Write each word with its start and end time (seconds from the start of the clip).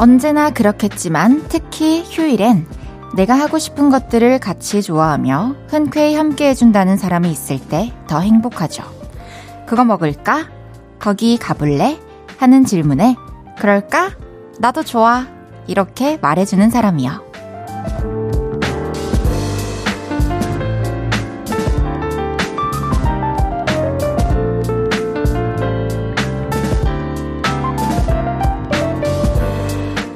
언제나 0.00 0.48
그렇겠지만 0.48 1.44
특히 1.50 2.02
휴일엔 2.02 2.66
내가 3.14 3.34
하고 3.34 3.58
싶은 3.58 3.90
것들을 3.90 4.38
같이 4.38 4.80
좋아하며 4.80 5.56
흔쾌히 5.68 6.14
함께 6.14 6.48
해준다는 6.48 6.96
사람이 6.96 7.30
있을 7.30 7.58
때 7.60 7.92
더 8.06 8.20
행복하죠. 8.20 8.82
그거 9.66 9.84
먹을까? 9.84 10.48
거기 10.98 11.36
가볼래? 11.36 12.00
하는 12.38 12.64
질문에 12.64 13.14
그럴까? 13.58 14.12
나도 14.58 14.84
좋아. 14.84 15.26
이렇게 15.66 16.16
말해주는 16.22 16.70
사람이요. 16.70 17.29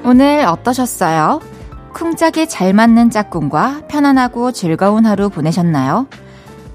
오늘 0.06 0.44
어떠셨어요? 0.44 1.40
쿵짝이 1.94 2.46
잘 2.46 2.74
맞는 2.74 3.08
짝꿍과 3.08 3.86
편안하고 3.88 4.52
즐거운 4.52 5.06
하루 5.06 5.30
보내셨나요? 5.30 6.08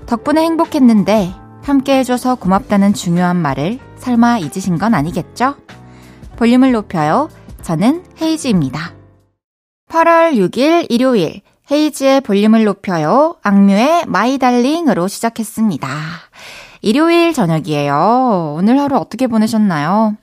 덕분에 0.07 0.41
행복했는데 0.41 1.35
함께 1.61 1.99
해줘서 1.99 2.33
고맙다는 2.33 2.95
중요한 2.95 3.35
말을 3.35 3.77
설마 3.97 4.39
잊으신 4.39 4.79
건 4.79 4.95
아니겠죠? 4.95 5.55
볼륨을 6.37 6.71
높여요. 6.71 7.29
저는 7.61 8.03
헤이즈입니다. 8.19 8.93
8월 9.89 10.33
6일 10.33 10.87
일요일 10.89 11.41
헤이즈의 11.71 12.21
볼륨을 12.21 12.63
높여요. 12.63 13.35
악뮤의 13.43 14.05
My 14.07 14.39
Darling으로 14.39 15.07
시작했습니다. 15.07 15.87
일요일 16.81 17.33
저녁이에요. 17.33 18.55
오늘 18.57 18.79
하루 18.79 18.95
어떻게 18.95 19.27
보내셨나요? 19.27 20.15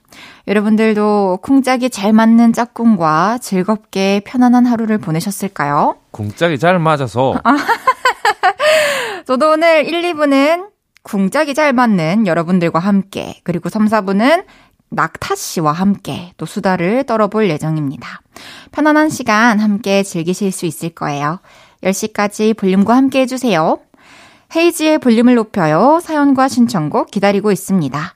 여러분들도 0.47 1.39
쿵짝이 1.41 1.89
잘 1.89 2.13
맞는 2.13 2.53
짝꿍과 2.53 3.39
즐겁게 3.39 4.21
편안한 4.25 4.65
하루를 4.65 4.97
보내셨을까요? 4.97 5.97
쿵짝이 6.11 6.57
잘 6.57 6.79
맞아서. 6.79 7.41
저도 9.27 9.51
오늘 9.51 9.85
1, 9.85 10.13
2부는 10.13 10.69
쿵짝이 11.03 11.53
잘 11.53 11.73
맞는 11.73 12.27
여러분들과 12.27 12.79
함께, 12.79 13.39
그리고 13.43 13.67
3, 13.67 13.87
4부는 13.87 14.45
낙타 14.89 15.35
씨와 15.35 15.73
함께 15.73 16.31
또 16.37 16.45
수다를 16.45 17.03
떨어볼 17.03 17.49
예정입니다. 17.49 18.21
편안한 18.71 19.09
시간 19.09 19.59
함께 19.59 20.01
즐기실 20.03 20.53
수 20.53 20.65
있을 20.65 20.89
거예요. 20.89 21.39
10시까지 21.83 22.55
볼륨과 22.55 22.95
함께 22.95 23.21
해주세요. 23.21 23.79
헤이지의 24.55 24.99
볼륨을 24.99 25.35
높여요. 25.35 25.99
사연과 26.01 26.47
신청곡 26.47 27.11
기다리고 27.11 27.51
있습니다. 27.51 28.15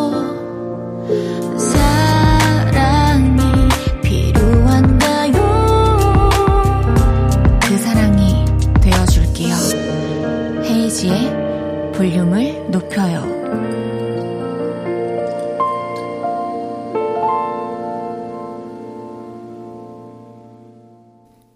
이은지의 11.01 11.91
볼륨을 11.93 12.69
높여요. 12.69 13.41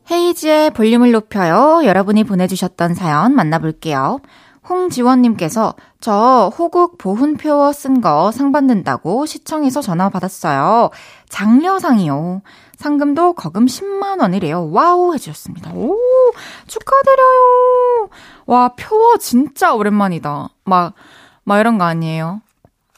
헤이즈의 0.10 0.72
볼륨을 0.72 1.12
높여요. 1.12 1.82
여러분이 1.86 2.24
보내주셨던 2.24 2.96
사연 2.96 3.36
만나볼게요. 3.36 4.20
홍지원님께서 4.68 5.76
저 6.00 6.52
호국 6.58 6.98
보훈표 6.98 7.72
쓴거 7.72 8.32
상 8.32 8.52
받는다고 8.52 9.26
시청에서 9.26 9.82
전화 9.82 10.10
받았어요. 10.10 10.90
장려상이요. 11.30 12.42
상금도 12.78 13.34
거금 13.34 13.66
10만 13.66 14.22
원이래요. 14.22 14.72
wow 14.72 15.14
해주셨습니다. 15.14 15.72
오 15.74 15.96
축하드려요. 16.68 18.10
와 18.46 18.70
표어 18.70 19.18
진짜 19.18 19.74
오랜만이다. 19.74 20.50
막막 20.66 21.60
이런 21.60 21.78
거 21.78 21.86
아니에요? 21.86 22.42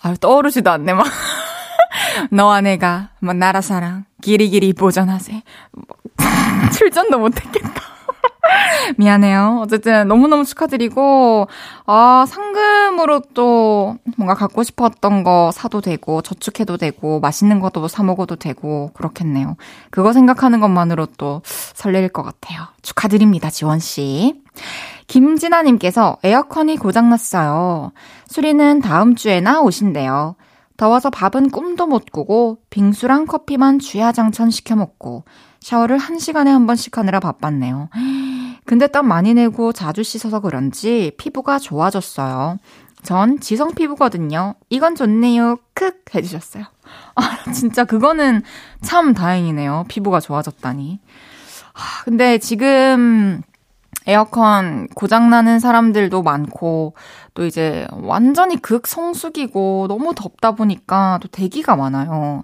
아 0.01 0.13
떠오르지도 0.19 0.69
않네 0.71 0.93
막. 0.93 1.05
너와 2.31 2.61
내가 2.61 3.09
뭐 3.19 3.33
나라 3.33 3.61
사랑 3.61 4.05
기리기리 4.21 4.73
보전하세. 4.73 5.43
출전도 6.73 7.19
못했겠다. 7.19 7.96
미안해요. 8.97 9.59
어쨌든 9.61 10.07
너무너무 10.07 10.45
축하드리고, 10.45 11.47
아, 11.85 12.25
상금으로 12.27 13.21
또 13.33 13.97
뭔가 14.17 14.33
갖고 14.33 14.63
싶었던 14.63 15.23
거 15.23 15.51
사도 15.53 15.81
되고, 15.81 16.21
저축해도 16.21 16.77
되고, 16.77 17.19
맛있는 17.19 17.59
것도 17.59 17.87
사먹어도 17.87 18.35
되고, 18.37 18.91
그렇겠네요. 18.93 19.57
그거 19.89 20.13
생각하는 20.13 20.59
것만으로 20.59 21.07
또 21.17 21.41
설렐 21.45 22.09
것 22.09 22.23
같아요. 22.23 22.67
축하드립니다, 22.81 23.49
지원씨. 23.49 24.41
김진아님께서 25.07 26.17
에어컨이 26.23 26.77
고장났어요. 26.77 27.91
수리는 28.27 28.81
다음 28.81 29.15
주에나 29.15 29.61
오신대요. 29.61 30.35
더워서 30.75 31.09
밥은 31.09 31.49
꿈도 31.49 31.87
못 31.87 32.11
꾸고 32.11 32.59
빙수랑 32.69 33.25
커피만 33.25 33.79
주야장천 33.79 34.51
시켜 34.51 34.75
먹고 34.75 35.23
샤워를 35.59 35.97
1시간에 35.97 36.47
한 36.47 36.67
번씩 36.67 36.97
하느라 36.97 37.19
바빴네요. 37.19 37.89
근데 38.65 38.87
땀 38.87 39.07
많이 39.07 39.33
내고 39.33 39.71
자주 39.71 40.03
씻어서 40.03 40.39
그런지 40.39 41.11
피부가 41.17 41.57
좋아졌어요. 41.59 42.57
전 43.03 43.39
지성 43.39 43.73
피부거든요. 43.73 44.55
이건 44.69 44.95
좋네요. 44.95 45.57
크 45.73 45.91
해주셨어요. 46.13 46.65
아, 47.15 47.51
진짜 47.53 47.85
그거는 47.85 48.41
참 48.81 49.13
다행이네요. 49.13 49.85
피부가 49.87 50.19
좋아졌다니. 50.19 50.99
아, 51.73 52.03
근데 52.03 52.37
지금 52.37 53.41
에어컨 54.05 54.87
고장나는 54.95 55.59
사람들도 55.59 56.21
많고, 56.23 56.95
또 57.33 57.45
이제 57.45 57.87
완전히 57.91 58.55
극성수기고 58.61 59.85
너무 59.87 60.13
덥다 60.15 60.53
보니까 60.53 61.19
또 61.21 61.27
대기가 61.27 61.75
많아요. 61.75 62.43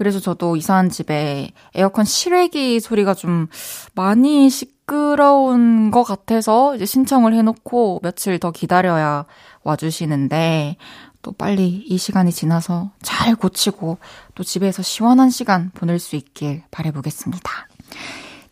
그래서 0.00 0.18
저도 0.18 0.56
이사한 0.56 0.88
집에 0.88 1.50
에어컨 1.74 2.06
실외기 2.06 2.80
소리가 2.80 3.12
좀 3.12 3.48
많이 3.94 4.48
시끄러운 4.48 5.90
것 5.90 6.04
같아서 6.04 6.74
이제 6.74 6.86
신청을 6.86 7.34
해놓고 7.34 8.00
며칠 8.02 8.38
더 8.38 8.50
기다려야 8.50 9.26
와주시는데 9.62 10.78
또 11.20 11.32
빨리 11.32 11.66
이 11.86 11.98
시간이 11.98 12.32
지나서 12.32 12.92
잘 13.02 13.36
고치고 13.36 13.98
또 14.34 14.42
집에서 14.42 14.80
시원한 14.80 15.28
시간 15.28 15.70
보낼 15.74 15.98
수 15.98 16.16
있길 16.16 16.62
바래보겠습니다. 16.70 17.50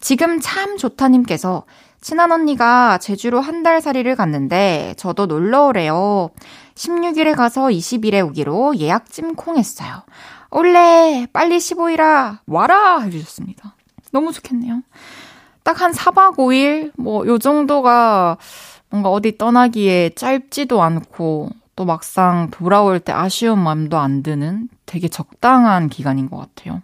지금 0.01 0.41
참 0.43 0.77
좋다님께서 0.77 1.65
친한 2.03 2.31
언니가 2.31 2.99
제주로 2.99 3.41
한 3.41 3.63
달 3.63 3.81
살이를 3.81 4.17
갔는데 4.17 4.97
저도 4.99 5.25
놀러 5.25 5.69
오래요. 5.69 6.29
16일에 6.75 7.35
가서 7.35 7.69
20일에 7.69 8.23
오기로 8.29 8.77
예약 8.81 9.11
찜콩했어요. 9.11 10.03
올래! 10.51 11.27
빨리 11.33 11.59
15일아! 11.59 12.39
와라! 12.47 13.01
해주셨습니다. 13.01 13.75
너무 14.13 14.33
좋겠네요. 14.33 14.83
딱 15.63 15.81
한 15.81 15.93
4박 15.93 16.37
5일? 16.37 16.93
뭐, 16.97 17.27
요 17.27 17.39
정도가 17.39 18.39
뭔가 18.91 19.11
어디 19.11 19.37
떠나기에 19.37 20.11
짧지도 20.15 20.81
않고 20.83 21.51
또 21.77 21.85
막상 21.85 22.49
돌아올 22.51 23.01
때 23.01 23.13
아쉬운 23.13 23.59
마음도 23.59 23.99
안 23.99 24.23
드는 24.23 24.69
되게 24.87 25.09
적당한 25.09 25.89
기간인 25.89 26.31
것 26.31 26.39
같아요. 26.39 26.83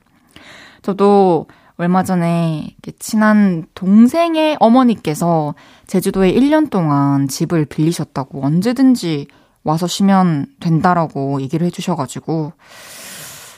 저도 0.82 1.46
얼마 1.76 2.04
전에 2.04 2.76
친한 2.98 3.66
동생의 3.74 4.58
어머니께서 4.60 5.54
제주도에 5.86 6.32
1년 6.32 6.70
동안 6.70 7.26
집을 7.26 7.64
빌리셨다고 7.64 8.44
언제든지 8.44 9.26
와서 9.64 9.86
쉬면 9.86 10.46
된다라고 10.60 11.40
얘기를 11.40 11.66
해주셔가지고 11.66 12.52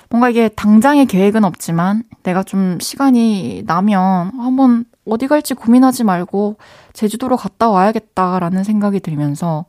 뭔가 0.08 0.28
이게 0.30 0.48
당장의 0.48 1.06
계획은 1.06 1.44
없지만 1.44 2.04
내가 2.22 2.42
좀 2.42 2.78
시간이 2.80 3.64
나면 3.66 4.32
한번 4.38 4.84
어디 5.04 5.26
갈지 5.26 5.54
고민하지 5.54 6.04
말고 6.04 6.56
제주도로 6.92 7.36
갔다 7.36 7.68
와야겠다라는 7.70 8.64
생각이 8.64 9.00
들면서 9.00 9.64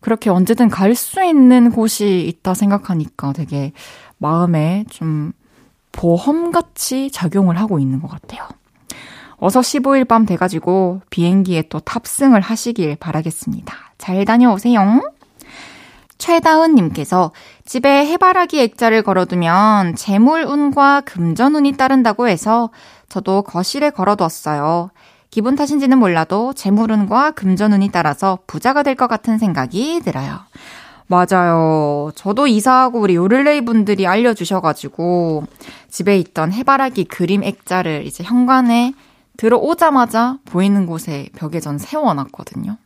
그렇게 0.00 0.30
언제든 0.30 0.68
갈 0.68 0.94
수 0.94 1.22
있는 1.24 1.70
곳이 1.70 2.26
있다 2.26 2.54
생각하니까 2.54 3.32
되게 3.32 3.72
마음에 4.18 4.84
좀 4.90 5.32
보험같이 5.92 7.10
작용을 7.10 7.58
하고 7.58 7.78
있는 7.78 8.00
것 8.00 8.08
같아요. 8.10 8.48
어서 9.36 9.60
15일 9.60 10.06
밤 10.06 10.24
돼가지고 10.24 11.02
비행기에 11.10 11.64
또 11.68 11.80
탑승을 11.80 12.40
하시길 12.40 12.96
바라겠습니다. 12.96 13.74
잘 13.98 14.24
다녀오세요. 14.24 15.00
최다은님께서 16.22 17.32
집에 17.64 18.06
해바라기 18.06 18.60
액자를 18.60 19.02
걸어두면 19.02 19.96
재물운과 19.96 21.00
금전운이 21.00 21.72
따른다고 21.72 22.28
해서 22.28 22.70
저도 23.08 23.42
거실에 23.42 23.90
걸어두었어요. 23.90 24.90
기분 25.30 25.56
탓인지는 25.56 25.98
몰라도 25.98 26.52
재물운과 26.52 27.32
금전운이 27.32 27.90
따라서 27.90 28.38
부자가 28.46 28.84
될 28.84 28.94
것 28.94 29.08
같은 29.08 29.38
생각이 29.38 30.00
들어요. 30.04 30.38
맞아요. 31.08 32.12
저도 32.14 32.46
이사하고 32.46 33.00
우리 33.00 33.16
요를레이 33.16 33.64
분들이 33.64 34.06
알려주셔가지고 34.06 35.44
집에 35.90 36.18
있던 36.18 36.52
해바라기 36.52 37.04
그림 37.06 37.42
액자를 37.42 38.06
이제 38.06 38.22
현관에 38.22 38.94
들어오자마자 39.38 40.38
보이는 40.44 40.86
곳에 40.86 41.28
벽에 41.34 41.58
전 41.58 41.78
세워놨거든요. 41.78 42.76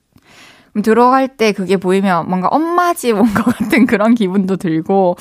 들어갈 0.82 1.28
때 1.28 1.52
그게 1.52 1.76
보이면 1.76 2.28
뭔가 2.28 2.48
엄마 2.48 2.92
집 2.94 3.12
온 3.16 3.32
것 3.34 3.44
같은 3.44 3.86
그런 3.86 4.14
기분도 4.14 4.56
들고 4.56 5.16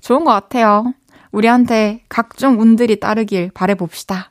좋은 0.00 0.24
것 0.24 0.32
같아요. 0.32 0.92
우리한테 1.32 2.02
각종 2.08 2.60
운들이 2.60 3.00
따르길 3.00 3.50
바래봅시다. 3.54 4.30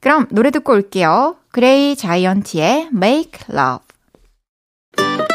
그럼 0.00 0.26
노래 0.30 0.50
듣고 0.50 0.72
올게요. 0.72 1.36
그레이 1.52 1.96
자이언티의 1.96 2.90
Make 2.94 3.40
Love. 3.50 5.25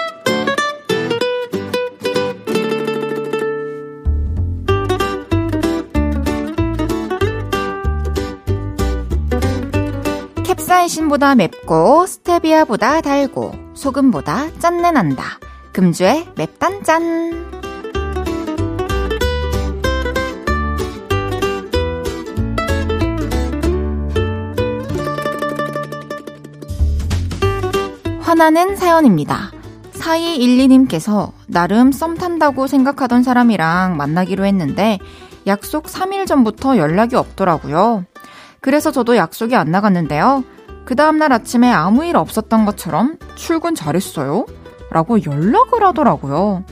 캡사이신보다 10.72 11.36
맵고 11.36 12.06
스테비아보다 12.08 13.02
달고 13.02 13.52
소금보다 13.74 14.58
짠내 14.60 14.92
난다. 14.92 15.38
금주의 15.74 16.26
맵단짠. 16.38 17.52
화나는 28.22 28.78
사연입니다. 28.78 29.52
4212님께서 29.92 31.34
나름 31.48 31.92
썸 31.92 32.16
탄다고 32.16 32.68
생각하던 32.68 33.24
사람이랑 33.24 33.98
만나기로 33.98 34.46
했는데 34.46 35.00
약속 35.48 35.88
3일 35.88 36.26
전부터 36.26 36.78
연락이 36.78 37.18
없더라고요. 37.18 38.06
그래서 38.62 38.92
저도 38.92 39.18
약속이 39.18 39.56
안 39.56 39.72
나갔는데요. 39.72 40.46
그 40.92 40.96
다음날 40.98 41.32
아침에 41.32 41.72
아무 41.72 42.04
일 42.04 42.18
없었던 42.18 42.66
것처럼 42.66 43.16
출근 43.36 43.76
잘했어요? 43.76 44.46
라고 44.90 45.24
연락을 45.24 45.86
하더라고요. 45.86 46.66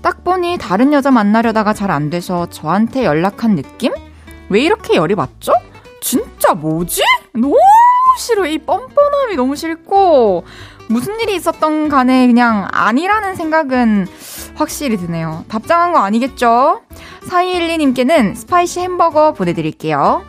딱 0.00 0.24
보니 0.24 0.56
다른 0.56 0.94
여자 0.94 1.10
만나려다가 1.10 1.74
잘 1.74 1.90
안 1.90 2.08
돼서 2.08 2.46
저한테 2.46 3.04
연락한 3.04 3.54
느낌? 3.54 3.92
왜 4.48 4.62
이렇게 4.62 4.94
열이 4.94 5.14
받죠? 5.14 5.52
진짜 6.00 6.54
뭐지? 6.54 7.02
너무 7.34 7.58
싫어. 8.18 8.46
이 8.46 8.56
뻔뻔함이 8.56 9.36
너무 9.36 9.56
싫고, 9.56 10.44
무슨 10.88 11.20
일이 11.20 11.34
있었던 11.34 11.90
간에 11.90 12.26
그냥 12.28 12.68
아니라는 12.72 13.36
생각은 13.36 14.06
확실히 14.54 14.96
드네요. 14.96 15.44
답장한 15.48 15.92
거 15.92 15.98
아니겠죠? 15.98 16.80
4212님께는 17.28 18.36
spicy 18.36 18.80
햄버거 18.80 19.34
보내드릴게요. 19.34 20.24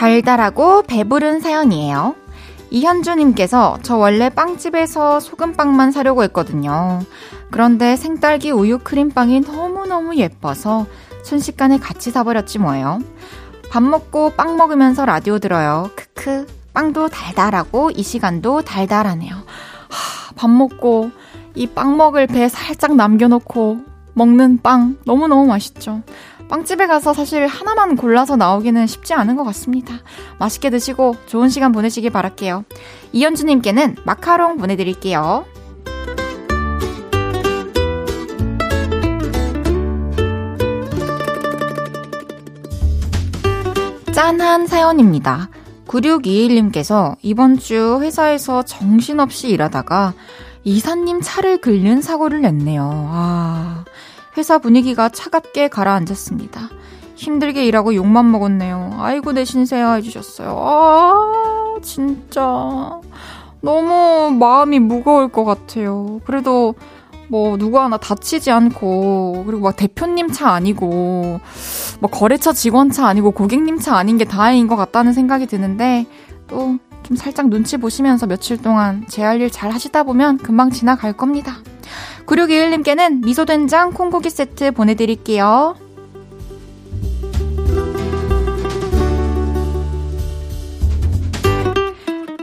달달하고 0.00 0.84
배부른 0.84 1.40
사연이에요. 1.40 2.14
이현주님께서 2.70 3.80
저 3.82 3.98
원래 3.98 4.30
빵집에서 4.30 5.20
소금빵만 5.20 5.92
사려고 5.92 6.22
했거든요. 6.22 7.00
그런데 7.50 7.96
생딸기 7.96 8.50
우유 8.50 8.78
크림빵이 8.78 9.40
너무너무 9.40 10.16
예뻐서 10.16 10.86
순식간에 11.22 11.76
같이 11.76 12.10
사버렸지 12.10 12.60
뭐예요. 12.60 13.00
밥 13.70 13.82
먹고 13.82 14.30
빵 14.30 14.56
먹으면서 14.56 15.04
라디오 15.04 15.38
들어요. 15.38 15.90
크크. 15.94 16.46
빵도 16.72 17.08
달달하고 17.08 17.90
이 17.90 18.02
시간도 18.02 18.62
달달하네요. 18.62 19.34
하, 19.34 20.34
밥 20.34 20.48
먹고 20.48 21.10
이 21.54 21.66
빵 21.66 21.98
먹을 21.98 22.26
배 22.26 22.48
살짝 22.48 22.96
남겨놓고 22.96 23.82
먹는 24.14 24.62
빵 24.62 24.96
너무너무 25.04 25.44
맛있죠. 25.44 26.00
빵집에 26.50 26.88
가서 26.88 27.14
사실 27.14 27.46
하나만 27.46 27.94
골라서 27.94 28.34
나오기는 28.34 28.88
쉽지 28.88 29.14
않은 29.14 29.36
것 29.36 29.44
같습니다. 29.44 29.94
맛있게 30.40 30.68
드시고 30.68 31.14
좋은 31.26 31.48
시간 31.48 31.70
보내시길 31.70 32.10
바랄게요. 32.10 32.64
이현주님께는 33.12 33.96
마카롱 34.04 34.58
보내드릴게요. 34.58 35.46
짠한 44.12 44.66
사연입니다. 44.66 45.50
9621님께서 45.86 47.16
이번 47.22 47.58
주 47.58 48.00
회사에서 48.02 48.64
정신없이 48.64 49.48
일하다가 49.48 50.14
이사님 50.64 51.20
차를 51.22 51.60
긁는 51.60 52.02
사고를 52.02 52.42
냈네요. 52.42 53.08
아, 53.10 53.84
회사 54.36 54.58
분위기가 54.58 55.08
차갑게 55.08 55.68
가라앉았습니다. 55.68 56.68
힘들게 57.16 57.64
일하고 57.66 57.94
욕만 57.94 58.30
먹었네요. 58.30 58.96
아이고 58.98 59.32
내 59.32 59.44
신세야 59.44 59.92
해주셨어요. 59.94 60.56
아 60.58 61.74
진짜 61.82 63.00
너무 63.60 64.30
마음이 64.38 64.78
무거울 64.78 65.28
것 65.28 65.44
같아요. 65.44 66.20
그래도 66.24 66.74
뭐 67.28 67.56
누구 67.58 67.78
하나 67.78 67.96
다치지 67.96 68.50
않고 68.50 69.44
그리고 69.46 69.62
막 69.62 69.76
대표님 69.76 70.32
차 70.32 70.50
아니고 70.50 71.40
뭐 72.00 72.10
거래처 72.10 72.52
직원 72.52 72.90
차 72.90 73.06
아니고 73.06 73.32
고객님 73.32 73.78
차 73.78 73.96
아닌 73.96 74.16
게 74.16 74.24
다행인 74.24 74.66
것 74.66 74.76
같다는 74.76 75.12
생각이 75.12 75.46
드는데 75.46 76.06
또 76.48 76.78
좀 77.02 77.16
살짝 77.16 77.48
눈치 77.48 77.76
보시면서 77.76 78.26
며칠 78.26 78.56
동안 78.60 79.04
제 79.08 79.22
할 79.24 79.40
일 79.40 79.50
잘 79.50 79.72
하시다 79.72 80.04
보면 80.04 80.36
금방 80.38 80.70
지나갈 80.70 81.12
겁니다. 81.12 81.56
9621님께는 82.30 83.24
미소된장 83.24 83.90
콩고기 83.92 84.30
세트 84.30 84.70
보내드릴게요. 84.70 85.74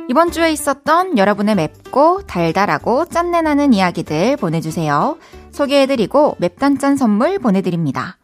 이번 0.09 0.31
주에 0.31 0.51
있었던 0.51 1.17
여러분의 1.17 1.55
맵고 1.55 2.23
달달하고 2.23 3.05
짠내 3.05 3.41
나는 3.41 3.71
이야기들 3.71 4.35
보내주세요. 4.35 5.17
소개해드리고 5.51 6.35
맵단짠 6.39 6.97
선물 6.97 7.39
보내드립니다. 7.39 8.17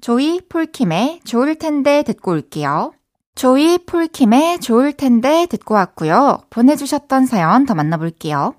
조이 0.00 0.40
폴킴의 0.48 1.20
좋을 1.24 1.56
텐데 1.56 2.02
듣고 2.02 2.30
올게요. 2.30 2.92
조이 3.34 3.78
폴킴의 3.78 4.60
좋을 4.60 4.94
텐데 4.94 5.46
듣고 5.50 5.74
왔고요. 5.74 6.38
보내주셨던 6.48 7.26
사연 7.26 7.66
더 7.66 7.74
만나볼게요. 7.74 8.54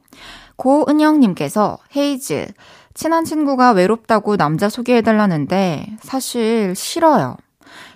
고은영님께서 0.62 1.80
헤이즈, 1.96 2.48
친한 2.94 3.26
친구가 3.26 3.72
외롭다고 3.72 4.38
남자 4.38 4.70
소개해달라는데 4.70 5.88
사실 6.02 6.76
싫어요. 6.76 7.36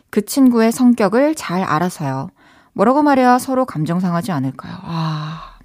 그 0.09 0.25
친구의 0.25 0.71
성격을 0.71 1.35
잘 1.35 1.61
알아서요. 1.61 2.29
뭐라고 2.73 3.03
말해야 3.03 3.37
서로 3.37 3.65
감정 3.65 3.99
상하지 3.99 4.31
않을까요? 4.31 4.73
아, 4.81 5.57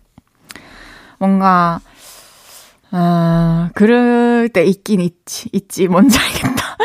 뭔가, 1.18 1.80
아, 2.90 3.70
그럴 3.74 4.50
때 4.50 4.62
있긴 4.64 5.00
있지, 5.00 5.48
있지, 5.52 5.88
뭔지 5.88 6.18
알겠다. 6.18 6.76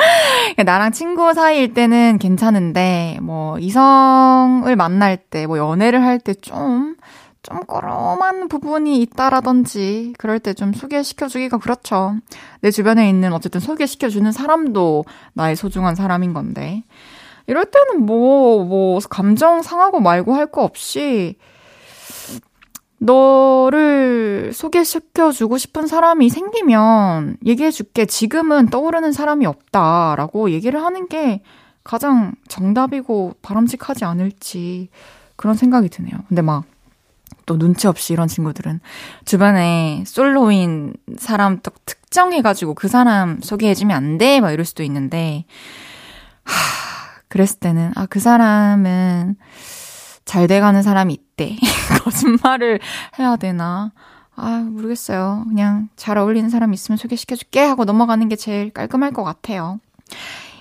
나랑 0.65 0.93
친구 0.93 1.33
사이일 1.33 1.73
때는 1.73 2.19
괜찮은데, 2.19 3.19
뭐, 3.21 3.59
이성을 3.59 4.73
만날 4.77 5.17
때, 5.17 5.45
뭐, 5.45 5.57
연애를 5.57 6.03
할 6.03 6.19
때 6.19 6.33
좀, 6.33 6.95
좀 7.47 7.59
꼬롬한 7.61 8.47
부분이 8.47 9.01
있다라든지 9.01 10.13
그럴 10.17 10.39
때 10.39 10.53
좀 10.53 10.73
소개시켜주기가 10.73 11.57
그렇죠. 11.59 12.15
내 12.61 12.71
주변에 12.71 13.09
있는 13.09 13.33
어쨌든 13.33 13.59
소개시켜주는 13.61 14.31
사람도 14.31 15.05
나의 15.33 15.55
소중한 15.55 15.95
사람인 15.95 16.33
건데 16.33 16.83
이럴 17.47 17.65
때는 17.65 18.05
뭐, 18.05 18.63
뭐, 18.65 18.99
감정 19.09 19.61
상하고 19.61 19.99
말고 19.99 20.33
할 20.33 20.47
거 20.47 20.63
없이 20.63 21.35
너를 22.97 24.51
소개시켜주고 24.53 25.57
싶은 25.57 25.85
사람이 25.87 26.29
생기면 26.29 27.37
얘기해줄게. 27.45 28.05
지금은 28.05 28.67
떠오르는 28.67 29.11
사람이 29.11 29.45
없다라고 29.45 30.49
얘기를 30.51 30.81
하는 30.81 31.07
게 31.07 31.41
가장 31.83 32.33
정답이고 32.47 33.35
바람직하지 33.41 34.05
않을지 34.05 34.89
그런 35.35 35.55
생각이 35.55 35.89
드네요. 35.89 36.13
근데 36.29 36.41
막 36.41 36.63
또 37.45 37.57
눈치 37.57 37.87
없이 37.87 38.13
이런 38.13 38.27
친구들은 38.27 38.79
주변에 39.25 40.03
솔로인 40.05 40.93
사람 41.17 41.59
또 41.61 41.71
특, 41.85 42.05
특정해가지고 42.15 42.75
그 42.75 42.87
사람 42.87 43.41
소개해주면 43.41 43.95
안 43.95 44.17
돼? 44.17 44.39
막 44.39 44.51
이럴 44.51 44.63
수도 44.63 44.83
있는데, 44.83 45.43
하, 46.45 46.53
그랬을 47.27 47.59
때는, 47.59 47.91
아, 47.95 48.05
그 48.05 48.21
사람은 48.21 49.35
잘 50.23 50.47
돼가는 50.47 50.81
사람이 50.81 51.13
있대. 51.13 51.57
거짓말을 52.03 52.79
해야 53.19 53.35
되나? 53.35 53.91
아, 54.37 54.65
모르겠어요. 54.65 55.43
그냥 55.47 55.89
잘 55.97 56.17
어울리는 56.17 56.49
사람 56.49 56.73
있으면 56.73 56.97
소개시켜줄게 56.97 57.59
하고 57.59 57.83
넘어가는 57.83 58.27
게 58.29 58.35
제일 58.35 58.71
깔끔할 58.71 59.11
것 59.11 59.23
같아요. 59.23 59.79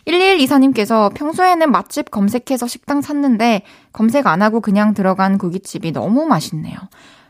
1124님께서 0.06 1.12
평소에는 1.14 1.70
맛집 1.70 2.10
검색해서 2.10 2.66
식당 2.66 3.00
찾는데 3.00 3.62
검색 3.92 4.26
안 4.26 4.42
하고 4.42 4.60
그냥 4.60 4.94
들어간 4.94 5.38
고깃집이 5.38 5.92
너무 5.92 6.26
맛있네요. 6.26 6.76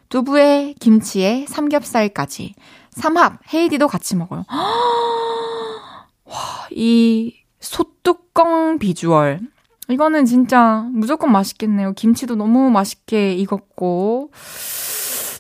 두부에 0.09 0.75
김치에 0.81 1.47
삼겹살까지. 1.49 2.55
삼합, 2.91 3.41
헤이디도 3.53 3.89
같이 3.89 4.17
먹어요. 4.17 4.45
와, 6.25 6.35
이 6.71 7.35
소뚜껑 7.61 8.79
비주얼. 8.79 9.41
이거는 9.89 10.25
진짜 10.25 10.87
무조건 10.93 11.33
맛있겠네요. 11.33 11.93
김치도 11.93 12.37
너무 12.37 12.71
맛있게 12.71 13.35
익었고, 13.35 14.31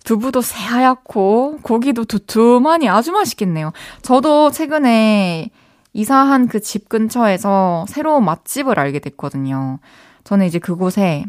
두부도 0.04 0.42
새하얗고, 0.42 1.60
고기도 1.62 2.04
두툼하니 2.04 2.88
아주 2.88 3.12
맛있겠네요. 3.12 3.72
저도 4.02 4.50
최근에 4.50 5.50
이사한 5.94 6.48
그 6.48 6.60
집 6.60 6.88
근처에서 6.88 7.86
새로운 7.88 8.24
맛집을 8.24 8.78
알게 8.78 8.98
됐거든요. 8.98 9.78
저는 10.24 10.46
이제 10.46 10.58
그곳에 10.58 11.24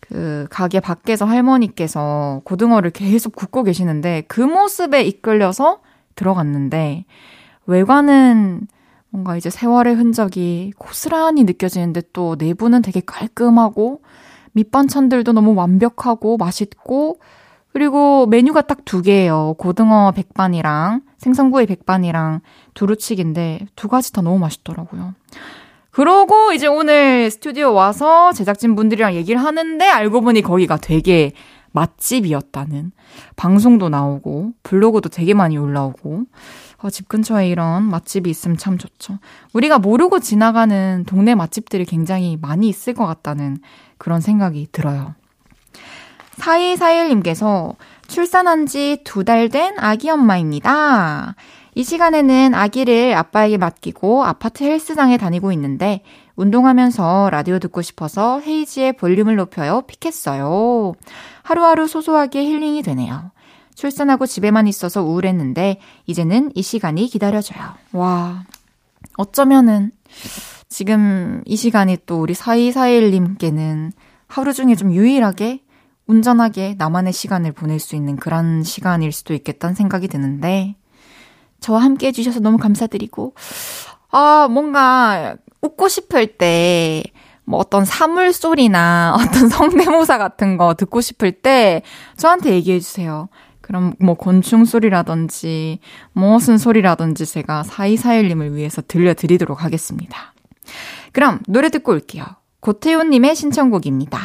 그 0.00 0.46
가게 0.50 0.80
밖에서 0.80 1.24
할머니께서 1.26 2.40
고등어를 2.44 2.90
계속 2.90 3.36
굽고 3.36 3.62
계시는데 3.64 4.24
그 4.26 4.40
모습에 4.40 5.02
이끌려서 5.04 5.80
들어갔는데 6.16 7.04
외관은 7.66 8.66
뭔가 9.10 9.36
이제 9.36 9.50
세월의 9.50 9.94
흔적이 9.94 10.72
고스란히 10.78 11.44
느껴지는데 11.44 12.02
또 12.12 12.36
내부는 12.38 12.82
되게 12.82 13.00
깔끔하고 13.00 14.02
밑반찬들도 14.52 15.32
너무 15.32 15.54
완벽하고 15.54 16.36
맛있고 16.36 17.20
그리고 17.72 18.26
메뉴가 18.26 18.62
딱 18.62 18.80
두 18.84 19.02
개예요. 19.02 19.54
고등어 19.58 20.12
백반이랑 20.12 21.02
생선구이 21.20 21.66
백반이랑 21.66 22.40
두루치기인데 22.74 23.66
두 23.76 23.88
가지 23.88 24.12
다 24.12 24.22
너무 24.22 24.38
맛있더라고요. 24.38 25.14
그러고 25.90 26.52
이제 26.52 26.66
오늘 26.66 27.30
스튜디오 27.30 27.74
와서 27.74 28.32
제작진 28.32 28.74
분들이랑 28.74 29.14
얘기를 29.14 29.42
하는데 29.42 29.86
알고 29.86 30.22
보니 30.22 30.40
거기가 30.40 30.78
되게 30.78 31.32
맛집이었다는 31.72 32.92
방송도 33.36 33.90
나오고 33.90 34.52
블로그도 34.62 35.08
되게 35.10 35.34
많이 35.34 35.58
올라오고 35.58 36.24
어, 36.78 36.90
집 36.90 37.08
근처에 37.08 37.48
이런 37.48 37.82
맛집이 37.82 38.30
있으면 38.30 38.56
참 38.56 38.78
좋죠. 38.78 39.18
우리가 39.52 39.78
모르고 39.78 40.20
지나가는 40.20 41.04
동네 41.06 41.34
맛집들이 41.34 41.84
굉장히 41.84 42.38
많이 42.40 42.68
있을 42.68 42.94
것 42.94 43.06
같다는 43.06 43.58
그런 43.98 44.22
생각이 44.22 44.68
들어요. 44.72 45.14
4241님께서 46.38 47.76
출산한 48.10 48.66
지 48.66 48.98
두 49.04 49.22
달 49.22 49.48
된 49.48 49.74
아기 49.78 50.10
엄마입니다. 50.10 51.36
이 51.76 51.84
시간에는 51.84 52.54
아기를 52.54 53.14
아빠에게 53.14 53.56
맡기고 53.56 54.24
아파트 54.24 54.64
헬스장에 54.64 55.16
다니고 55.16 55.52
있는데 55.52 56.02
운동하면서 56.34 57.30
라디오 57.30 57.60
듣고 57.60 57.82
싶어서 57.82 58.40
헤이지의 58.40 58.94
볼륨을 58.94 59.36
높여요 59.36 59.82
픽했어요. 59.86 60.94
하루하루 61.42 61.86
소소하게 61.86 62.44
힐링이 62.46 62.82
되네요. 62.82 63.30
출산하고 63.76 64.26
집에만 64.26 64.66
있어서 64.66 65.02
우울했는데 65.02 65.78
이제는 66.06 66.50
이 66.56 66.62
시간이 66.62 67.06
기다려져요. 67.06 67.62
와. 67.92 68.42
어쩌면은 69.18 69.92
지금 70.68 71.42
이 71.46 71.54
시간이 71.54 71.98
또 72.06 72.20
우리 72.20 72.34
4241님께는 72.34 73.92
하루 74.26 74.52
중에 74.52 74.74
좀 74.74 74.92
유일하게 74.92 75.60
운전하게 76.10 76.74
나만의 76.76 77.12
시간을 77.12 77.52
보낼 77.52 77.78
수 77.78 77.94
있는 77.94 78.16
그런 78.16 78.64
시간일 78.64 79.12
수도 79.12 79.32
있겠다는 79.32 79.76
생각이 79.76 80.08
드는데, 80.08 80.74
저와 81.60 81.82
함께 81.82 82.08
해주셔서 82.08 82.40
너무 82.40 82.58
감사드리고, 82.58 83.34
아, 84.10 84.48
뭔가 84.50 85.36
웃고 85.62 85.88
싶을 85.88 86.36
때, 86.36 87.04
뭐 87.44 87.60
어떤 87.60 87.84
사물 87.84 88.32
소리나 88.32 89.14
어떤 89.22 89.48
성대모사 89.48 90.18
같은 90.18 90.56
거 90.56 90.74
듣고 90.74 91.00
싶을 91.00 91.30
때, 91.30 91.82
저한테 92.16 92.50
얘기해 92.54 92.80
주세요. 92.80 93.28
그럼 93.60 93.94
뭐 94.00 94.14
곤충 94.14 94.64
소리라든지, 94.64 95.78
무슨 96.12 96.58
소리라든지 96.58 97.24
제가 97.24 97.62
4241님을 97.62 98.54
위해서 98.54 98.82
들려드리도록 98.82 99.62
하겠습니다. 99.62 100.34
그럼 101.12 101.38
노래 101.46 101.68
듣고 101.68 101.92
올게요. 101.92 102.24
고태훈님의 102.58 103.36
신청곡입니다. 103.36 104.18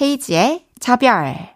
헤이지의 0.00 0.65
자별. 0.80 1.55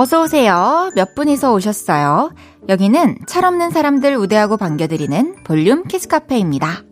어서오세요. 0.00 0.92
몇 0.94 1.14
분이서 1.14 1.52
오셨어요? 1.52 2.32
여기는 2.70 3.18
철없는 3.26 3.68
사람들 3.68 4.16
우대하고 4.16 4.56
반겨드리는 4.56 5.36
볼륨 5.44 5.84
키스카페입니다. 5.84 6.84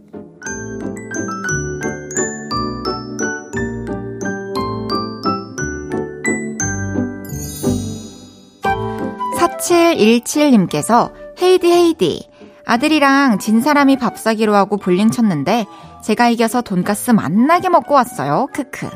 4717님께서 9.38 11.10
헤이디 11.40 11.72
헤이디 11.72 12.28
아들이랑 12.66 13.38
진 13.38 13.62
사람이 13.62 13.96
밥 13.96 14.18
사기로 14.18 14.54
하고 14.54 14.76
볼링 14.76 15.10
쳤는데 15.10 15.64
제가 16.04 16.28
이겨서 16.28 16.60
돈가스 16.60 17.12
맛나게 17.12 17.70
먹고 17.70 17.94
왔어요. 17.94 18.48
크크. 18.52 18.86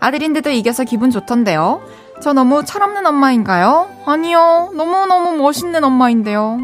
아들인데도 0.00 0.50
이겨서 0.50 0.84
기분 0.84 1.10
좋던데요. 1.10 1.80
저 2.20 2.32
너무 2.32 2.64
철없는 2.64 3.06
엄마인가요? 3.06 3.90
아니요. 4.06 4.70
너무너무 4.74 5.36
멋있는 5.36 5.84
엄마인데요. 5.84 6.58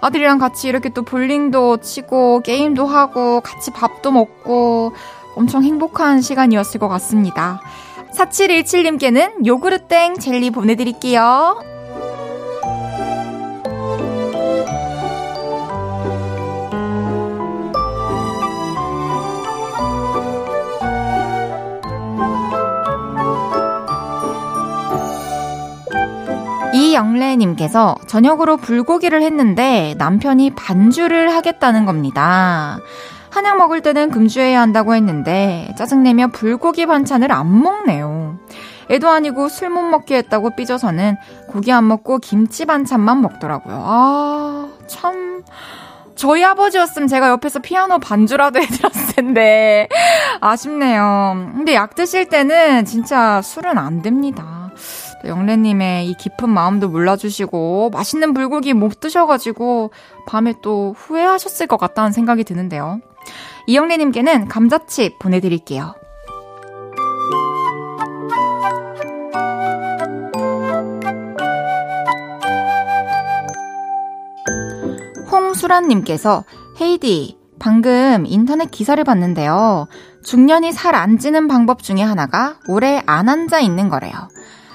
아들이랑 0.00 0.38
같이 0.38 0.68
이렇게 0.68 0.88
또 0.90 1.02
볼링도 1.02 1.78
치고 1.78 2.42
게임도 2.42 2.86
하고 2.86 3.40
같이 3.40 3.70
밥도 3.70 4.10
먹고 4.10 4.92
엄청 5.36 5.62
행복한 5.62 6.20
시간이었을 6.20 6.80
것 6.80 6.88
같습니다. 6.88 7.60
4717님께는 8.12 9.46
요구르땡 9.46 10.18
젤리 10.18 10.50
보내드릴게요. 10.50 11.62
이영래님께서 26.98 27.96
저녁으로 28.06 28.56
불고기를 28.56 29.22
했는데 29.22 29.94
남편이 29.98 30.50
반주를 30.54 31.32
하겠다는 31.32 31.84
겁니다. 31.86 32.78
한약 33.30 33.56
먹을 33.58 33.82
때는 33.82 34.10
금주해야 34.10 34.60
한다고 34.60 34.94
했는데 34.94 35.72
짜증내며 35.78 36.28
불고기 36.28 36.86
반찬을 36.86 37.30
안 37.32 37.62
먹네요. 37.62 38.38
애도 38.90 39.08
아니고 39.08 39.48
술 39.48 39.68
못 39.68 39.82
먹게 39.82 40.16
했다고 40.16 40.56
삐져서는 40.56 41.16
고기 41.48 41.70
안 41.72 41.86
먹고 41.86 42.18
김치 42.18 42.64
반찬만 42.64 43.20
먹더라고요. 43.20 43.82
아, 43.86 44.68
참. 44.86 45.42
저희 46.16 46.42
아버지였으면 46.42 47.06
제가 47.06 47.28
옆에서 47.28 47.60
피아노 47.60 47.98
반주라도 48.00 48.58
해드렸을 48.60 49.14
텐데. 49.14 49.88
아쉽네요. 50.40 51.50
근데 51.54 51.74
약 51.74 51.94
드실 51.94 52.28
때는 52.28 52.86
진짜 52.86 53.40
술은 53.42 53.78
안 53.78 54.02
됩니다. 54.02 54.57
영래님의 55.24 56.08
이 56.08 56.14
깊은 56.14 56.48
마음도 56.48 56.88
몰라주시고, 56.88 57.90
맛있는 57.92 58.34
불고기 58.34 58.74
못 58.74 59.00
드셔가지고, 59.00 59.90
밤에 60.26 60.54
또 60.62 60.94
후회하셨을 60.96 61.66
것 61.66 61.76
같다는 61.78 62.12
생각이 62.12 62.44
드는데요. 62.44 63.00
이영래님께는 63.66 64.48
감자칩 64.48 65.18
보내드릴게요. 65.18 65.94
홍수란님께서 75.30 76.44
헤이디 76.80 77.38
방금 77.58 78.24
인터넷 78.26 78.70
기사를 78.70 79.02
봤는데요. 79.02 79.88
중년이 80.24 80.72
살 80.72 80.94
안 80.94 81.18
찌는 81.18 81.48
방법 81.48 81.82
중에 81.82 82.02
하나가 82.02 82.56
오래 82.68 83.02
안 83.06 83.28
앉아 83.28 83.60
있는 83.60 83.88
거래요. 83.88 84.14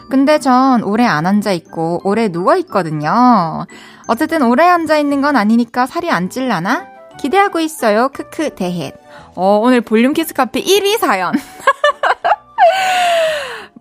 근데 0.10 0.40
전 0.40 0.84
오래 0.84 1.06
안 1.06 1.26
앉아 1.26 1.52
있고 1.54 2.02
오래 2.04 2.30
누워 2.30 2.56
있거든요. 2.58 3.66
어쨌든 4.08 4.44
오래 4.44 4.68
앉아 4.68 4.98
있는 4.98 5.22
건 5.22 5.36
아니니까 5.36 5.86
살이 5.86 6.10
안 6.12 6.30
찔라나? 6.30 6.88
기대하고 7.20 7.60
있어요. 7.60 8.10
크크 8.10 8.56
대헷. 8.56 8.94
어, 9.36 9.60
오늘 9.62 9.82
볼륨 9.82 10.14
키스 10.14 10.34
카페 10.34 10.62
1위 10.62 10.98
사연. 11.00 11.34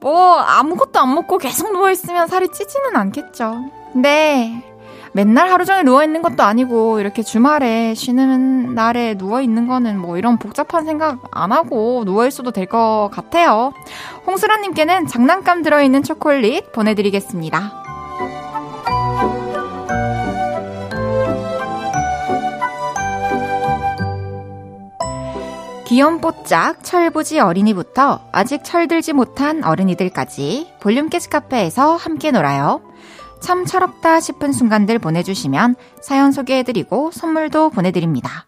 뭐 0.00 0.38
아무것도 0.38 0.98
안 0.98 1.14
먹고 1.14 1.38
계속 1.38 1.72
누워 1.72 1.90
있으면 1.90 2.26
살이 2.26 2.48
찌지는 2.48 2.96
않겠죠. 2.96 3.70
네. 3.94 4.71
맨날 5.14 5.50
하루 5.50 5.64
종일 5.64 5.84
누워 5.84 6.02
있는 6.02 6.22
것도 6.22 6.42
아니고, 6.42 6.98
이렇게 7.00 7.22
주말에 7.22 7.94
쉬는 7.94 8.74
날에 8.74 9.14
누워 9.18 9.42
있는 9.42 9.66
거는 9.68 9.98
뭐 9.98 10.16
이런 10.16 10.38
복잡한 10.38 10.84
생각 10.86 11.18
안 11.30 11.52
하고 11.52 12.04
누워 12.04 12.26
있어도 12.26 12.50
될 12.50 12.66
것 12.66 13.10
같아요. 13.12 13.72
홍수라 14.26 14.56
님께는 14.58 15.06
장난감 15.08 15.62
들어 15.62 15.82
있는 15.82 16.02
초콜릿 16.02 16.72
보내 16.72 16.94
드리겠습니다. 16.94 17.82
귀염뽀짝 25.86 26.82
철부지 26.82 27.40
어린이부터 27.40 28.20
아직 28.32 28.64
철들지 28.64 29.12
못한 29.12 29.62
어른이들까지 29.62 30.72
볼륨 30.80 31.10
캐스 31.10 31.28
카페에서 31.28 31.96
함께 31.96 32.30
놀아요. 32.30 32.80
참 33.42 33.64
철없다 33.66 34.20
싶은 34.20 34.52
순간들 34.52 35.00
보내주시면 35.00 35.74
사연 36.00 36.30
소개해드리고 36.30 37.10
선물도 37.10 37.70
보내드립니다. 37.70 38.46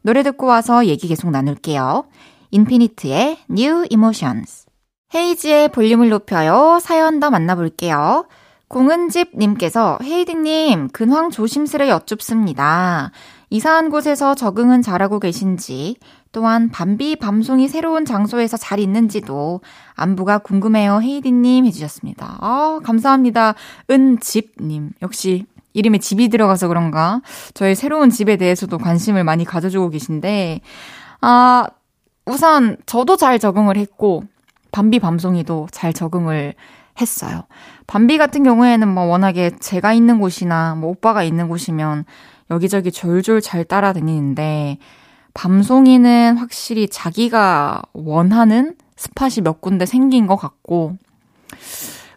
노래 0.00 0.22
듣고 0.22 0.46
와서 0.46 0.86
얘기 0.86 1.08
계속 1.08 1.30
나눌게요. 1.30 2.04
인피니트의 2.50 3.36
New 3.50 3.86
Emotions. 3.90 4.66
헤이지의 5.14 5.68
볼륨을 5.68 6.08
높여요. 6.08 6.78
사연 6.80 7.20
더 7.20 7.30
만나볼게요. 7.30 8.26
공은집님께서 8.68 9.98
헤이디님 10.02 10.88
근황 10.88 11.30
조심스레 11.30 11.90
여쭙습니다. 11.90 13.10
이사한 13.50 13.90
곳에서 13.90 14.34
적응은 14.34 14.80
잘하고 14.80 15.20
계신지, 15.20 15.96
또한 16.32 16.68
밤비 16.68 17.16
밤송이 17.16 17.68
새로운 17.68 18.04
장소에서 18.04 18.56
잘 18.56 18.78
있는지도 18.78 19.60
안부가 19.94 20.38
궁금해요. 20.38 21.00
헤이디님 21.02 21.66
해주셨습니다. 21.66 22.38
아, 22.40 22.80
감사합니다. 22.84 23.54
은집님. 23.90 24.90
역시 25.02 25.46
이름에 25.72 25.98
집이 25.98 26.28
들어가서 26.28 26.68
그런가? 26.68 27.20
저의 27.54 27.74
새로운 27.74 28.10
집에 28.10 28.36
대해서도 28.36 28.78
관심을 28.78 29.24
많이 29.24 29.44
가져주고 29.44 29.90
계신데, 29.90 30.60
아, 31.20 31.66
우선 32.26 32.76
저도 32.86 33.16
잘 33.16 33.38
적응을 33.38 33.76
했고, 33.76 34.24
밤비 34.72 34.98
밤송이도 34.98 35.68
잘 35.72 35.92
적응을 35.92 36.54
했어요. 37.00 37.42
밤비 37.86 38.18
같은 38.18 38.42
경우에는 38.42 38.86
뭐 38.88 39.04
워낙에 39.04 39.52
제가 39.58 39.92
있는 39.92 40.20
곳이나 40.20 40.74
뭐 40.74 40.90
오빠가 40.90 41.22
있는 41.22 41.48
곳이면 41.48 42.04
여기저기 42.50 42.92
졸졸 42.92 43.40
잘 43.40 43.64
따라다니는데 43.64 44.78
밤송이는 45.34 46.36
확실히 46.38 46.88
자기가 46.88 47.82
원하는 47.92 48.74
스팟이 48.96 49.42
몇 49.42 49.60
군데 49.60 49.86
생긴 49.86 50.26
것 50.26 50.36
같고 50.36 50.96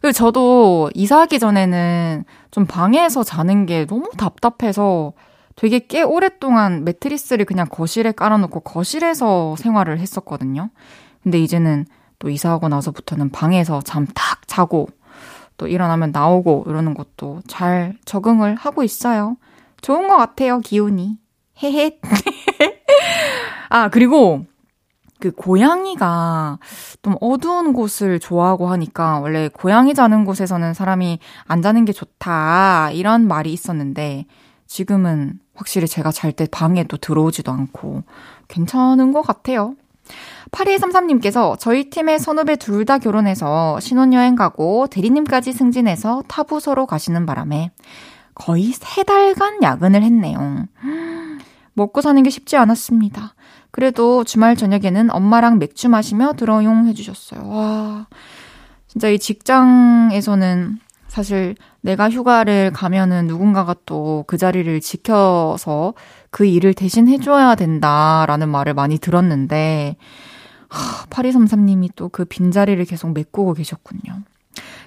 그리고 0.01 0.11
저도 0.11 0.89
이사하기 0.93 1.39
전에는 1.39 2.25
좀 2.51 2.65
방에서 2.65 3.23
자는 3.23 3.65
게 3.65 3.85
너무 3.85 4.09
답답해서 4.17 5.13
되게 5.55 5.79
꽤 5.87 6.01
오랫동안 6.01 6.83
매트리스를 6.83 7.45
그냥 7.45 7.67
거실에 7.69 8.11
깔아놓고 8.11 8.61
거실에서 8.61 9.55
생활을 9.57 9.99
했었거든요. 9.99 10.69
근데 11.21 11.39
이제는 11.39 11.85
또 12.19 12.29
이사하고 12.29 12.67
나서부터는 12.69 13.29
방에서 13.29 13.81
잠 13.81 14.07
탁 14.13 14.47
자고 14.47 14.87
또 15.57 15.67
일어나면 15.67 16.11
나오고 16.11 16.65
이러는 16.67 16.93
것도 16.95 17.41
잘 17.47 17.95
적응을 18.05 18.55
하고 18.55 18.83
있어요. 18.83 19.37
좋은 19.81 20.07
것 20.07 20.17
같아요, 20.17 20.59
기운이. 20.59 21.17
헤헤. 21.61 21.99
아, 23.73 23.89
그리고 23.89 24.45
그 25.19 25.31
고양이가 25.31 26.59
좀 27.01 27.15
어두운 27.21 27.73
곳을 27.73 28.19
좋아하고 28.19 28.67
하니까 28.67 29.19
원래 29.19 29.49
고양이 29.49 29.95
자는 29.95 30.25
곳에서는 30.25 30.75
사람이 30.75 31.17
안 31.45 31.63
자는 31.63 31.83
게 31.83 31.91
좋다. 31.91 32.91
이런 32.91 33.27
말이 33.27 33.51
있었는데 33.51 34.27
지금은 34.67 35.39
확실히 35.55 35.87
제가 35.87 36.11
잘 36.11 36.33
때 36.33 36.45
방에도 36.51 36.97
들어오지도 36.97 37.51
않고 37.51 38.03
괜찮은 38.47 39.11
것 39.11 39.23
같아요. 39.23 39.73
8233님께서 40.51 41.57
저희 41.57 41.89
팀의 41.89 42.19
선후배 42.19 42.57
둘 42.57 42.85
다 42.85 42.99
결혼해서 42.99 43.79
신혼여행 43.79 44.35
가고 44.35 44.85
대리님까지 44.85 45.51
승진해서 45.51 46.25
타부서로 46.27 46.85
가시는 46.85 47.25
바람에 47.25 47.71
거의 48.35 48.71
세 48.73 49.01
달간 49.03 49.63
야근을 49.63 50.03
했네요. 50.03 50.67
먹고 51.73 52.01
사는 52.01 52.21
게 52.23 52.29
쉽지 52.29 52.55
않았습니다. 52.57 53.35
그래도 53.71 54.23
주말 54.23 54.55
저녁에는 54.55 55.11
엄마랑 55.11 55.57
맥주 55.59 55.89
마시며 55.89 56.33
들어용 56.33 56.87
해주셨어요. 56.87 57.47
와, 57.49 58.07
진짜 58.87 59.09
이 59.09 59.17
직장에서는 59.19 60.77
사실 61.07 61.55
내가 61.81 62.09
휴가를 62.09 62.71
가면은 62.71 63.27
누군가가 63.27 63.75
또 63.85 64.23
그 64.27 64.37
자리를 64.37 64.79
지켜서 64.81 65.93
그 66.31 66.45
일을 66.45 66.73
대신 66.73 67.07
해줘야 67.07 67.55
된다라는 67.55 68.49
말을 68.49 68.73
많이 68.73 68.97
들었는데, 68.97 69.97
하, 70.69 71.05
8233님이 71.07 71.89
또 71.95 72.09
그 72.09 72.25
빈자리를 72.25 72.83
계속 72.85 73.11
메꾸고 73.13 73.53
계셨군요. 73.53 74.21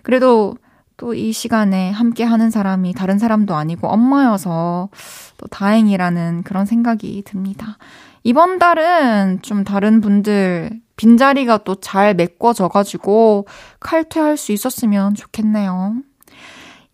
그래도 0.02 0.56
또 0.96 1.14
이 1.14 1.32
시간에 1.32 1.90
함께 1.90 2.24
하는 2.24 2.50
사람이 2.50 2.94
다른 2.94 3.18
사람도 3.18 3.54
아니고 3.54 3.88
엄마여서 3.88 4.88
또 5.36 5.46
다행이라는 5.48 6.42
그런 6.42 6.66
생각이 6.66 7.22
듭니다. 7.24 7.78
이번 8.22 8.58
달은 8.58 9.40
좀 9.42 9.62
다른 9.64 10.00
분들 10.00 10.80
빈자리가 10.96 11.58
또 11.58 11.74
잘 11.76 12.14
메꿔져가지고 12.14 13.46
칼퇴할 13.80 14.36
수 14.36 14.52
있었으면 14.52 15.14
좋겠네요. 15.14 15.96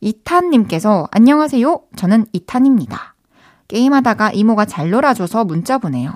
이탄님께서 0.00 1.06
안녕하세요. 1.12 1.82
저는 1.96 2.26
이탄입니다. 2.32 3.14
게임하다가 3.68 4.32
이모가 4.32 4.64
잘 4.64 4.90
놀아줘서 4.90 5.44
문자 5.44 5.78
보내요. 5.78 6.12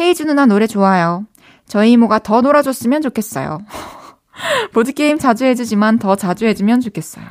헤이즈 0.00 0.22
누나 0.22 0.46
노래 0.46 0.66
좋아요. 0.66 1.26
저희 1.66 1.92
이모가 1.92 2.20
더 2.20 2.40
놀아줬으면 2.40 3.02
좋겠어요. 3.02 3.60
보드게임 4.72 5.18
자주 5.18 5.44
해주지만 5.44 5.98
더 5.98 6.16
자주 6.16 6.46
해주면 6.46 6.80
좋겠어요. 6.80 7.24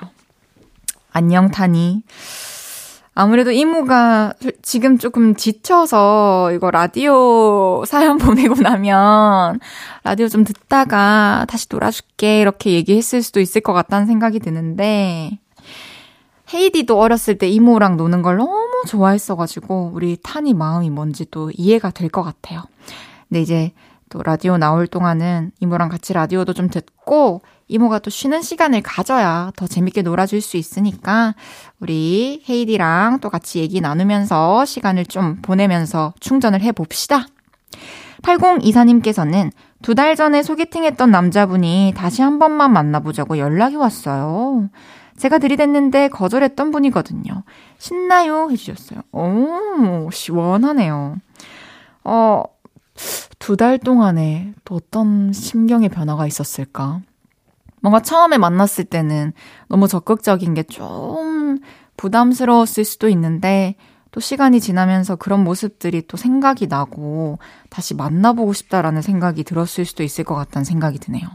안녕, 1.12 1.50
타니. 1.52 2.04
아무래도 3.16 3.52
이모가 3.52 4.34
지금 4.62 4.98
조금 4.98 5.36
지쳐서 5.36 6.52
이거 6.54 6.72
라디오 6.72 7.84
사연 7.86 8.18
보내고 8.20 8.56
나면 8.62 9.60
라디오 10.06 10.30
좀 10.30 10.46
듣다가 10.46 11.46
다시 11.50 11.68
놀아줄게 11.70 12.40
이렇게 12.40 12.72
얘기했을 12.72 13.22
수도 13.22 13.42
있을 13.42 13.60
것 13.60 13.74
같다는 13.74 14.08
생각이 14.08 14.40
드는데 14.40 15.38
헤이디도 16.54 16.98
어렸을 16.98 17.38
때 17.38 17.50
이모랑 17.50 17.98
노는 17.98 18.22
걸 18.22 18.38
너무 18.38 18.84
좋아했어가지고 18.88 19.92
우리 19.94 20.18
타니 20.24 20.54
마음이 20.54 20.90
뭔지 20.90 21.26
또 21.30 21.52
이해가 21.54 21.92
될 21.92 22.10
것 22.10 22.24
같아요. 22.24 22.64
근데 23.28 23.42
이제 23.42 23.72
또 24.10 24.22
라디오 24.24 24.58
나올 24.58 24.88
동안은 24.88 25.52
이모랑 25.60 25.90
같이 25.90 26.14
라디오도 26.14 26.54
좀 26.54 26.70
듣고 26.70 27.42
이모가 27.68 28.00
또 28.00 28.10
쉬는 28.10 28.42
시간을 28.42 28.82
가져야 28.82 29.52
더 29.56 29.68
재밌게 29.68 30.02
놀아줄 30.02 30.42
수 30.42 30.58
있으니까 30.58 31.36
우리 31.80 32.44
헤이디랑 32.50 33.20
또 33.20 33.30
같이 33.30 33.60
얘기 33.60 33.80
나누면서 33.82 34.66
시간을 34.66 35.06
좀 35.06 35.38
보내면서 35.42 36.14
충전을 36.20 36.62
해 36.62 36.72
봅시다. 36.72 37.26
8024님께서는 38.24 39.52
두 39.82 39.96
달 39.96 40.16
전에 40.16 40.44
소개팅했던 40.44 41.10
남자분이 41.10 41.94
다시 41.96 42.22
한 42.22 42.38
번만 42.40 42.74
만나보자고 42.74 43.38
연락이 43.38 43.76
왔어요. 43.76 44.70
제가 45.18 45.38
들이댔는데 45.38 46.10
거절했던 46.10 46.72
분이거든요. 46.72 47.44
신나요? 47.78 48.50
해주셨어요. 48.52 49.02
오, 49.12 50.10
시원하네요. 50.12 51.16
어, 52.04 52.44
두 53.40 53.56
달 53.56 53.78
동안에 53.78 54.54
또 54.66 54.76
어떤 54.76 55.32
심경의 55.34 55.90
변화가 55.90 56.28
있었을까? 56.28 57.02
뭔가 57.82 58.02
처음에 58.02 58.38
만났을 58.38 58.84
때는 58.86 59.34
너무 59.70 59.88
적극적인 59.88 60.54
게 60.54 60.64
좀 60.64 61.60
부담스러웠을 61.98 62.86
수도 62.86 63.10
있는데 63.10 63.76
또 64.12 64.20
시간이 64.20 64.60
지나면서 64.60 65.16
그런 65.18 65.44
모습들이 65.44 66.02
또 66.08 66.18
생각이 66.18 66.68
나고 66.68 67.38
다시 67.70 67.94
만나보고 67.94 68.54
싶다라는 68.54 69.02
생각이 69.02 69.44
들었을 69.44 69.86
수도 69.86 70.04
있을 70.04 70.24
것 70.24 70.34
같다는 70.36 70.64
생각이 70.66 70.98
드네요. 71.00 71.28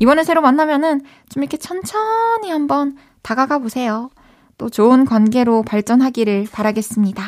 이번에 0.00 0.24
새로 0.24 0.40
만나면은 0.40 1.02
좀 1.28 1.42
이렇게 1.42 1.56
천천히 1.58 2.50
한번 2.50 2.96
다가가 3.22 3.58
보세요. 3.58 4.10
또 4.56 4.68
좋은 4.68 5.04
관계로 5.04 5.62
발전하기를 5.62 6.48
바라겠습니다. 6.50 7.22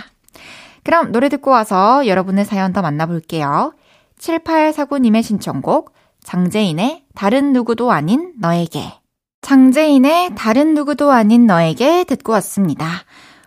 그럼 0.91 1.13
노래 1.13 1.29
듣고 1.29 1.53
와서 1.53 2.05
여러분의 2.09 2.45
사연 2.45 2.73
더 2.73 2.83
만나볼게요. 2.83 3.75
7849님의 4.19 5.23
신청곡 5.23 5.95
장재인의 6.25 7.05
다른 7.15 7.53
누구도 7.53 7.93
아닌 7.93 8.33
너에게 8.41 8.95
장재인의 9.41 10.35
다른 10.35 10.75
누구도 10.75 11.13
아닌 11.13 11.47
너에게 11.47 12.03
듣고 12.03 12.33
왔습니다. 12.33 12.89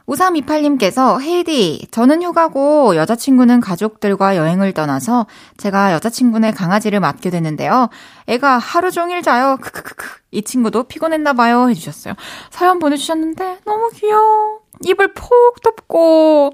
5328님께서 0.08 1.20
헤이디, 1.20 1.90
저는 1.92 2.24
휴가고 2.24 2.96
여자친구는 2.96 3.60
가족들과 3.60 4.38
여행을 4.38 4.72
떠나서 4.72 5.28
제가 5.58 5.92
여자친구네 5.92 6.52
강아지를 6.52 7.02
맡게 7.02 7.30
됐는데요. 7.30 7.90
애가 8.28 8.58
하루 8.58 8.90
종일 8.90 9.22
자요. 9.22 9.58
크크크크. 9.60 10.08
이 10.32 10.44
친구도 10.44 10.84
피곤했나 10.84 11.34
봐요. 11.34 11.68
해주셨어요. 11.68 12.14
사연 12.52 12.80
보내주셨는데 12.80 13.60
너무 13.66 13.90
귀여워. 13.94 14.60
입을 14.86 15.14
폭 15.14 15.62
덮고 15.62 16.54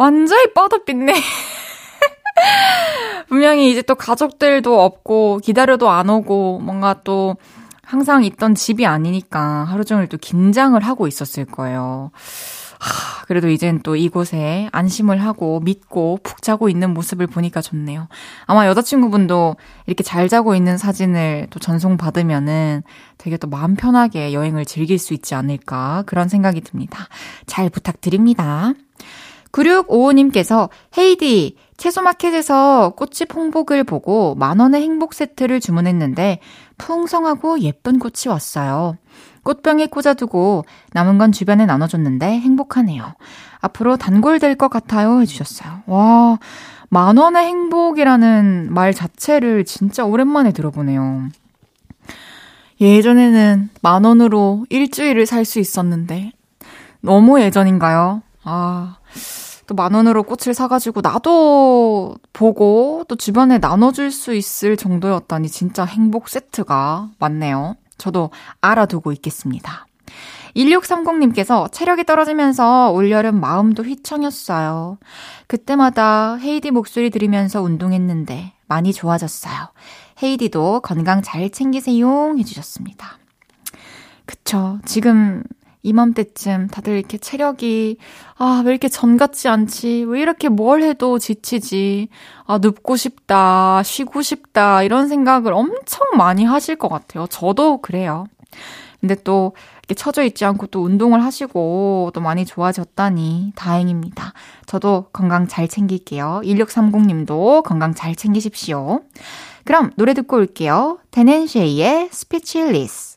완전히 0.00 0.54
뻗어빛네. 0.54 1.12
분명히 3.28 3.70
이제 3.70 3.82
또 3.82 3.94
가족들도 3.94 4.82
없고 4.82 5.40
기다려도 5.44 5.90
안 5.90 6.08
오고 6.08 6.60
뭔가 6.60 7.02
또 7.04 7.36
항상 7.82 8.24
있던 8.24 8.54
집이 8.54 8.86
아니니까 8.86 9.64
하루 9.64 9.84
종일 9.84 10.06
또 10.06 10.16
긴장을 10.16 10.80
하고 10.80 11.06
있었을 11.06 11.44
거예요. 11.44 12.12
하, 12.78 13.26
그래도 13.26 13.50
이젠 13.50 13.80
또 13.82 13.94
이곳에 13.94 14.70
안심을 14.72 15.22
하고 15.22 15.60
믿고 15.60 16.18
푹 16.22 16.40
자고 16.40 16.70
있는 16.70 16.94
모습을 16.94 17.26
보니까 17.26 17.60
좋네요. 17.60 18.08
아마 18.46 18.66
여자친구분도 18.68 19.56
이렇게 19.84 20.02
잘 20.02 20.30
자고 20.30 20.54
있는 20.54 20.78
사진을 20.78 21.48
또 21.50 21.60
전송받으면은 21.60 22.84
되게 23.18 23.36
또 23.36 23.48
마음 23.48 23.74
편하게 23.74 24.32
여행을 24.32 24.64
즐길 24.64 24.98
수 24.98 25.12
있지 25.12 25.34
않을까 25.34 26.04
그런 26.06 26.30
생각이 26.30 26.62
듭니다. 26.62 27.06
잘 27.44 27.68
부탁드립니다. 27.68 28.72
9655님께서 29.52 30.68
헤이디 30.96 31.56
채소마켓에서 31.76 32.94
꽃집 32.96 33.34
홍복을 33.34 33.84
보고 33.84 34.34
만원의 34.34 34.82
행복 34.82 35.14
세트를 35.14 35.60
주문했는데 35.60 36.40
풍성하고 36.78 37.60
예쁜 37.60 37.98
꽃이 37.98 38.28
왔어요. 38.28 38.96
꽃병에 39.42 39.86
꽂아두고 39.86 40.64
남은 40.92 41.18
건 41.18 41.32
주변에 41.32 41.64
나눠줬는데 41.66 42.26
행복하네요. 42.40 43.14
앞으로 43.60 43.96
단골 43.96 44.38
될 44.38 44.56
것 44.56 44.68
같아요 44.68 45.20
해주셨어요. 45.20 45.82
와, 45.86 46.38
만원의 46.90 47.46
행복이라는 47.46 48.68
말 48.72 48.92
자체를 48.92 49.64
진짜 49.64 50.04
오랜만에 50.04 50.52
들어보네요. 50.52 51.28
예전에는 52.80 53.70
만원으로 53.82 54.64
일주일을 54.70 55.26
살 55.26 55.44
수 55.44 55.58
있었는데, 55.60 56.32
너무 57.00 57.40
예전인가요? 57.40 58.22
아, 58.42 58.96
또 59.70 59.74
만 59.74 59.94
원으로 59.94 60.24
꽃을 60.24 60.52
사가지고 60.52 61.00
나도 61.00 62.16
보고 62.32 63.04
또 63.06 63.14
주변에 63.14 63.58
나눠줄 63.58 64.10
수 64.10 64.34
있을 64.34 64.76
정도였다니 64.76 65.48
진짜 65.48 65.84
행복 65.84 66.28
세트가 66.28 67.10
많네요. 67.20 67.76
저도 67.96 68.30
알아두고 68.60 69.12
있겠습니다. 69.12 69.86
1630님께서 70.56 71.70
체력이 71.70 72.02
떨어지면서 72.02 72.90
올여름 72.90 73.38
마음도 73.38 73.84
휘청였어요. 73.84 74.98
그때마다 75.46 76.34
헤이디 76.34 76.72
목소리 76.72 77.10
들으면서 77.10 77.62
운동했는데 77.62 78.52
많이 78.66 78.92
좋아졌어요. 78.92 79.68
헤이디도 80.20 80.80
건강 80.80 81.22
잘 81.22 81.48
챙기세요 81.50 82.34
해주셨습니다. 82.36 83.18
그쵸. 84.26 84.80
지금 84.84 85.44
이맘때쯤 85.82 86.68
다들 86.68 86.98
이렇게 86.98 87.18
체력이, 87.18 87.96
아, 88.36 88.62
왜 88.64 88.70
이렇게 88.70 88.88
전 88.88 89.16
같지 89.16 89.48
않지? 89.48 90.04
왜 90.08 90.20
이렇게 90.20 90.48
뭘 90.48 90.82
해도 90.82 91.18
지치지? 91.18 92.08
아, 92.46 92.58
눕고 92.58 92.96
싶다, 92.96 93.82
쉬고 93.82 94.22
싶다, 94.22 94.82
이런 94.82 95.08
생각을 95.08 95.52
엄청 95.52 96.06
많이 96.16 96.44
하실 96.44 96.76
것 96.76 96.88
같아요. 96.88 97.26
저도 97.28 97.78
그래요. 97.78 98.26
근데 99.00 99.14
또, 99.14 99.54
이렇게 99.90 99.94
처져 99.94 100.22
있지 100.22 100.44
않고 100.44 100.68
또 100.68 100.82
운동을 100.82 101.24
하시고 101.24 102.12
또 102.14 102.20
많이 102.20 102.44
좋아졌다니 102.44 103.54
다행입니다. 103.56 104.34
저도 104.66 105.06
건강 105.12 105.48
잘 105.48 105.66
챙길게요. 105.66 106.42
1630님도 106.44 107.64
건강 107.64 107.92
잘 107.92 108.14
챙기십시오. 108.14 109.00
그럼 109.64 109.90
노래 109.96 110.14
듣고 110.14 110.36
올게요. 110.36 111.00
댄 111.10 111.41
앤 111.41 111.64
쉐이의 111.64 112.10
Speechless. 112.12 113.16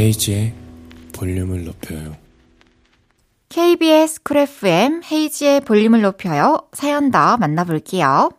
헤이즈의 0.00 0.54
볼륨을 1.12 1.64
높여요. 1.64 2.16
KBS 3.50 4.22
Cool 4.22 4.38
FM 4.38 5.02
헤이즈의 5.04 5.60
볼륨을 5.60 6.00
높여요. 6.00 6.56
사연 6.72 7.10
더 7.10 7.36
만나볼게요. 7.36 8.30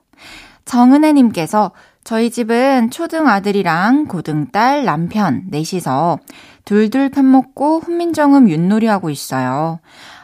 정은혜님께서 0.66 1.72
저희 2.04 2.32
집은 2.32 2.90
초등 2.90 3.28
아들이랑 3.28 4.08
고등 4.08 4.48
딸 4.48 4.86
남편 4.86 5.44
넷이서 5.52 6.18
둘둘 6.66 7.10
편 7.10 7.30
먹고 7.30 7.80
훈민정음 7.82 8.50
윷놀이 8.50 8.88
하고 8.88 9.12
있어요. 9.12 9.80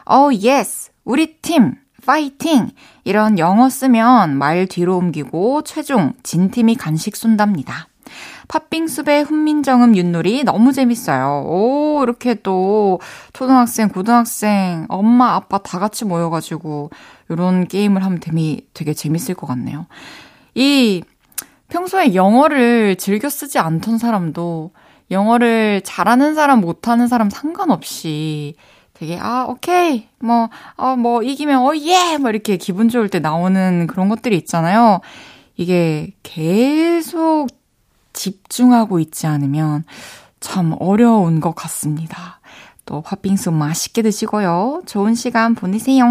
어, 0.06 0.30
yes! 0.32 0.90
우리 1.04 1.36
팀! 1.40 1.76
파이팅! 2.04 2.70
이런 3.04 3.38
영어 3.38 3.68
쓰면 3.68 4.36
말 4.36 4.66
뒤로 4.66 4.96
옮기고 4.96 5.62
최종 5.62 6.14
진 6.24 6.50
팀이 6.50 6.74
간식 6.74 7.14
쏜답니다. 7.14 7.86
팥빙수배 8.48 9.20
훈민정음 9.20 9.96
윷놀이 9.96 10.42
너무 10.42 10.72
재밌어요. 10.72 11.44
오, 11.46 12.00
이렇게 12.02 12.34
또 12.34 13.00
초등학생, 13.32 13.88
고등학생, 13.88 14.86
엄마, 14.88 15.34
아빠 15.34 15.58
다 15.58 15.78
같이 15.78 16.04
모여가지고 16.04 16.90
이런 17.28 17.68
게임을 17.68 18.02
하면 18.04 18.20
되게, 18.20 18.60
되게 18.72 18.94
재밌을 18.94 19.34
것 19.34 19.46
같네요. 19.46 19.86
이 20.54 21.02
평소에 21.68 22.14
영어를 22.14 22.96
즐겨 22.96 23.28
쓰지 23.28 23.58
않던 23.58 23.98
사람도 23.98 24.72
영어를 25.10 25.82
잘하는 25.84 26.34
사람, 26.34 26.60
못하는 26.60 27.06
사람 27.06 27.30
상관없이 27.30 28.54
되게, 28.94 29.18
아, 29.20 29.44
오케이. 29.48 30.08
뭐, 30.18 30.48
어, 30.76 30.96
뭐, 30.96 31.22
이기면, 31.22 31.62
어, 31.62 31.72
예! 31.76 32.16
뭐, 32.18 32.30
이렇게 32.30 32.56
기분 32.56 32.88
좋을 32.88 33.08
때 33.08 33.20
나오는 33.20 33.86
그런 33.86 34.08
것들이 34.08 34.36
있잖아요. 34.38 35.00
이게 35.56 36.12
계속 36.22 37.46
집중하고 38.12 38.98
있지 39.00 39.26
않으면 39.26 39.84
참 40.40 40.74
어려운 40.78 41.40
것 41.40 41.54
같습니다. 41.54 42.40
또 42.84 43.02
팥빙수 43.02 43.50
맛있게 43.50 44.02
드시고요. 44.02 44.82
좋은 44.86 45.14
시간 45.14 45.54
보내세요. 45.54 46.06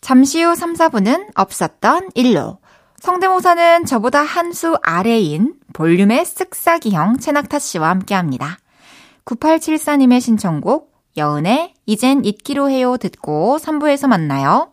잠시 0.00 0.42
후 0.42 0.54
3, 0.54 0.74
4분은 0.74 1.28
없었던 1.34 2.10
일로. 2.14 2.58
성대모사는 3.00 3.86
저보다 3.86 4.20
한 4.22 4.52
수 4.52 4.76
아래인 4.82 5.54
볼륨의 5.72 6.24
쓱싹이형 6.24 7.20
채낙타 7.20 7.58
씨와 7.58 7.88
함께 7.88 8.14
합니다. 8.14 8.58
9874님의 9.24 10.20
신청곡 10.20 10.92
여은의 11.16 11.74
이젠 11.86 12.24
잊기로 12.24 12.68
해요 12.68 12.96
듣고 12.96 13.58
3부에서 13.58 14.08
만나요. 14.08 14.72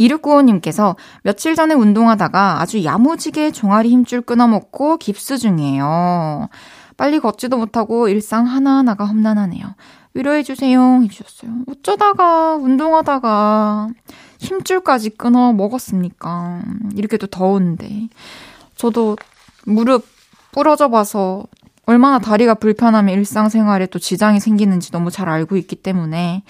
2695님께서 0.00 0.96
며칠 1.22 1.54
전에 1.54 1.74
운동하다가 1.74 2.60
아주 2.60 2.84
야무지게 2.84 3.50
종아리 3.52 3.90
힘줄 3.90 4.20
끊어먹고 4.20 4.98
깁스 4.98 5.38
중이에요. 5.38 6.48
빨리 6.96 7.20
걷지도 7.20 7.58
못하고 7.58 8.08
일상 8.08 8.46
하나하나가 8.46 9.04
험난하네요. 9.04 9.74
위로해주세요. 10.14 11.02
해주셨어요. 11.02 11.50
어쩌다가, 11.68 12.56
운동하다가 12.56 13.88
힘줄까지 14.38 15.10
끊어 15.10 15.52
먹었습니까? 15.52 16.62
이렇게 16.94 17.18
도 17.18 17.26
더운데. 17.26 18.08
저도 18.76 19.16
무릎 19.66 20.06
부러져 20.52 20.88
봐서 20.88 21.44
얼마나 21.84 22.18
다리가 22.18 22.54
불편하면 22.54 23.14
일상생활에 23.14 23.86
또 23.86 23.98
지장이 23.98 24.40
생기는지 24.40 24.90
너무 24.90 25.10
잘 25.10 25.28
알고 25.28 25.56
있기 25.56 25.76
때문에 25.76 26.42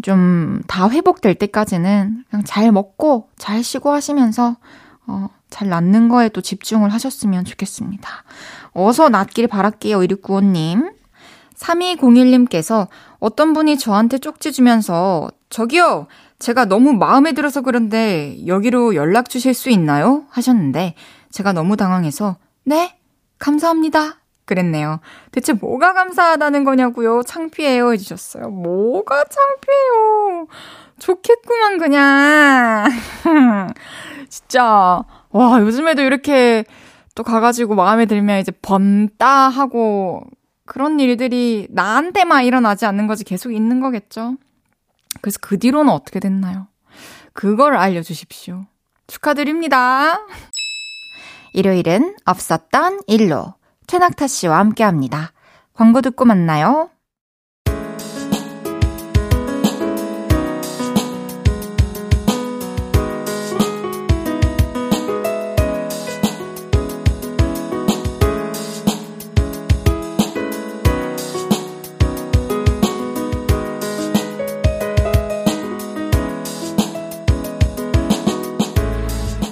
좀 0.00 0.62
다 0.66 0.88
회복될 0.88 1.34
때까지는 1.34 2.24
그냥 2.30 2.44
잘 2.44 2.72
먹고 2.72 3.28
잘 3.36 3.62
쉬고 3.62 3.90
하시면서 3.90 4.56
어, 5.06 5.28
잘 5.50 5.68
낫는 5.68 6.08
거에 6.08 6.28
또 6.30 6.40
집중을 6.40 6.90
하셨으면 6.90 7.44
좋겠습니다. 7.44 8.08
어서 8.72 9.08
낫길 9.08 9.48
바랄게요, 9.48 9.98
1695님. 9.98 10.94
3201님께서 11.56 12.88
어떤 13.18 13.52
분이 13.52 13.78
저한테 13.78 14.18
쪽지 14.18 14.52
주면서 14.52 15.30
저기요, 15.50 16.06
제가 16.38 16.64
너무 16.64 16.94
마음에 16.94 17.32
들어서 17.32 17.60
그런데 17.60 18.38
여기로 18.46 18.94
연락 18.94 19.28
주실 19.28 19.52
수 19.54 19.68
있나요? 19.70 20.24
하셨는데 20.30 20.94
제가 21.30 21.52
너무 21.52 21.76
당황해서 21.76 22.36
네, 22.64 22.96
감사합니다. 23.38 24.21
그랬네요. 24.52 25.00
대체 25.30 25.52
뭐가 25.52 25.92
감사하다는 25.94 26.64
거냐고요? 26.64 27.22
창피해요 27.22 27.92
해주셨어요. 27.92 28.50
뭐가 28.50 29.24
창피해요? 29.24 30.46
좋겠구만 30.98 31.78
그냥. 31.78 32.86
진짜 34.28 35.02
와 35.30 35.60
요즘에도 35.60 36.02
이렇게 36.02 36.64
또 37.14 37.22
가가지고 37.22 37.74
마음에 37.74 38.06
들면 38.06 38.40
이제 38.40 38.52
번따 38.62 39.48
하고 39.48 40.22
그런 40.64 41.00
일들이 41.00 41.66
나한테만 41.70 42.44
일어나지 42.44 42.86
않는 42.86 43.06
거지 43.06 43.24
계속 43.24 43.52
있는 43.52 43.80
거겠죠. 43.80 44.36
그래서 45.20 45.38
그 45.42 45.58
뒤로는 45.58 45.92
어떻게 45.92 46.20
됐나요? 46.20 46.68
그걸 47.32 47.74
알려주십시오. 47.76 48.66
축하드립니다. 49.06 50.26
일요일은 51.52 52.16
없었던 52.24 53.02
일로 53.06 53.54
최낙타 53.92 54.26
씨와 54.26 54.58
함께 54.58 54.84
합니다. 54.84 55.34
광고 55.74 56.00
듣고 56.00 56.24
만나요. 56.24 56.88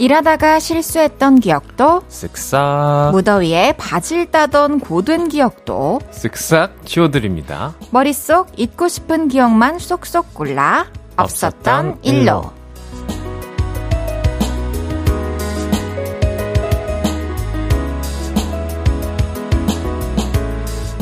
일하다가 0.01 0.61
실수했던 0.61 1.41
기억도 1.41 2.01
쓱싹 2.09 3.13
무더위에 3.13 3.75
바질 3.77 4.31
따던 4.31 4.81
고된 4.81 5.29
기억도 5.29 6.01
쓱싹 6.11 6.87
지워드립니다. 6.87 7.75
머릿속 7.91 8.49
잊고 8.57 8.89
싶은 8.89 9.29
기억만 9.29 9.79
쏙쏙 9.79 10.33
골라 10.33 10.87
없었던 11.19 11.99
일로 12.01 12.51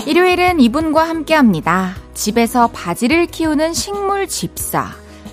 일요일은 0.06 0.58
이분과 0.58 1.08
함께합니다. 1.08 1.94
집에서 2.14 2.66
바지를 2.66 3.26
키우는 3.26 3.74
식물 3.74 4.26
집사 4.26 4.88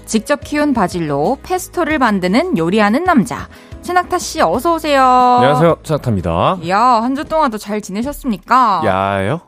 직접 0.05 0.41
키운 0.43 0.73
바질로 0.73 1.37
페스토를 1.43 1.99
만드는 1.99 2.57
요리하는 2.57 3.03
남자. 3.03 3.47
최낙타 3.81 4.17
씨 4.19 4.41
어서 4.41 4.75
오세요. 4.75 5.01
안녕하세요, 5.03 5.77
최낙타입니다. 5.83 6.57
야, 6.69 6.79
한 6.79 7.15
주 7.15 7.23
동안도 7.25 7.57
잘 7.57 7.81
지내셨습니까? 7.81 8.81
야요? 8.85 9.41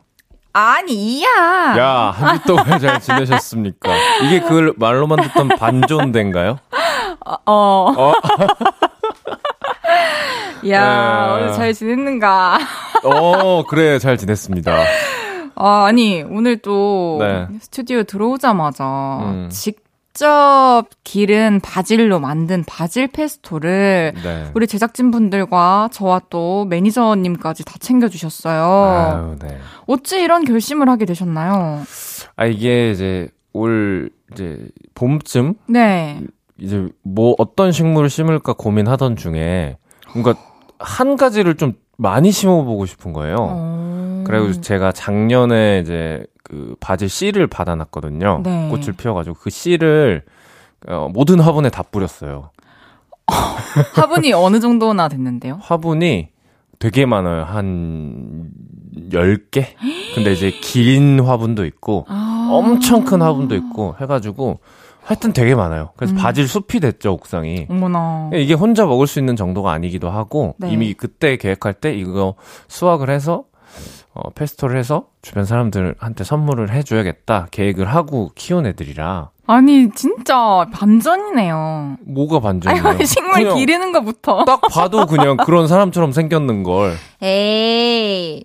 아니, 0.54 1.20
이야. 1.20 1.28
야, 1.78 2.13
한 2.15 2.39
주 2.39 2.46
동안 2.48 2.80
잘 2.80 3.00
지내셨습니까? 3.00 3.91
이게 4.24 4.39
그 4.41 4.74
말로만 4.78 5.22
듣던 5.22 5.50
반존대인가요? 5.50 6.58
어. 7.46 7.48
어. 7.96 8.13
야, 10.70 11.36
네. 11.38 11.43
오늘 11.43 11.54
잘 11.54 11.74
지냈는가? 11.74 12.58
어, 13.04 13.63
그래, 13.67 14.00
잘 14.00 14.17
지냈습니다. 14.17 14.76
아, 15.56 15.86
아니, 15.86 16.24
오늘 16.24 16.58
또 16.62 17.17
네. 17.20 17.48
스튜디오 17.62 18.04
들어오자마자 18.04 19.20
음. 19.22 19.50
직 19.52 19.87
접 20.17 20.86
기른 21.03 21.60
바질로 21.60 22.19
만든 22.19 22.63
바질 22.63 23.08
페스토를 23.08 24.13
네. 24.23 24.51
우리 24.56 24.65
제작진분들과 24.65 25.89
저와 25.91 26.21
또 26.32 26.65
매니저님까지 26.65 27.63
다 27.63 27.75
챙겨주셨어요. 27.80 28.63
아유, 28.63 29.36
네. 29.39 29.60
어찌 29.86 30.19
이런 30.19 30.43
결심을 30.43 30.89
하게 30.89 31.06
되셨나요? 31.06 31.84
아, 32.36 32.45
이게 32.47 32.89
이제 32.89 33.30
올, 33.53 34.10
이제, 34.32 34.67
봄쯤? 34.95 35.53
네. 35.67 36.19
이제 36.60 36.89
뭐 37.03 37.36
어떤 37.38 37.71
식물을 37.71 38.10
심을까 38.10 38.53
고민하던 38.53 39.17
중에 39.17 39.77
뭔가 40.13 40.34
한 40.80 41.15
가지를 41.15 41.58
좀 41.58 41.73
많이 41.97 42.31
심어보고 42.31 42.86
싶은 42.86 43.13
거예요. 43.13 43.36
어... 43.39 44.23
그래가지고 44.25 44.62
제가 44.62 44.91
작년에 44.91 45.81
이제 45.83 46.25
그 46.43 46.75
바질 46.79 47.10
씨를 47.10 47.47
받아놨거든요. 47.47 48.41
네. 48.43 48.69
꽃을 48.69 48.93
피워가지고 48.93 49.36
그 49.39 49.49
씨를 49.49 50.23
어, 50.88 51.10
모든 51.12 51.39
화분에 51.39 51.69
다 51.69 51.83
뿌렸어요. 51.83 52.51
화분이 53.95 54.31
어느 54.33 54.60
정도나 54.60 55.10
됐는데요? 55.10 55.60
화분이 55.62 56.29
되게 56.79 57.05
많아요. 57.05 57.43
한 57.43 58.49
10개? 59.10 59.65
근데 60.15 60.31
이제 60.31 60.51
긴 60.62 61.19
화분도 61.19 61.65
있고 61.65 62.05
아... 62.07 62.49
엄청 62.51 63.03
큰 63.03 63.21
화분도 63.21 63.55
있고 63.55 63.95
해가지고 63.99 64.60
하여튼 65.08 65.32
되게 65.32 65.56
많아요. 65.56 65.91
그래서 65.96 66.13
음. 66.13 66.17
바질 66.17 66.50
숲이 66.50 66.82
됐죠, 66.82 67.13
옥상이. 67.13 67.67
어머나. 67.70 68.30
이게 68.34 68.54
혼자 68.54 68.86
먹을 68.86 69.08
수 69.08 69.20
있는 69.20 69.38
정도가 69.38 69.72
아니기도 69.72 70.10
하고 70.10 70.56
네. 70.58 70.70
이미 70.70 70.93
그때 70.93 71.38
계획할 71.38 71.76
때 71.76 71.93
이거 71.93 72.36
수확을 72.67 73.10
해서 73.10 73.46
어, 74.13 74.30
페스토를 74.32 74.78
해서 74.78 75.06
주변 75.22 75.46
사람들한테 75.46 76.26
선물을 76.26 76.74
해줘야겠다 76.74 77.48
계획을 77.52 77.86
하고 77.86 78.32
키운 78.36 78.65
애들이라 78.65 79.30
아니, 79.46 79.89
진짜 79.91 80.65
반전이네요. 80.74 82.00
뭐가 82.06 82.41
반전이에요? 82.41 82.86
아니, 82.86 83.06
식물 83.06 83.56
기르는 83.56 83.93
것부터. 83.93 84.43
딱 84.43 84.60
봐도 84.60 85.06
그냥 85.06 85.38
그런 85.38 85.70
사람처럼 85.70 86.12
생겼는 86.12 86.63
걸. 86.63 86.98
에이, 87.22 88.43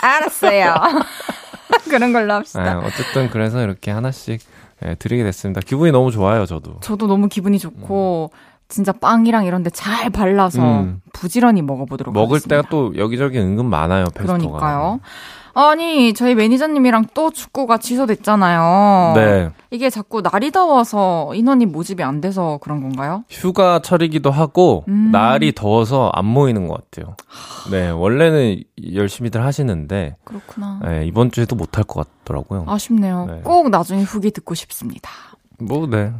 알았어요. 0.00 0.74
그런 1.90 2.12
걸로 2.12 2.28
네, 2.28 2.32
합시다. 2.34 2.80
어쨌든 2.84 3.30
그래서 3.30 3.64
이렇게 3.64 3.90
하나씩 3.90 4.40
예, 4.86 4.94
드리게 4.96 5.24
됐습니다. 5.24 5.60
기분이 5.60 5.92
너무 5.92 6.10
좋아요, 6.10 6.46
저도. 6.46 6.78
저도 6.80 7.06
너무 7.06 7.28
기분이 7.28 7.58
좋고, 7.58 8.30
진짜 8.68 8.92
빵이랑 8.92 9.44
이런 9.44 9.62
데 9.62 9.70
잘 9.70 10.10
발라서 10.10 10.62
음. 10.62 11.00
부지런히 11.12 11.62
먹어보도록 11.62 12.12
먹을 12.14 12.36
하겠습니다. 12.36 12.56
때가 12.56 12.68
또 12.70 12.96
여기저기 12.96 13.38
은근 13.38 13.66
많아요, 13.66 14.04
페스토가. 14.14 14.36
그러니까요. 14.38 15.00
아니, 15.54 16.12
저희 16.14 16.34
매니저님이랑 16.34 17.06
또 17.14 17.30
축구가 17.30 17.78
취소됐잖아요. 17.78 19.12
네. 19.14 19.50
이게 19.70 19.88
자꾸 19.90 20.20
날이 20.20 20.50
더워서 20.50 21.32
인원이 21.34 21.66
모집이 21.66 22.02
안 22.02 22.20
돼서 22.20 22.58
그런 22.60 22.80
건가요? 22.82 23.24
휴가철이기도 23.30 24.30
하고 24.30 24.84
음. 24.88 25.10
날이 25.12 25.52
더워서 25.54 26.10
안 26.12 26.24
모이는 26.26 26.66
것 26.66 26.90
같아요. 26.90 27.16
네, 27.70 27.90
원래는 27.90 28.62
열심히들 28.94 29.44
하시는데 29.44 30.16
그렇구나. 30.24 30.80
네, 30.84 31.06
이번 31.06 31.30
주에도 31.30 31.54
못 31.56 31.76
할 31.78 31.84
것 31.84 32.06
같더라고요. 32.24 32.64
아쉽네요. 32.68 33.26
네. 33.26 33.40
꼭 33.44 33.68
나중에 33.70 34.02
후기 34.02 34.30
듣고 34.30 34.54
싶습니다. 34.54 35.10
뭐 35.58 35.86
네. 35.88 36.12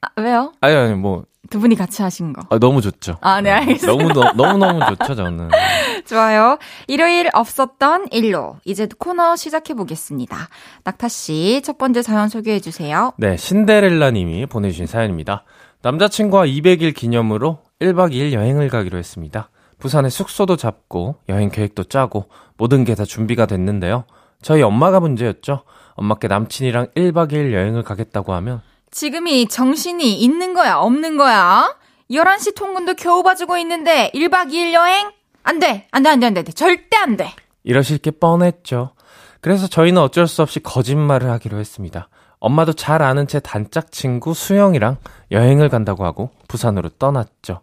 아, 0.00 0.08
왜요? 0.20 0.52
아니 0.60 0.74
아니 0.76 0.94
뭐 0.94 1.24
두 1.50 1.60
분이 1.60 1.74
같이 1.76 2.02
하신 2.02 2.32
거. 2.32 2.42
아, 2.50 2.58
너무 2.58 2.80
좋죠. 2.80 3.16
아, 3.20 3.40
네, 3.40 3.50
알겠습니다. 3.50 3.86
너무 3.86 4.12
너, 4.12 4.32
너무 4.32 4.58
너무 4.58 4.80
좋죠, 4.96 5.14
저는. 5.14 5.48
좋아요. 6.06 6.58
일요일 6.86 7.28
없었던 7.32 8.08
일로 8.10 8.56
이제 8.64 8.86
코너 8.98 9.36
시작해 9.36 9.74
보겠습니다. 9.74 10.36
낙타 10.84 11.08
씨, 11.08 11.60
첫 11.64 11.78
번째 11.78 12.02
사연 12.02 12.28
소개해 12.28 12.60
주세요. 12.60 13.12
네, 13.16 13.36
신데렐라 13.36 14.10
님이 14.12 14.46
보내주신 14.46 14.86
사연입니다. 14.86 15.44
남자친구와 15.82 16.44
200일 16.46 16.94
기념으로 16.94 17.60
1박 17.80 18.12
2일 18.12 18.32
여행을 18.32 18.68
가기로 18.68 18.98
했습니다. 18.98 19.50
부산에 19.78 20.08
숙소도 20.08 20.56
잡고 20.56 21.16
여행 21.28 21.50
계획도 21.50 21.84
짜고 21.84 22.28
모든 22.56 22.84
게 22.84 22.94
다 22.96 23.04
준비가 23.04 23.46
됐는데요. 23.46 24.04
저희 24.42 24.62
엄마가 24.62 24.98
문제였죠. 25.00 25.62
엄마께 25.94 26.26
남친이랑 26.28 26.88
1박 26.96 27.30
2일 27.32 27.52
여행을 27.52 27.82
가겠다고 27.84 28.32
하면 28.34 28.60
지금이 28.90 29.48
정신이 29.48 30.14
있는 30.20 30.54
거야, 30.54 30.76
없는 30.76 31.16
거야? 31.16 31.76
11시 32.10 32.54
통근도 32.56 32.94
겨우 32.94 33.22
봐주고 33.22 33.58
있는데 33.58 34.10
1박 34.14 34.48
2일 34.50 34.72
여행? 34.72 35.10
안 35.42 35.58
돼, 35.58 35.86
안 35.90 36.02
돼, 36.02 36.10
안 36.10 36.20
돼, 36.20 36.26
안 36.26 36.34
돼, 36.34 36.42
절대 36.44 36.96
안 36.96 37.16
돼. 37.16 37.32
이러실 37.64 37.98
게 37.98 38.10
뻔했죠. 38.10 38.92
그래서 39.40 39.66
저희는 39.66 40.00
어쩔 40.00 40.26
수 40.26 40.42
없이 40.42 40.60
거짓말을 40.60 41.30
하기로 41.30 41.58
했습니다. 41.58 42.08
엄마도 42.40 42.72
잘 42.72 43.02
아는 43.02 43.26
제 43.26 43.40
단짝 43.40 43.90
친구 43.92 44.32
수영이랑 44.34 44.96
여행을 45.30 45.68
간다고 45.68 46.04
하고 46.04 46.30
부산으로 46.48 46.88
떠났죠. 46.90 47.60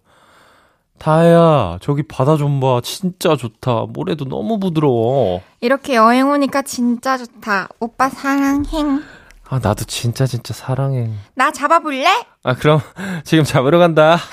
다혜야, 0.98 1.80
저기 1.82 2.04
바다 2.04 2.38
좀 2.38 2.60
봐. 2.60 2.80
진짜 2.84 3.36
좋다. 3.36 3.86
모래도 3.90 4.26
너무 4.26 4.60
부드러워. 4.60 5.42
이렇게 5.60 5.96
여행 5.96 6.30
오니까 6.30 6.62
진짜 6.62 7.18
좋다. 7.18 7.68
오빠 7.80 8.10
사랑해. 8.10 8.64
아, 9.50 9.60
나도 9.62 9.86
진짜 9.86 10.26
진짜 10.26 10.54
사랑해. 10.54 11.12
나 11.36 11.52
잡아볼래? 11.52 12.08
아, 12.44 12.56
그럼 12.56 12.80
지금 13.24 13.44
잡으러 13.44 13.78
간다. 13.78 14.18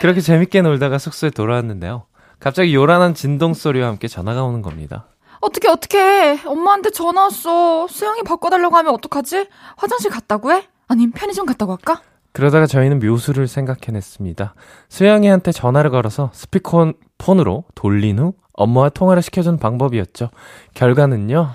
그렇게 0.00 0.20
재밌게 0.20 0.62
놀다가 0.62 0.98
숙소에 0.98 1.30
돌아왔는데요. 1.30 2.06
갑자기 2.40 2.74
요란한 2.74 3.14
진동 3.14 3.54
소리와 3.54 3.88
함께 3.88 4.08
전화가 4.08 4.42
오는 4.42 4.62
겁니다. 4.62 5.06
어떻게 5.40 5.68
어떻게 5.68 6.38
엄마한테 6.46 6.90
전화 6.90 7.22
왔어. 7.24 7.86
수영이 7.88 8.22
바꿔달라고 8.22 8.76
하면 8.76 8.94
어떡하지? 8.94 9.48
화장실 9.76 10.10
갔다고 10.10 10.52
해? 10.52 10.66
아님 10.88 11.12
편의점 11.12 11.46
갔다고 11.46 11.72
할까? 11.72 12.00
그러다가 12.32 12.66
저희는 12.66 12.98
묘수를 13.00 13.46
생각해냈습니다. 13.46 14.54
수영이한테 14.88 15.52
전화를 15.52 15.90
걸어서 15.90 16.30
스피커폰으로 16.32 17.64
돌린 17.74 18.18
후 18.18 18.34
엄마와 18.54 18.90
통화를 18.90 19.22
시켜준 19.22 19.58
방법이었죠. 19.58 20.30
결과는요. 20.74 21.50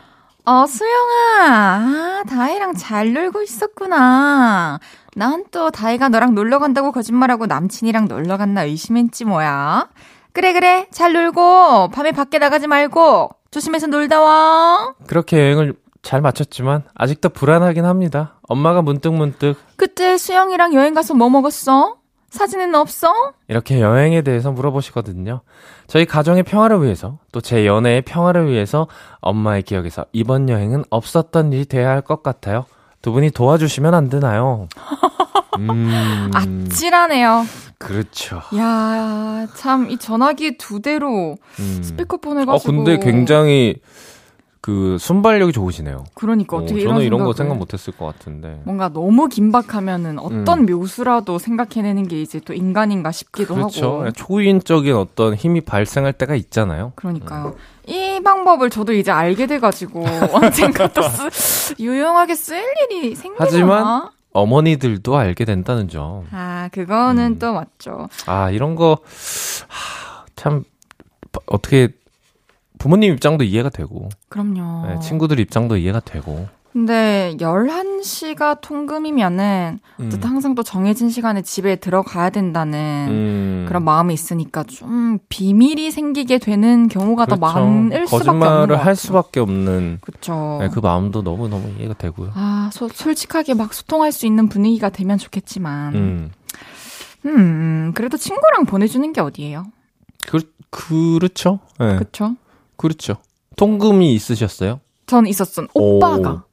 어, 0.45 0.65
수영아. 0.65 1.45
아, 1.45 2.23
다혜랑 2.27 2.73
잘 2.75 3.13
놀고 3.13 3.41
있었구나. 3.41 4.79
난 5.15 5.43
또 5.51 5.71
다혜가 5.71 6.09
너랑 6.09 6.35
놀러 6.35 6.59
간다고 6.59 6.91
거짓말하고 6.91 7.47
남친이랑 7.47 8.07
놀러 8.07 8.37
갔나 8.37 8.63
의심했지 8.63 9.25
뭐야. 9.25 9.89
그래, 10.33 10.53
그래. 10.53 10.87
잘 10.91 11.13
놀고, 11.13 11.89
밤에 11.89 12.11
밖에 12.11 12.37
나가지 12.37 12.67
말고, 12.67 13.29
조심해서 13.49 13.87
놀다 13.87 14.21
와. 14.21 14.93
그렇게 15.07 15.39
여행을 15.39 15.73
잘 16.03 16.21
마쳤지만 16.21 16.83
아직도 16.93 17.29
불안하긴 17.29 17.83
합니다. 17.85 18.35
엄마가 18.47 18.81
문득문득 18.83 19.57
그때 19.77 20.17
수영이랑 20.17 20.73
여행 20.75 20.93
가서 20.93 21.15
뭐 21.15 21.29
먹었어? 21.29 21.95
사진은 22.37 22.75
없어? 22.75 23.11
이렇게 23.47 23.81
여행에 23.81 24.21
대해서 24.21 24.51
물어보시거든요. 24.51 25.41
저희 25.87 26.05
가정의 26.05 26.43
평화를 26.43 26.83
위해서 26.83 27.17
또 27.31 27.41
제 27.41 27.65
연애의 27.65 28.01
평화를 28.03 28.49
위해서 28.51 28.87
엄마의 29.21 29.63
기억에서 29.63 30.05
이번 30.13 30.49
여행은 30.49 30.83
없었던 30.89 31.51
일이 31.53 31.65
돼야 31.65 31.89
할 31.89 32.01
것 32.01 32.21
같아요. 32.23 32.65
두 33.01 33.11
분이 33.11 33.31
도와주시면 33.31 33.93
안 33.93 34.09
되나요? 34.09 34.67
음, 35.59 36.29
아찔하네요. 36.33 37.45
그렇죠. 37.79 38.41
야, 38.57 39.47
참, 39.55 39.89
이 39.89 39.97
전화기 39.97 40.57
두 40.57 40.81
대로 40.81 41.37
음. 41.59 41.81
스피커폰을 41.83 42.43
어, 42.43 42.53
가지고. 42.53 42.71
근데 42.83 42.97
굉장히 42.99 43.75
그 44.67 44.97
순발력이 44.99 45.53
좋으시네요. 45.53 46.03
그러니까 46.13 46.57
어, 46.57 46.59
어떻게 46.59 46.83
저는 46.83 47.01
이런 47.03 47.23
거. 47.23 47.31
생각 47.31 47.57
못했을 47.57 47.95
것 47.95 48.05
같은데. 48.05 48.59
뭔가 48.65 48.89
너무 48.89 49.29
긴박하면은 49.29 50.19
어떤 50.19 50.59
음. 50.59 50.65
묘수라도 50.65 51.39
생각해내는 51.39 52.09
게 52.09 52.21
이제 52.21 52.41
또 52.41 52.53
인간인가 52.53 53.13
싶기도 53.13 53.55
그렇죠. 53.55 54.01
하고. 54.01 54.11
초인적인 54.11 54.93
어떤 54.93 55.35
힘이 55.35 55.61
발생할 55.61 56.11
때가 56.11 56.35
있잖아요. 56.35 56.91
그러니까요. 56.97 57.55
이 57.85 58.19
방법을 58.21 58.69
저도 58.69 58.91
이제 58.91 59.09
알게 59.09 59.47
돼가지고 59.47 60.03
언젠가 60.33 60.91
또 60.91 61.01
쓰, 61.31 61.73
유용하게 61.79 62.35
쓸 62.35 62.61
일이 62.91 63.15
생기나? 63.15 63.45
하지만 63.45 64.09
어머니들도 64.33 65.15
알게 65.15 65.45
된다는 65.45 65.87
점. 65.87 66.27
아 66.33 66.67
그거는 66.73 67.23
음. 67.35 67.39
또 67.39 67.53
맞죠. 67.53 68.09
아, 68.25 68.51
이런 68.51 68.75
거, 68.75 68.97
하, 69.69 70.25
참, 70.35 70.65
어떻게, 71.45 71.87
부모님 72.79 73.13
입장도 73.13 73.43
이해가 73.43 73.69
되고, 73.69 74.09
그럼요. 74.29 74.87
네, 74.87 74.99
친구들 74.99 75.39
입장도 75.39 75.77
이해가 75.77 75.99
되고. 76.01 76.47
근데 76.73 77.35
11시가 77.39 78.61
통금이면은 78.61 79.79
음, 79.99 80.05
어쨌든 80.07 80.29
항상 80.29 80.53
또 80.53 80.61
정해진 80.61 81.09
시간에 81.09 81.41
집에 81.41 81.77
들어가야 81.77 82.29
된다는 82.29 83.07
음, 83.09 83.65
그런 83.67 83.83
마음이 83.83 84.13
있으니까 84.13 84.63
좀 84.63 85.17
비밀이 85.27 85.89
생기게 85.89 86.37
되는 86.37 86.87
경우가 86.87 87.25
더 87.25 87.35
그렇죠. 87.37 87.55
많을 87.59 88.05
수밖에 88.05 88.29
없는 88.29 88.39
것 88.39 88.45
거짓말을. 88.45 88.85
할 88.85 88.95
수밖에 88.95 89.39
없는 89.39 89.97
그렇죠. 90.01 90.59
네, 90.61 90.69
그 90.69 90.79
마음도 90.79 91.23
너무너무 91.23 91.67
이해가 91.79 91.95
되고요. 91.95 92.31
아, 92.35 92.69
소- 92.71 92.89
솔직하게 92.89 93.55
막 93.55 93.73
소통할 93.73 94.11
수 94.11 94.27
있는 94.27 94.47
분위기가 94.47 94.89
되면 94.89 95.17
좋겠지만, 95.17 95.95
음, 95.95 96.31
음, 97.25 97.91
그래도 97.95 98.17
친구랑 98.17 98.65
보내 98.65 98.85
주는 98.85 99.11
게 99.13 99.21
어디예요? 99.21 99.65
그, 100.27 100.41
그렇죠. 100.69 101.59
네, 101.79 101.95
그쵸? 101.97 102.35
그렇죠. 102.77 103.15
통금이 103.55 104.13
있으셨어요? 104.13 104.79
전 105.07 105.25
있었던 105.27 105.67
오빠가. 105.73 106.43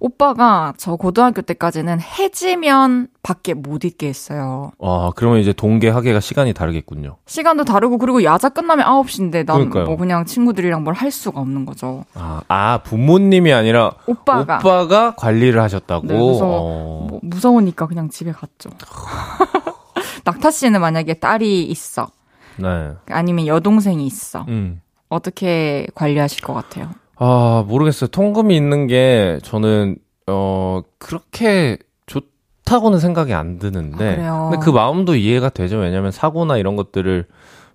오 0.00 0.08
빠가 0.10 0.74
저 0.76 0.94
고등학교 0.94 1.42
때까지는 1.42 2.00
해지면 2.00 3.08
밖에 3.24 3.52
못 3.52 3.84
있게 3.84 4.06
했어요. 4.06 4.70
아, 4.80 5.10
그러면 5.16 5.40
이제 5.40 5.52
동계 5.52 5.88
하계가 5.88 6.20
시간이 6.20 6.52
다르겠군요. 6.54 7.16
시간도 7.26 7.64
다르고 7.64 7.98
그리고 7.98 8.22
야자 8.22 8.50
끝나면 8.50 8.86
9시인데 8.86 9.44
난. 9.44 9.68
뭐 9.70 9.96
그냥 9.96 10.24
친구들이랑 10.24 10.84
뭘 10.84 10.94
할 10.94 11.10
수가 11.10 11.40
없는 11.40 11.66
거죠. 11.66 12.04
아, 12.14 12.42
아 12.46 12.78
부모님이 12.84 13.52
아니라 13.52 13.90
오빠가 14.06 14.58
오빠가 14.58 15.14
관리를 15.16 15.60
하셨다고. 15.60 16.06
네, 16.06 16.14
그래서 16.14 16.44
어. 16.46 17.06
뭐 17.10 17.18
무서우니까 17.24 17.88
그냥 17.88 18.08
집에 18.08 18.30
갔죠. 18.30 18.70
낙타 20.24 20.50
씨는 20.50 20.80
만약에 20.80 21.14
딸이 21.14 21.64
있어. 21.64 22.08
네. 22.56 22.92
아니면 23.08 23.46
여동생이 23.48 24.06
있어. 24.06 24.44
음. 24.48 24.80
어떻게 25.08 25.86
관리하실 25.94 26.42
것 26.42 26.54
같아요? 26.54 26.90
아, 27.16 27.64
모르겠어요. 27.66 28.08
통금이 28.08 28.54
있는 28.56 28.86
게 28.86 29.38
저는 29.42 29.96
어 30.26 30.82
그렇게 30.98 31.78
좋다고는 32.06 32.98
생각이 32.98 33.32
안 33.34 33.58
드는데. 33.58 34.12
아, 34.12 34.16
그래요? 34.16 34.48
근데 34.50 34.64
그 34.64 34.70
마음도 34.70 35.14
이해가 35.14 35.48
되죠. 35.50 35.78
왜냐면 35.78 36.10
사고나 36.10 36.56
이런 36.58 36.76
것들을 36.76 37.26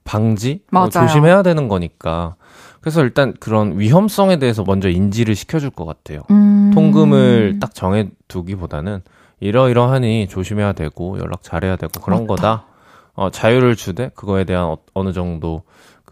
방지 0.03 0.61
뭐 0.71 0.81
맞아요. 0.81 1.07
조심해야 1.07 1.43
되는 1.43 1.67
거니까. 1.67 2.35
그래서 2.81 3.01
일단 3.01 3.33
그런 3.39 3.79
위험성에 3.79 4.37
대해서 4.39 4.63
먼저 4.65 4.89
인지를 4.89 5.35
시켜줄 5.35 5.69
것 5.69 5.85
같아요. 5.85 6.21
음... 6.31 6.71
통금을 6.73 7.59
딱 7.61 7.73
정해두기보다는 7.73 9.01
이러이러하니 9.39 10.27
조심해야 10.27 10.73
되고 10.73 11.17
연락 11.19 11.43
잘해야 11.43 11.77
되고 11.77 11.99
그런 12.01 12.27
맞다. 12.27 12.36
거다. 12.36 12.65
어, 13.15 13.29
자유를 13.29 13.75
주되 13.75 14.09
그거에 14.15 14.43
대한 14.43 14.65
어, 14.65 14.77
어느 14.93 15.13
정도 15.13 15.63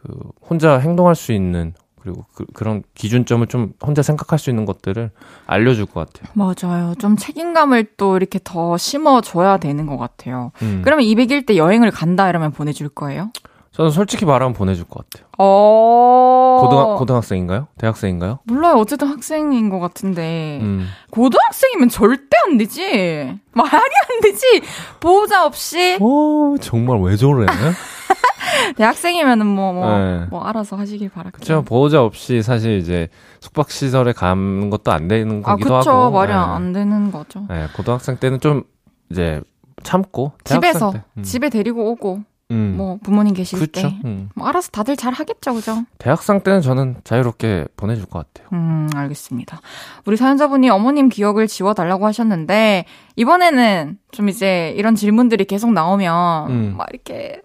그 0.02 0.14
혼자 0.48 0.78
행동할 0.78 1.16
수 1.16 1.32
있는 1.32 1.74
그리고 2.02 2.26
그, 2.34 2.46
그런 2.54 2.82
기준점을 2.96 3.46
좀 3.48 3.74
혼자 3.86 4.02
생각할 4.02 4.40
수 4.40 4.50
있는 4.50 4.66
것들을 4.66 5.12
알려줄 5.46 5.86
것 5.86 6.12
같아요. 6.12 6.32
맞아요. 6.34 6.96
좀 6.96 7.16
책임감을 7.16 7.94
또 7.98 8.18
이렇게 8.18 8.40
더 8.44 8.76
심어줘야 8.78 9.58
되는 9.58 9.86
것 9.86 9.98
같아요. 9.98 10.52
음. 10.64 10.82
그러면 10.84 11.06
200일 11.06 11.46
때 11.46 11.58
여행을 11.58 11.92
간다 11.92 12.28
이러면 12.28 12.52
보내줄 12.52 12.90
거예요? 12.90 13.32
저는 13.74 13.92
솔직히 13.92 14.26
말하면 14.26 14.54
보내줄 14.54 14.86
것 14.86 15.08
같아요. 15.10 15.30
어. 15.38 16.60
고등 16.62 16.98
고등학생인가요? 16.98 17.68
대학생인가요? 17.78 18.40
몰라요. 18.44 18.76
어쨌든 18.76 19.08
학생인 19.08 19.70
것 19.70 19.80
같은데. 19.80 20.60
음. 20.62 20.88
고등학생이면 21.12 21.90
절대 21.90 22.38
안 22.46 22.58
되지. 22.58 23.40
말이 23.54 23.72
안 23.72 24.22
되지. 24.22 24.62
보호자 25.00 25.46
없이. 25.46 25.98
오 26.02 26.58
정말 26.60 27.00
왜 27.02 27.16
저래? 27.16 27.46
대학생이면은 28.78 29.46
뭐, 29.46 29.74
뭐, 29.74 29.98
네. 29.98 30.26
뭐, 30.30 30.44
알아서 30.44 30.76
하시길 30.76 31.10
바랄게요. 31.10 31.44
그렇죠. 31.44 31.62
보호자 31.64 32.04
없이 32.04 32.42
사실 32.42 32.78
이제 32.78 33.08
숙박 33.40 33.72
시설에 33.72 34.14
가는 34.14 34.70
것도 34.70 34.92
안 34.92 35.08
되는 35.08 35.42
아, 35.46 35.52
거기도 35.52 35.80
그쵸. 35.80 35.92
하고. 35.92 36.12
말이 36.12 36.32
네. 36.32 36.38
안 36.38 36.74
되는 36.74 37.12
거죠. 37.12 37.46
네, 37.50 37.68
고등학생 37.76 38.18
때는 38.18 38.40
좀 38.40 38.64
이제 39.10 39.42
참고 39.84 40.34
집에서, 40.44 40.94
음. 41.18 41.24
집에 41.24 41.50
데리고 41.50 41.92
오고. 41.92 42.24
음. 42.52 42.74
뭐 42.76 43.00
부모님 43.02 43.34
계실 43.34 43.60
그쵸. 43.60 43.82
때. 43.82 43.96
음. 44.04 44.30
뭐 44.36 44.46
알아서 44.46 44.72
다들 44.72 44.98
잘 44.98 45.14
하겠죠, 45.14 45.54
그죠? 45.54 45.86
대학생 46.00 46.42
때는 46.42 46.60
저는 46.60 46.98
자유롭게 47.06 47.68
보내줄 47.78 48.06
것 48.08 48.28
같아요. 48.34 48.50
음, 48.52 48.90
알겠습니다. 48.94 49.62
우리 50.06 50.18
사연자분이 50.18 50.70
어머님 50.70 51.08
기억을 51.08 51.48
지워달라고 51.48 52.06
하셨는데, 52.06 52.84
이번에는 53.16 53.98
좀 54.12 54.28
이제 54.28 54.74
이런 54.76 54.96
질문들이 54.96 55.46
계속 55.46 55.72
나오면, 55.72 56.52
음. 56.52 56.74
막 56.78 56.88
이렇게, 56.92 57.42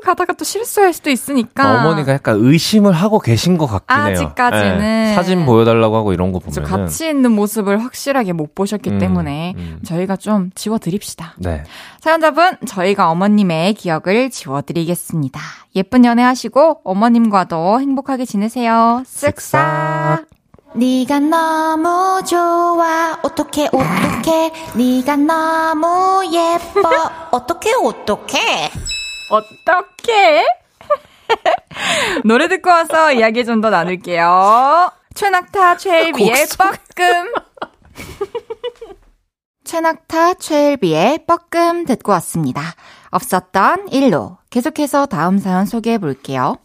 가다가 0.00 0.32
또 0.32 0.44
실수할 0.44 0.92
수도 0.92 1.10
있으니까. 1.10 1.80
어머니가 1.80 2.12
약간 2.12 2.36
의심을 2.38 2.92
하고 2.92 3.18
계신 3.18 3.58
것 3.58 3.66
같긴 3.66 3.96
해요. 3.96 4.06
아직까지는. 4.12 5.10
예, 5.10 5.14
사진 5.14 5.44
보여달라고 5.46 5.96
하고 5.96 6.12
이런 6.12 6.32
거좀 6.32 6.52
보면은. 6.52 6.86
가치 6.86 7.08
있는 7.08 7.32
모습을 7.32 7.82
확실하게 7.82 8.32
못 8.32 8.54
보셨기 8.54 8.90
음, 8.90 8.98
때문에, 8.98 9.54
음. 9.56 9.80
저희가 9.84 10.16
좀 10.16 10.50
지워드립시다. 10.54 11.34
네. 11.38 11.64
사연자분, 12.00 12.56
저희가 12.66 13.10
어머님의 13.10 13.74
기억을 13.74 14.30
지워드리겠습니다. 14.30 15.40
예쁜 15.76 16.04
연애하시고, 16.04 16.80
어머님과도 16.84 17.80
행복하게 17.80 18.24
지내세요. 18.24 19.02
쓱싹. 19.06 20.24
네가 20.72 21.18
너무 21.18 22.22
좋아 22.24 23.18
어떡해 23.24 23.70
어떡해 23.72 24.52
네가 24.76 25.16
너무 25.16 26.22
예뻐 26.32 26.88
어떡해 27.32 27.74
어떡해 27.82 28.70
어떻게? 29.30 30.44
노래 32.24 32.48
듣고 32.48 32.70
와서 32.70 33.12
이야기 33.12 33.44
좀 33.44 33.60
더 33.60 33.70
나눌게요. 33.70 34.90
최낙타, 35.14 35.76
최일비의 35.76 36.46
뻐끔. 36.58 37.32
최낙타, 39.64 40.34
최일비의 40.34 41.26
뻐끔 41.26 41.84
듣고 41.84 42.12
왔습니다. 42.12 42.62
없었던 43.10 43.88
일로 43.90 44.38
계속해서 44.50 45.06
다음 45.06 45.38
사연 45.38 45.66
소개해 45.66 45.98
볼게요. 45.98 46.56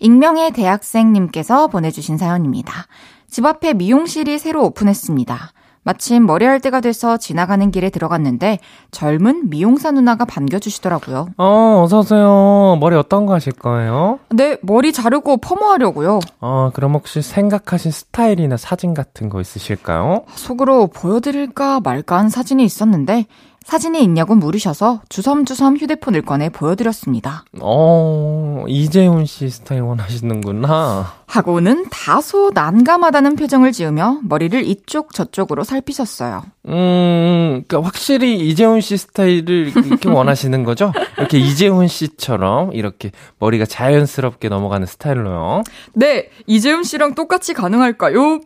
익명의 0.00 0.50
대학생님께서 0.52 1.68
보내주신 1.68 2.18
사연입니다. 2.18 2.86
집 3.30 3.46
앞에 3.46 3.72
미용실이 3.74 4.38
새로 4.38 4.64
오픈했습니다. 4.64 5.52
마침 5.84 6.26
머리할 6.26 6.60
때가 6.60 6.80
돼서 6.80 7.16
지나가는 7.18 7.70
길에 7.70 7.90
들어갔는데 7.90 8.58
젊은 8.90 9.50
미용사 9.50 9.90
누나가 9.90 10.24
반겨주시더라고요. 10.24 11.28
어, 11.36 11.82
어서오세요. 11.84 12.78
머리 12.80 12.96
어떤 12.96 13.26
거 13.26 13.34
하실 13.34 13.52
거예요? 13.52 14.18
네, 14.30 14.56
머리 14.62 14.92
자르고 14.92 15.36
퍼머하려고요. 15.36 16.20
어, 16.40 16.70
그럼 16.74 16.94
혹시 16.94 17.20
생각하신 17.22 17.90
스타일이나 17.90 18.56
사진 18.56 18.94
같은 18.94 19.28
거 19.28 19.40
있으실까요? 19.40 20.24
속으로 20.34 20.86
보여드릴까 20.88 21.80
말까 21.80 22.18
한 22.18 22.30
사진이 22.30 22.64
있었는데 22.64 23.26
사진이 23.64 24.02
있냐고 24.04 24.34
물으셔서 24.34 25.00
주섬주섬 25.08 25.78
휴대폰을 25.78 26.22
꺼내 26.22 26.48
보여드렸습니다. 26.50 27.44
어, 27.60 28.64
이재훈 28.68 29.24
씨 29.26 29.48
스타일 29.48 29.80
원하시는구나. 29.82 31.12
하고는 31.26 31.86
다소 31.90 32.50
난감하다는 32.54 33.36
표정을 33.36 33.72
지으며 33.72 34.20
머리를 34.22 34.62
이쪽 34.64 35.12
저쪽으로 35.14 35.64
살피셨어요. 35.64 36.44
음, 36.68 37.64
그니까 37.66 37.84
확실히 37.84 38.38
이재훈 38.48 38.80
씨 38.80 38.96
스타일을 38.98 39.72
이렇게 39.74 40.08
원하시는 40.12 40.62
거죠? 40.62 40.92
이렇게 41.18 41.38
이재훈 41.38 41.88
씨처럼 41.88 42.72
이렇게 42.74 43.10
머리가 43.38 43.64
자연스럽게 43.64 44.48
넘어가는 44.48 44.86
스타일로요. 44.86 45.62
네, 45.94 46.28
이재훈 46.46 46.84
씨랑 46.84 47.14
똑같이 47.14 47.54
가능할까요? 47.54 48.40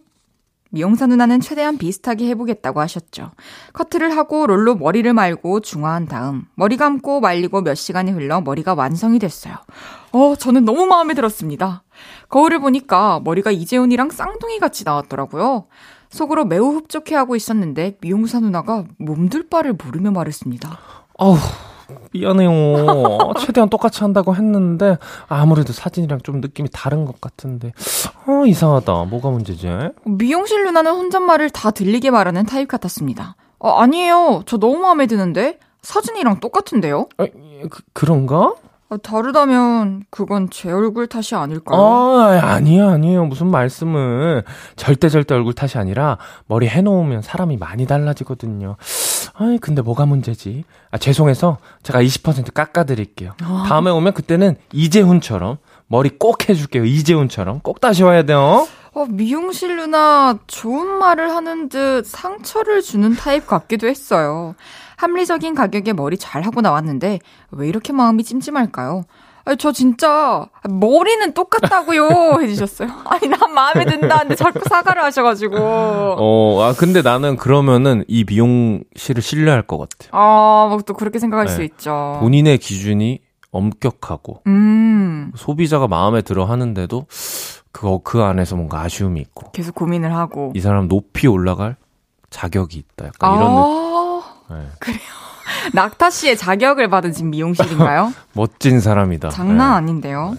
미용사 0.70 1.06
누나는 1.06 1.40
최대한 1.40 1.78
비슷하게 1.78 2.28
해보겠다고 2.28 2.80
하셨죠. 2.80 3.30
커트를 3.72 4.16
하고 4.16 4.46
롤로 4.46 4.76
머리를 4.76 5.12
말고 5.12 5.60
중화한 5.60 6.06
다음 6.06 6.44
머리 6.54 6.76
감고 6.76 7.20
말리고 7.20 7.62
몇 7.62 7.74
시간이 7.74 8.10
흘러 8.10 8.40
머리가 8.40 8.74
완성이 8.74 9.18
됐어요. 9.18 9.54
어, 10.12 10.34
저는 10.36 10.64
너무 10.64 10.86
마음에 10.86 11.14
들었습니다. 11.14 11.82
거울을 12.28 12.60
보니까 12.60 13.20
머리가 13.24 13.50
이재훈이랑 13.50 14.10
쌍둥이 14.10 14.58
같이 14.58 14.84
나왔더라고요. 14.84 15.66
속으로 16.10 16.44
매우 16.44 16.76
흡족해하고 16.76 17.36
있었는데 17.36 17.98
미용사 18.00 18.40
누나가 18.40 18.84
몸둘 18.98 19.48
바를 19.48 19.74
모르며 19.74 20.10
말했습니다. 20.10 20.78
어우, 21.18 21.36
미안해요. 22.12 22.50
최대한 23.40 23.68
똑같이 23.68 24.00
한다고 24.02 24.34
했는데, 24.34 24.98
아무래도 25.28 25.72
사진이랑 25.72 26.20
좀 26.22 26.40
느낌이 26.40 26.68
다른 26.72 27.04
것 27.04 27.20
같은데, 27.20 27.72
어, 28.26 28.46
이상하다. 28.46 29.04
뭐가 29.04 29.30
문제지? 29.30 29.68
미용실 30.04 30.64
누나는 30.64 30.92
혼잣말을 30.92 31.50
다 31.50 31.70
들리게 31.70 32.10
말하는 32.10 32.46
타입 32.46 32.68
같았습니다. 32.68 33.36
어, 33.58 33.70
아니에요. 33.70 34.42
저 34.46 34.56
너무 34.58 34.78
마음에 34.78 35.06
드는데? 35.06 35.58
사진이랑 35.82 36.40
똑같은데요? 36.40 37.08
아, 37.18 37.26
그, 37.70 37.82
그런가? 37.92 38.54
아, 38.90 38.96
다르다면 38.96 40.04
그건 40.10 40.48
제 40.50 40.70
얼굴 40.70 41.06
탓이 41.08 41.34
아닐까요? 41.34 41.78
아, 41.78 42.40
아니에요, 42.54 42.88
아니에요. 42.88 43.24
무슨 43.26 43.48
말씀을. 43.50 44.44
절대 44.76 45.10
절대 45.10 45.34
얼굴 45.34 45.52
탓이 45.52 45.76
아니라, 45.76 46.16
머리 46.46 46.66
해놓으면 46.68 47.20
사람이 47.20 47.58
많이 47.58 47.86
달라지거든요. 47.86 48.76
아이, 49.34 49.58
근데 49.58 49.82
뭐가 49.82 50.06
문제지? 50.06 50.64
아, 50.90 50.96
죄송해서 50.96 51.58
제가 51.82 52.02
20% 52.02 52.54
깎아드릴게요. 52.54 53.32
다음에 53.66 53.90
오면 53.90 54.14
그때는 54.14 54.56
이재훈처럼, 54.72 55.58
머리 55.86 56.08
꼭 56.08 56.48
해줄게요. 56.48 56.86
이재훈처럼. 56.86 57.60
꼭 57.60 57.80
다시 57.80 58.02
와야 58.02 58.22
돼요. 58.22 58.66
어, 58.94 59.04
미용실 59.06 59.76
누나 59.76 60.38
좋은 60.46 60.86
말을 60.86 61.30
하는 61.30 61.68
듯 61.68 62.06
상처를 62.06 62.80
주는 62.82 63.14
타입 63.14 63.46
같기도 63.46 63.86
했어요. 63.86 64.54
합리적인 64.98 65.54
가격에 65.54 65.92
머리 65.92 66.18
잘 66.18 66.42
하고 66.42 66.60
나왔는데 66.60 67.20
왜 67.52 67.68
이렇게 67.68 67.92
마음이 67.92 68.24
찜찜할까요? 68.24 69.04
아니, 69.44 69.56
저 69.56 69.72
진짜 69.72 70.46
머리는 70.68 71.32
똑같다고요 71.32 72.08
해주셨어요. 72.42 72.88
아니 73.06 73.28
난 73.28 73.54
마음에 73.54 73.86
든다는데 73.86 74.34
자꾸 74.34 74.60
사과를 74.68 75.02
하셔가지고 75.04 75.56
어, 75.56 76.62
아, 76.62 76.74
근데 76.76 77.00
나는 77.00 77.36
그러면은 77.36 78.04
이 78.08 78.24
미용실을 78.28 79.22
신뢰할 79.22 79.62
것 79.62 79.78
같아요. 79.78 80.10
아또 80.12 80.92
그렇게 80.94 81.18
생각할 81.18 81.46
네. 81.46 81.52
수 81.52 81.62
있죠. 81.62 82.18
본인의 82.20 82.58
기준이 82.58 83.20
엄격하고, 83.50 84.42
음 84.46 85.32
소비자가 85.34 85.88
마음에 85.88 86.20
들어 86.20 86.44
하는데도, 86.44 87.06
그거, 87.72 88.02
그 88.04 88.22
안에서 88.22 88.56
뭔가 88.56 88.82
아쉬움이 88.82 89.18
있고, 89.20 89.52
계속 89.52 89.74
고민을 89.74 90.14
하고 90.14 90.52
이 90.54 90.60
사람 90.60 90.86
높이 90.88 91.26
올라갈 91.26 91.76
자격이 92.28 92.76
있다. 92.76 93.06
약간 93.06 93.34
이런 93.36 93.50
네. 94.50 94.66
낙타 95.74 96.10
씨의 96.10 96.36
자격을 96.36 96.88
받은 96.88 97.12
지금 97.12 97.30
미용실인가요? 97.30 98.12
멋진 98.34 98.80
사람이다. 98.80 99.30
장난 99.30 99.70
네. 99.70 99.76
아닌데요. 99.76 100.36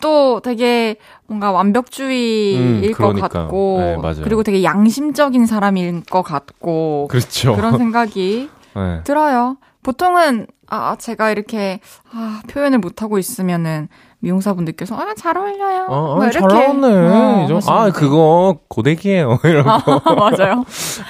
또 0.00 0.40
되게 0.40 0.96
뭔가 1.26 1.50
완벽주의일 1.50 2.90
음, 2.90 2.92
것. 2.94 3.14
같고 3.20 3.76
네, 3.80 3.96
맞아요. 3.96 4.22
그리고 4.22 4.42
되게 4.42 4.62
양심적인 4.62 5.46
사람일 5.46 6.04
것 6.04 6.22
같고 6.22 7.08
그렇죠. 7.10 7.56
그런 7.56 7.76
생각이 7.78 8.48
네. 8.76 9.00
들어요. 9.04 9.56
보통은 9.82 10.46
아 10.68 10.96
제가 10.96 11.30
이렇게 11.30 11.80
아 12.12 12.42
표현을 12.48 12.78
못 12.78 13.02
하고 13.02 13.18
있으면은 13.18 13.88
미용사분들께서 14.20 14.96
아 14.96 15.14
잘 15.14 15.36
어울려요. 15.36 15.86
어, 15.88 16.14
뭐 16.16 16.24
아, 16.24 16.30
잘 16.30 16.42
이렇게. 16.42 16.54
나왔네. 16.54 16.86
어, 16.88 17.46
좀- 17.48 17.60
아. 17.66 17.90
그거 17.90 18.58
고데기예요. 18.68 19.38
이러고. 19.44 19.68
맞아요. 20.14 20.64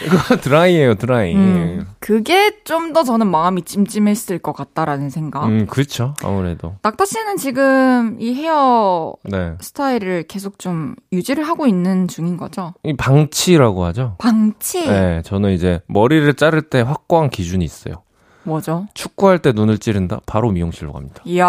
이거 0.04 0.36
드라이예요, 0.36 0.94
드라이. 0.94 1.34
음, 1.34 1.38
음, 1.40 1.86
그게 2.00 2.50
좀 2.64 2.90
더 2.92 3.04
저는 3.04 3.28
마음이 3.28 3.62
찜찜했을 3.62 4.38
것 4.40 4.52
같다라는 4.52 5.10
생각. 5.10 5.46
그렇죠. 5.68 6.14
아무래도. 6.24 6.74
낙타 6.82 7.04
씨는 7.04 7.36
지금 7.36 8.16
이 8.18 8.34
헤어 8.34 9.14
네. 9.24 9.52
스타일을 9.60 10.24
계속 10.24 10.58
좀 10.58 10.96
유지를 11.12 11.44
하고 11.46 11.66
있는 11.68 12.08
중인 12.08 12.36
거죠? 12.36 12.74
이 12.82 12.96
방치라고 12.96 13.84
하죠. 13.84 14.16
방치 14.18 14.88
네, 14.88 15.22
저는 15.24 15.50
이제 15.52 15.80
머리를 15.86 16.34
자를 16.34 16.62
때 16.62 16.80
확고한 16.80 17.30
기준이 17.30 17.64
있어요. 17.64 18.02
뭐죠? 18.42 18.86
축구할 18.94 19.38
때 19.38 19.52
눈을 19.52 19.78
찌른다? 19.78 20.20
바로 20.26 20.50
미용실로 20.50 20.92
갑니다. 20.92 21.22
이야 21.24 21.46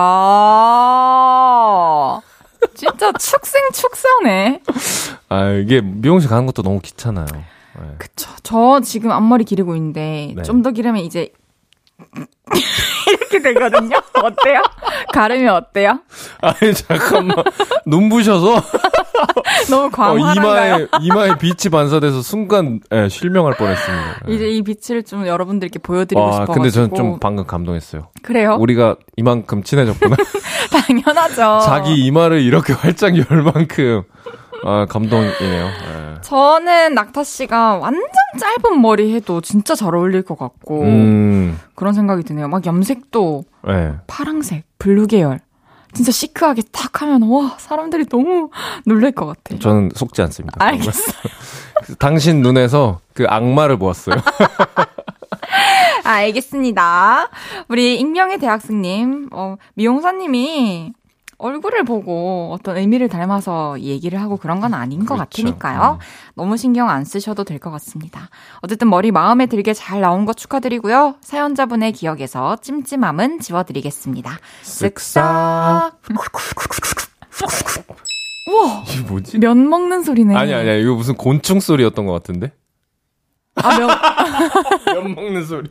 진짜 2.75 3.11
축생 3.13 3.61
축사네. 3.73 4.61
아, 5.29 5.49
이게 5.51 5.81
미용실 5.81 6.29
가는 6.29 6.45
것도 6.45 6.61
너무 6.61 6.79
귀찮아요. 6.79 7.25
네. 7.33 7.95
그쵸. 7.97 8.29
저 8.43 8.79
지금 8.81 9.11
앞머리 9.11 9.43
기르고 9.45 9.75
있는데 9.75 10.33
네. 10.35 10.43
좀더 10.43 10.71
기르면 10.71 11.03
이제 11.03 11.31
이렇게 13.07 13.41
되거든요. 13.41 13.97
어때요? 14.13 14.61
가르면 15.13 15.55
어때요? 15.55 15.99
아니, 16.41 16.73
잠깐만. 16.73 17.37
눈부셔서 17.85 18.61
너무 19.69 19.85
어, 19.85 19.89
광활한가요? 19.89 20.75
이마에, 20.75 20.87
이마에 21.01 21.37
빛이 21.37 21.71
반사돼서 21.71 22.21
순간 22.21 22.79
예, 22.91 23.07
실명할 23.09 23.55
뻔했습니다. 23.55 24.19
예. 24.29 24.33
이제 24.33 24.49
이 24.49 24.61
빛을 24.63 25.03
좀 25.03 25.25
여러분들께 25.27 25.79
보여드리고 25.79 26.21
와, 26.21 26.31
싶어가지고. 26.33 26.53
근데 26.53 26.69
저는 26.69 26.95
좀 26.95 27.19
방금 27.19 27.45
감동했어요. 27.45 28.09
그래요? 28.21 28.57
우리가 28.59 28.95
이만큼 29.17 29.63
친해졌구나. 29.63 30.15
당연하죠. 30.71 31.59
자기 31.65 31.95
이마를 32.05 32.41
이렇게 32.41 32.73
활짝 32.73 33.15
열 33.17 33.41
만큼 33.43 34.03
아, 34.63 34.85
감동이네요. 34.89 35.65
예. 35.65 36.10
저는 36.21 36.93
낙타 36.93 37.23
씨가 37.23 37.77
완전 37.77 38.01
짧은 38.39 38.81
머리 38.81 39.13
해도 39.13 39.41
진짜 39.41 39.75
잘 39.75 39.93
어울릴 39.95 40.21
것 40.23 40.37
같고 40.37 40.81
음, 40.83 41.59
그런 41.75 41.93
생각이 41.93 42.23
드네요. 42.23 42.47
막 42.47 42.65
염색도 42.65 43.43
네. 43.67 43.93
파랑색, 44.07 44.63
blue 44.79 45.07
계열. 45.07 45.39
진짜 45.93 46.11
시크하게 46.11 46.61
탁 46.71 47.01
하면 47.01 47.23
와 47.23 47.55
사람들이 47.57 48.05
너무 48.05 48.49
놀랄 48.85 49.11
것 49.11 49.25
같아. 49.25 49.59
저는 49.59 49.89
속지 49.93 50.21
않습니다. 50.21 50.63
알겠어. 50.63 51.11
당신 51.99 52.41
눈에서 52.41 52.99
그 53.13 53.25
악마를 53.27 53.77
보았어요. 53.77 54.15
아, 56.03 56.09
알겠습니다. 56.09 57.29
우리 57.67 57.99
익명의 57.99 58.39
대학생님, 58.39 59.29
어, 59.33 59.57
미용사님이 59.75 60.93
얼굴을 61.41 61.83
보고 61.83 62.49
어떤 62.53 62.77
의미를 62.77 63.09
담아서 63.09 63.79
얘기를 63.79 64.21
하고 64.21 64.37
그런 64.37 64.59
건 64.59 64.73
아닌 64.73 64.99
것 65.05 65.15
그렇죠. 65.15 65.19
같으니까요. 65.43 65.97
너무 66.35 66.55
신경 66.57 66.89
안 66.89 67.03
쓰셔도 67.03 67.43
될 67.43 67.59
것 67.59 67.71
같습니다. 67.71 68.29
어쨌든 68.61 68.89
머리 68.89 69.11
마음에 69.11 69.45
들게 69.47 69.73
잘 69.73 70.01
나온 70.01 70.25
거 70.25 70.33
축하드리고요. 70.33 71.15
사연자분의 71.21 71.91
기억에서 71.93 72.55
찜찜함은 72.57 73.39
지워드리겠습니다. 73.39 74.37
쓱싹. 74.63 75.91
우와, 78.47 78.83
이게 78.87 79.01
뭐지? 79.01 79.37
면 79.39 79.69
먹는 79.69 80.03
소리네. 80.03 80.35
아니 80.35 80.53
아니야 80.53 80.73
이거 80.73 80.95
무슨 80.95 81.15
곤충 81.15 81.59
소리였던 81.59 82.05
것 82.05 82.13
같은데? 82.13 82.51
아, 83.55 83.77
면, 83.77 83.89
면 85.03 85.15
먹는 85.15 85.45
소리. 85.45 85.69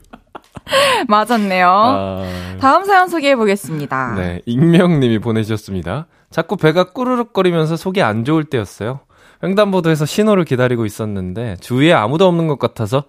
맞았네요. 1.08 1.68
아, 1.68 2.24
다음 2.60 2.84
사연 2.84 3.08
소개해 3.08 3.36
보겠습니다. 3.36 4.14
네 4.16 4.40
익명님이 4.46 5.18
보내주셨습니다. 5.18 6.06
자꾸 6.30 6.56
배가 6.56 6.92
꾸르륵거리면서 6.92 7.76
속이 7.76 8.02
안 8.02 8.24
좋을 8.24 8.44
때였어요. 8.44 9.00
횡단보도에서 9.42 10.06
신호를 10.06 10.44
기다리고 10.44 10.84
있었는데 10.84 11.56
주위에 11.60 11.92
아무도 11.92 12.26
없는 12.26 12.46
것 12.46 12.58
같아서 12.58 13.04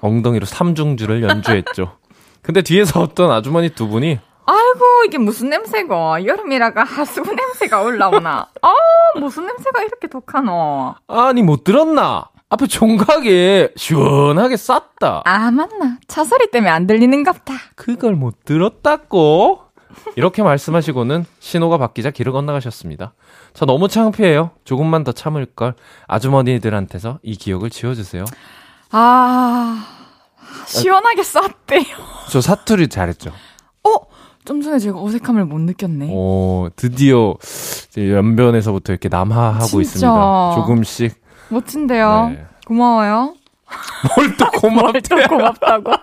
엉덩이로 0.00 0.44
삼중주를 0.46 1.22
연주했죠. 1.22 1.96
근데 2.42 2.62
뒤에서 2.62 3.00
어떤 3.00 3.30
아주머니 3.30 3.68
두 3.70 3.86
분이 3.88 4.18
아이고 4.44 4.84
이게 5.06 5.18
무슨 5.18 5.50
냄새고 5.50 6.26
여름이라가 6.26 6.82
하수 6.82 7.22
냄새가 7.22 7.82
올라오나 7.82 8.48
아 8.62 8.74
무슨 9.20 9.46
냄새가 9.46 9.82
이렇게 9.82 10.08
독하노 10.08 10.96
아니 11.06 11.42
못 11.42 11.62
들었나? 11.62 12.24
앞에 12.52 12.66
종각에 12.66 13.70
시원하게 13.76 14.58
쌌다. 14.58 15.22
아 15.24 15.50
맞나 15.50 15.98
차 16.06 16.22
소리 16.22 16.50
때문에 16.50 16.70
안 16.70 16.86
들리는갑다 16.86 17.54
그걸 17.76 18.14
못 18.14 18.44
들었다고? 18.44 19.60
이렇게 20.16 20.42
말씀하시고는 20.42 21.24
신호가 21.40 21.78
바뀌자 21.78 22.10
길을 22.10 22.32
건너가셨습니다. 22.32 23.14
저 23.54 23.64
너무 23.64 23.88
창피해요. 23.88 24.50
조금만 24.64 25.02
더 25.02 25.12
참을 25.12 25.46
걸. 25.46 25.74
아주머니들한테서 26.08 27.20
이 27.22 27.36
기억을 27.36 27.70
지워주세요. 27.70 28.26
아 28.90 29.86
시원하게 30.66 31.22
쌌대요 31.22 31.82
저 32.30 32.42
사투리 32.42 32.88
잘했죠. 32.88 33.30
어? 33.84 33.90
좀 34.44 34.60
전에 34.60 34.78
제가 34.78 35.00
어색함을 35.00 35.46
못 35.46 35.58
느꼈네 35.60 36.08
오, 36.10 36.68
드디어 36.76 37.36
연변에서부터 37.96 38.92
이렇게 38.92 39.08
남하하고 39.08 39.64
진짜. 39.66 39.80
있습니다. 39.80 40.54
조금씩. 40.56 41.21
멋진데요 41.52 42.30
네. 42.34 42.46
고마워요 42.66 43.34
뭘 44.16 44.36
또 44.36 44.46
고맙대. 44.52 45.00
또 45.00 45.16
고맙다고 45.28 45.92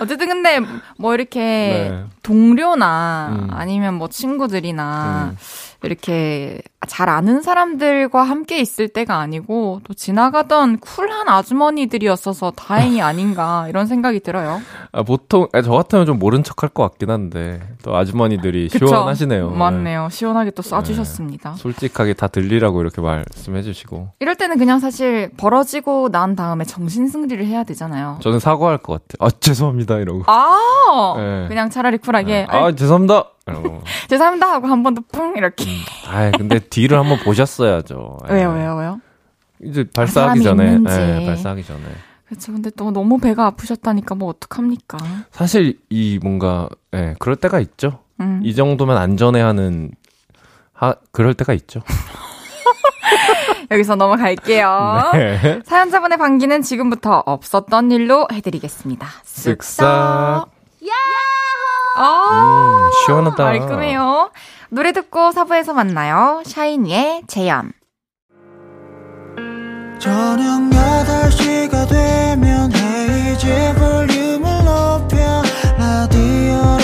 어쨌든 0.00 0.26
근데 0.26 0.60
뭐 0.98 1.14
이렇게 1.14 1.40
네. 1.90 2.04
동료나 2.22 3.28
음. 3.32 3.48
아니면 3.52 3.94
뭐 3.94 4.08
친구들이나 4.08 5.30
음. 5.32 5.36
이렇게 5.86 6.60
잘 6.86 7.08
아는 7.08 7.42
사람들과 7.42 8.22
함께 8.22 8.58
있을 8.58 8.88
때가 8.88 9.18
아니고 9.18 9.80
또 9.84 9.94
지나가던 9.94 10.78
쿨한 10.78 11.28
아주머니들이었어서 11.28 12.52
다행이 12.52 13.00
아닌가 13.02 13.66
이런 13.70 13.86
생각이 13.86 14.20
들어요. 14.20 14.60
아, 14.92 15.02
보통, 15.02 15.48
아, 15.52 15.62
저 15.62 15.72
같으면 15.72 16.06
좀 16.06 16.18
모른 16.18 16.42
척할 16.42 16.70
것 16.70 16.82
같긴 16.84 17.10
한데, 17.10 17.60
또 17.82 17.96
아주머니들이 17.96 18.68
그쵸? 18.68 18.86
시원하시네요. 18.86 19.50
맞네요. 19.50 20.08
시원하게 20.10 20.50
또 20.52 20.62
쏴주셨습니다. 20.62 21.52
네. 21.52 21.56
솔직하게 21.56 22.14
다 22.14 22.28
들리라고 22.28 22.80
이렇게 22.80 23.00
말씀해 23.00 23.62
주시고. 23.62 24.10
이럴 24.20 24.36
때는 24.36 24.58
그냥 24.58 24.78
사실 24.78 25.30
벌어지고 25.36 26.10
난 26.10 26.36
다음에 26.36 26.64
정신승리를 26.64 27.44
해야 27.46 27.64
되잖아요. 27.64 28.18
저는 28.22 28.40
사과할 28.40 28.78
것 28.78 28.94
같아요. 29.08 29.26
아, 29.26 29.30
죄송합니다. 29.40 29.98
이러고. 29.98 30.24
아, 30.26 31.14
네. 31.16 31.48
그냥 31.48 31.70
차라리 31.70 31.98
쿨하게 31.98 32.46
아, 32.48 32.72
죄송합니다. 32.72 33.33
이러고. 33.46 33.82
죄송합니다 34.08 34.52
하고 34.52 34.66
한 34.68 34.82
번 34.82 34.94
더 34.94 35.02
뿡 35.12 35.36
이렇게. 35.36 35.64
아 36.08 36.30
근데 36.36 36.58
뒤를 36.58 36.98
한번 36.98 37.18
보셨어야죠. 37.18 38.18
예. 38.30 38.34
왜요, 38.34 38.50
왜요, 38.52 38.76
왜요? 38.76 39.00
이제 39.62 39.84
발사하기 39.94 40.42
전에. 40.42 40.78
예, 40.88 41.26
발사하기 41.26 41.64
전에. 41.64 41.80
그렇죠. 42.26 42.52
근데 42.52 42.70
또 42.70 42.90
너무 42.90 43.18
배가 43.18 43.46
아프셨다니까 43.46 44.14
뭐 44.14 44.28
어떡합니까? 44.30 44.98
사실 45.30 45.78
이 45.90 46.18
뭔가, 46.22 46.68
예, 46.94 47.14
그럴 47.18 47.36
때가 47.36 47.60
있죠. 47.60 48.00
음. 48.20 48.40
이 48.42 48.54
정도면 48.54 48.96
안전해 48.96 49.40
하는, 49.40 49.90
하, 50.72 50.94
그럴 51.12 51.34
때가 51.34 51.52
있죠. 51.52 51.82
여기서 53.70 53.94
넘어갈게요. 53.96 55.10
네. 55.12 55.60
사연자분의 55.64 56.18
방귀는 56.18 56.62
지금부터 56.62 57.22
없었던 57.26 57.90
일로 57.92 58.26
해드리겠습니다. 58.32 59.06
쓱싹. 59.24 60.46
아, 61.96 62.86
음, 62.86 62.90
시원하다. 63.06 63.42
말끔해요. 63.44 64.30
노래 64.70 64.92
듣고 64.92 65.30
사부에서 65.32 65.72
만나요. 65.72 66.42
샤이니의 66.44 67.22
재현. 67.26 67.72
저녁 69.98 70.60
8시가 70.70 71.88
되면 71.88 72.70
헤이즈 72.74 73.74
볼륨을 73.78 74.64
높여 74.64 75.42
라디오를 75.78 76.83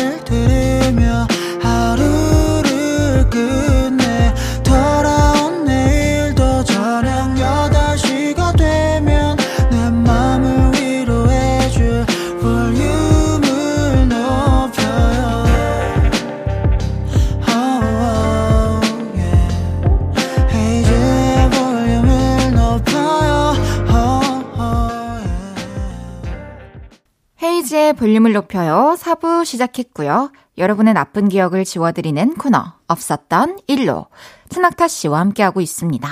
헤이즈의 27.91 27.95
볼륨을 27.95 28.33
높여요. 28.33 28.95
4부 28.99 29.45
시작했고요. 29.45 30.31
여러분의 30.59 30.95
나쁜 30.95 31.29
기억을 31.29 31.65
지워드리는 31.65 32.35
코너, 32.35 32.73
없었던 32.87 33.59
일로. 33.67 34.07
트낙타 34.49 34.89
씨와 34.89 35.19
함께하고 35.21 35.61
있습니다. 35.61 36.09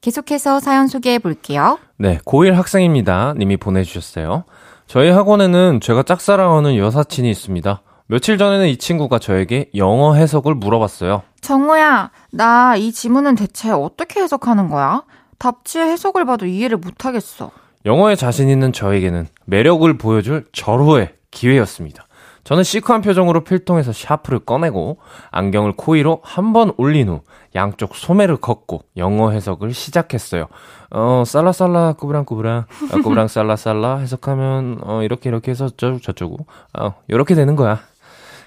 계속해서 0.00 0.60
사연 0.60 0.88
소개해 0.88 1.18
볼게요. 1.18 1.78
네, 1.96 2.18
고1 2.26 2.52
학생입니다. 2.52 3.34
님이 3.36 3.56
보내주셨어요. 3.56 4.44
저희 4.86 5.10
학원에는 5.10 5.80
제가 5.80 6.02
짝사랑하는 6.02 6.76
여사친이 6.76 7.30
있습니다. 7.30 7.82
며칠 8.06 8.36
전에는 8.36 8.68
이 8.68 8.76
친구가 8.76 9.18
저에게 9.18 9.70
영어 9.74 10.14
해석을 10.14 10.54
물어봤어요. 10.54 11.22
정우야, 11.40 12.10
나 12.30 12.74
이 12.76 12.92
지문은 12.92 13.36
대체 13.36 13.70
어떻게 13.70 14.20
해석하는 14.20 14.68
거야? 14.68 15.02
답지의 15.38 15.86
해석을 15.90 16.24
봐도 16.26 16.46
이해를 16.46 16.76
못하겠어. 16.76 17.50
영어에 17.84 18.14
자신 18.16 18.48
있는 18.48 18.72
저에게는 18.72 19.26
매력을 19.46 19.92
보여줄 19.98 20.46
절호의 20.52 21.14
기회였습니다. 21.32 22.06
저는 22.44 22.64
시크한 22.64 23.02
표정으로 23.02 23.44
필통에서 23.44 23.92
샤프를 23.92 24.40
꺼내고 24.40 24.98
안경을 25.30 25.74
코 25.76 25.92
위로 25.92 26.20
한 26.24 26.52
번 26.52 26.72
올린 26.76 27.08
후 27.08 27.20
양쪽 27.54 27.94
소매를 27.94 28.36
걷고 28.36 28.82
영어 28.96 29.30
해석을 29.30 29.72
시작했어요. 29.74 30.48
어, 30.90 31.22
살라살라 31.26 31.94
꾸브랑 31.94 32.24
꾸브랑 32.24 32.64
어, 32.92 32.96
꾸브랑 33.02 33.28
살라살라 33.28 33.98
해석하면 33.98 34.78
어, 34.82 35.02
이렇게 35.02 35.28
이렇게 35.28 35.50
해서 35.52 35.68
저 35.76 35.98
저쩌고 35.98 36.46
어, 36.78 36.94
이렇게 37.08 37.34
되는 37.34 37.54
거야. 37.56 37.80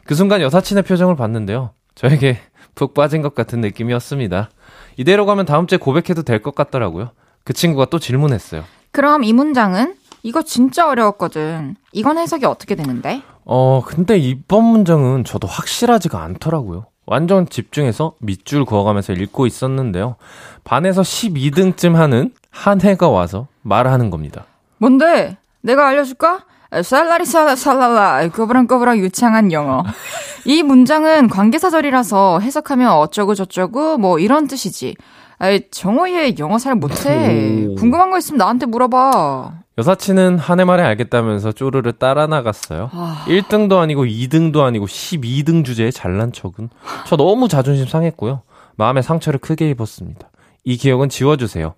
그 0.06 0.14
순간 0.14 0.42
여사친의 0.42 0.84
표정을 0.84 1.16
봤는데요. 1.16 1.72
저에게 1.96 2.40
푹 2.76 2.94
빠진 2.94 3.22
것 3.22 3.34
같은 3.34 3.62
느낌이었습니다. 3.62 4.50
이대로 4.98 5.26
가면 5.26 5.46
다음 5.46 5.68
주에 5.68 5.78
고백해도 5.78 6.24
될 6.24 6.42
것 6.42 6.54
같더라고요. 6.54 7.12
그 7.46 7.54
친구가 7.54 7.86
또 7.86 7.98
질문했어요. 8.00 8.64
그럼 8.92 9.24
이 9.24 9.32
문장은? 9.34 9.96
이거 10.26 10.42
진짜 10.42 10.90
어려웠거든. 10.90 11.76
이건 11.92 12.18
해석이 12.18 12.48
어떻게 12.48 12.74
되는데? 12.74 13.22
어, 13.46 13.84
근데 13.86 14.18
이번 14.18 14.64
문장은 14.64 15.24
저도 15.24 15.48
확실하지가 15.48 16.20
않더라고요. 16.20 16.88
완전 17.06 17.48
집중해서 17.48 18.16
밑줄 18.22 18.66
그어가면서 18.66 19.14
읽고 19.14 19.46
있었는데요. 19.46 20.16
반에서 20.64 21.04
12등쯤 21.04 21.94
하는 21.94 22.32
한 22.50 22.82
해가 22.82 23.08
와서 23.10 23.46
말하는 23.62 24.10
겁니다. 24.10 24.46
뭔데? 24.80 25.38
내가 25.62 25.88
알려줄까? 25.90 26.46
살라리 26.84 27.26
살라 27.26 27.56
살랄라 27.56 28.28
꼬부랑꼬부랑 28.30 28.98
유창한 28.98 29.52
영어. 29.52 29.84
이 30.46 30.64
문장은 30.64 31.28
관계사절이라서 31.30 32.40
해석하면 32.40 32.94
어쩌고 32.94 33.36
저쩌고 33.36 34.00
뭐 34.00 34.18
이런 34.18 34.48
뜻이지. 34.48 34.96
아이, 35.38 35.70
정호얘 35.70 36.34
영어 36.40 36.58
잘 36.58 36.74
못해. 36.74 37.68
오. 37.70 37.76
궁금한 37.76 38.10
거 38.10 38.18
있으면 38.18 38.40
나한테 38.40 38.66
물어봐. 38.66 39.65
여사친은 39.78 40.38
한 40.40 40.60
해 40.60 40.64
만에 40.64 40.84
알겠다면서 40.84 41.52
쪼르르 41.52 41.94
따라 41.94 42.28
나갔어요. 42.28 42.90
아. 42.94 43.26
1등도 43.28 43.78
아니고 43.80 44.06
2등도 44.06 44.62
아니고 44.64 44.86
12등 44.86 45.66
주제에 45.66 45.92
잘난 45.92 46.32
척은 46.32 46.70
저 47.06 47.18
너무 47.18 47.48
자존심 47.50 47.86
상했고요. 47.86 48.42
마음의 48.78 49.04
상처를 49.04 49.40
크게 49.40 49.70
입었습니다. 49.72 50.30
이 50.64 50.78
기억은 50.78 51.10
지워주세요. 51.10 51.76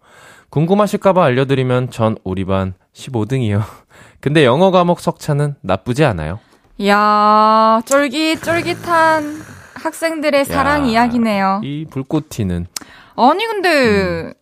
궁금하실까봐 0.50 1.24
알려드리면 1.24 1.90
전 1.90 2.18
우리 2.24 2.46
반 2.46 2.76
15등이요. 2.94 3.62
근데 4.22 4.46
영어 4.46 4.70
과목 4.72 5.00
석차는 5.00 5.56
나쁘지 5.62 6.06
않아요. 6.06 6.40
야 6.86 7.82
쫄깃쫄깃한 7.86 9.42
학생들의 9.74 10.46
사랑 10.46 10.84
야, 10.84 10.88
이야기네요. 10.92 11.62
이 11.64 11.86
불꽃 11.90 12.30
튀는. 12.30 12.68
아니, 13.16 13.46
근데, 13.48 14.34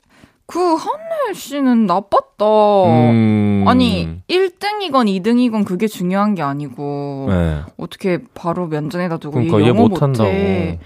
그, 0.47 0.59
한혜 0.75 1.33
씨는 1.33 1.85
나빴다. 1.87 2.45
음. 2.85 3.63
어. 3.65 3.69
아니, 3.69 4.21
1등이건 4.29 5.21
2등이건 5.21 5.65
그게 5.65 5.87
중요한 5.87 6.35
게 6.35 6.41
아니고, 6.43 7.27
네. 7.29 7.61
어떻게 7.77 8.19
바로 8.33 8.67
면전에다 8.67 9.17
두고 9.17 9.33
그러니까 9.33 9.59
이얘 9.59 9.67
영어 9.69 9.87
못한다고. 9.87 10.29
못해. 10.29 10.79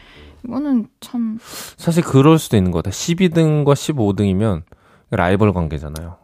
이거는 0.45 0.87
참, 1.01 1.37
사실 1.77 2.03
그럴 2.03 2.39
수도 2.39 2.55
있는 2.55 2.71
것 2.71 2.83
같아요. 2.83 2.93
12등과 2.93 3.73
15등이면 3.73 4.61
라이벌 5.11 5.51
관계잖아요. 5.53 6.15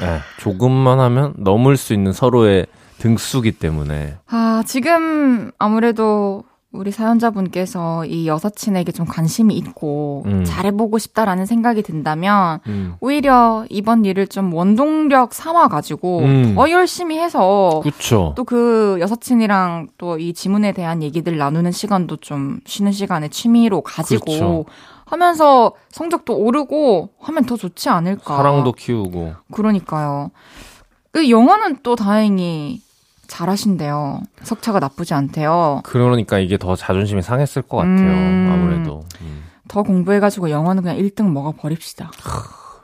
네, 0.00 0.18
조금만 0.38 0.98
하면 1.00 1.34
넘을 1.36 1.76
수 1.76 1.92
있는 1.92 2.12
서로의 2.12 2.66
등수기 2.98 3.52
때문에. 3.52 4.16
아, 4.28 4.62
지금 4.66 5.50
아무래도 5.58 6.44
우리 6.72 6.92
사연자분께서 6.92 8.04
이 8.04 8.28
여사친에게 8.28 8.92
좀 8.92 9.04
관심이 9.04 9.54
있고, 9.56 10.22
음. 10.26 10.44
잘해보고 10.44 10.98
싶다라는 10.98 11.44
생각이 11.44 11.82
든다면, 11.82 12.60
음. 12.68 12.94
오히려 13.00 13.64
이번 13.68 14.04
일을 14.04 14.28
좀 14.28 14.54
원동력 14.54 15.34
삼아가지고, 15.34 16.18
음. 16.20 16.54
더 16.54 16.70
열심히 16.70 17.18
해서, 17.18 17.80
그쵸. 17.82 18.34
또그 18.36 18.98
여사친이랑 19.00 19.88
또 19.98 20.16
이 20.20 20.32
지문에 20.32 20.72
대한 20.72 21.02
얘기들 21.02 21.38
나누는 21.38 21.72
시간도 21.72 22.16
좀 22.18 22.60
쉬는 22.66 22.92
시간에 22.92 23.28
취미로 23.28 23.80
가지고 23.80 24.24
그렇죠. 24.26 24.64
하면서 25.06 25.72
성적도 25.90 26.36
오르고 26.36 27.10
하면 27.18 27.44
더 27.46 27.56
좋지 27.56 27.88
않을까. 27.88 28.36
사랑도 28.36 28.72
키우고. 28.72 29.34
그러니까요. 29.50 30.30
그 31.10 31.30
영어는 31.30 31.78
또 31.82 31.96
다행히 31.96 32.80
잘하신대요. 33.30 34.20
석차가 34.42 34.80
나쁘지 34.80 35.14
않대요. 35.14 35.80
그러니까 35.84 36.38
이게 36.40 36.58
더 36.58 36.74
자존심이 36.74 37.22
상했을 37.22 37.62
것 37.62 37.78
같아요. 37.78 37.96
음. 37.96 38.50
아무래도. 38.52 39.04
음. 39.22 39.44
더 39.68 39.82
공부해가지고 39.84 40.50
영어는 40.50 40.82
그냥 40.82 40.98
1등 40.98 41.30
먹어 41.30 41.52
버립시다. 41.52 42.10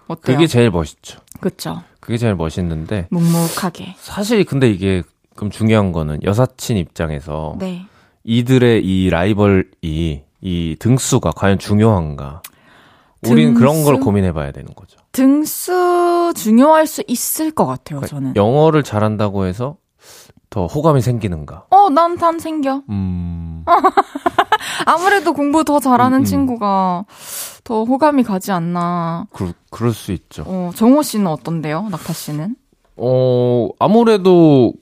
어때요? 0.06 0.36
그게 0.36 0.46
제일 0.46 0.70
멋있죠. 0.70 1.18
그쵸. 1.40 1.82
그게 1.98 2.16
제일 2.16 2.36
멋있는데. 2.36 3.08
묵묵하게. 3.10 3.96
사실 3.98 4.44
근데 4.44 4.70
이게 4.70 5.02
그럼 5.34 5.50
중요한 5.50 5.90
거는 5.90 6.22
여사친 6.22 6.76
입장에서 6.76 7.56
네. 7.58 7.84
이들의 8.22 8.84
이 8.84 9.10
라이벌이 9.10 10.22
이 10.42 10.76
등수가 10.78 11.32
과연 11.32 11.58
중요한가? 11.58 12.42
우린 13.26 13.48
등수? 13.54 13.58
그런 13.60 13.82
걸 13.82 13.98
고민해 13.98 14.32
봐야 14.32 14.52
되는 14.52 14.72
거죠. 14.76 14.96
등수 15.10 16.32
중요할 16.36 16.86
수 16.86 17.02
있을 17.08 17.50
것 17.50 17.66
같아요, 17.66 17.98
그러니까 17.98 18.06
저는. 18.06 18.36
영어를 18.36 18.84
잘한다고 18.84 19.46
해서 19.46 19.76
더 20.56 20.64
호감이 20.64 21.02
생기는가? 21.02 21.66
어, 21.68 21.90
난 21.90 22.16
단 22.16 22.38
생겨. 22.38 22.80
음. 22.88 23.62
아무래도 24.86 25.34
공부 25.34 25.64
더 25.64 25.78
잘하는 25.80 26.18
음, 26.18 26.22
음. 26.22 26.24
친구가 26.24 27.04
더 27.62 27.84
호감이 27.84 28.22
가지 28.22 28.52
않나. 28.52 29.26
그, 29.34 29.52
그럴 29.70 29.92
수 29.92 30.12
있죠. 30.12 30.44
어, 30.46 30.70
정호 30.74 31.02
씨는 31.02 31.26
어떤데요? 31.26 31.88
낙타 31.90 32.14
씨는? 32.14 32.56
어, 32.96 33.68
아무래도 33.78 34.72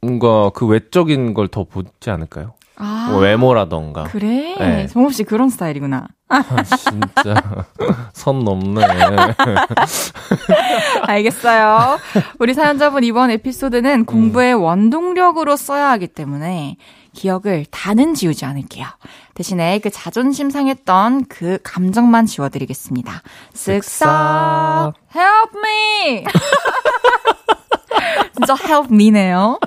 뭔가 0.00 0.48
그 0.54 0.64
외적인 0.66 1.34
걸 1.34 1.48
더 1.48 1.64
보지 1.64 2.08
않을까요? 2.08 2.54
아. 2.76 3.08
뭐 3.10 3.20
외모라던가. 3.20 4.04
그래? 4.04 4.54
네. 4.58 4.86
정호 4.88 5.10
씨 5.10 5.24
그런 5.24 5.48
스타일이구나. 5.48 6.08
아, 6.28 6.42
진짜. 6.62 7.34
선 8.12 8.44
넘네. 8.44 8.84
알겠어요. 11.06 11.98
우리 12.38 12.54
사연자분 12.54 13.04
이번 13.04 13.30
에피소드는 13.30 14.06
공부의 14.06 14.54
원동력으로 14.54 15.56
써야 15.56 15.90
하기 15.90 16.08
때문에 16.08 16.76
기억을 17.12 17.64
다는 17.70 18.14
지우지 18.14 18.44
않을게요. 18.44 18.86
대신에 19.34 19.78
그 19.78 19.90
자존심 19.90 20.50
상했던 20.50 21.26
그 21.28 21.58
감정만 21.62 22.26
지워드리겠습니다. 22.26 23.22
쓱싹 23.52 24.94
help 25.14 25.58
me. 25.58 26.24
진짜 28.34 28.56
help 28.66 28.92
me네요. 28.92 29.60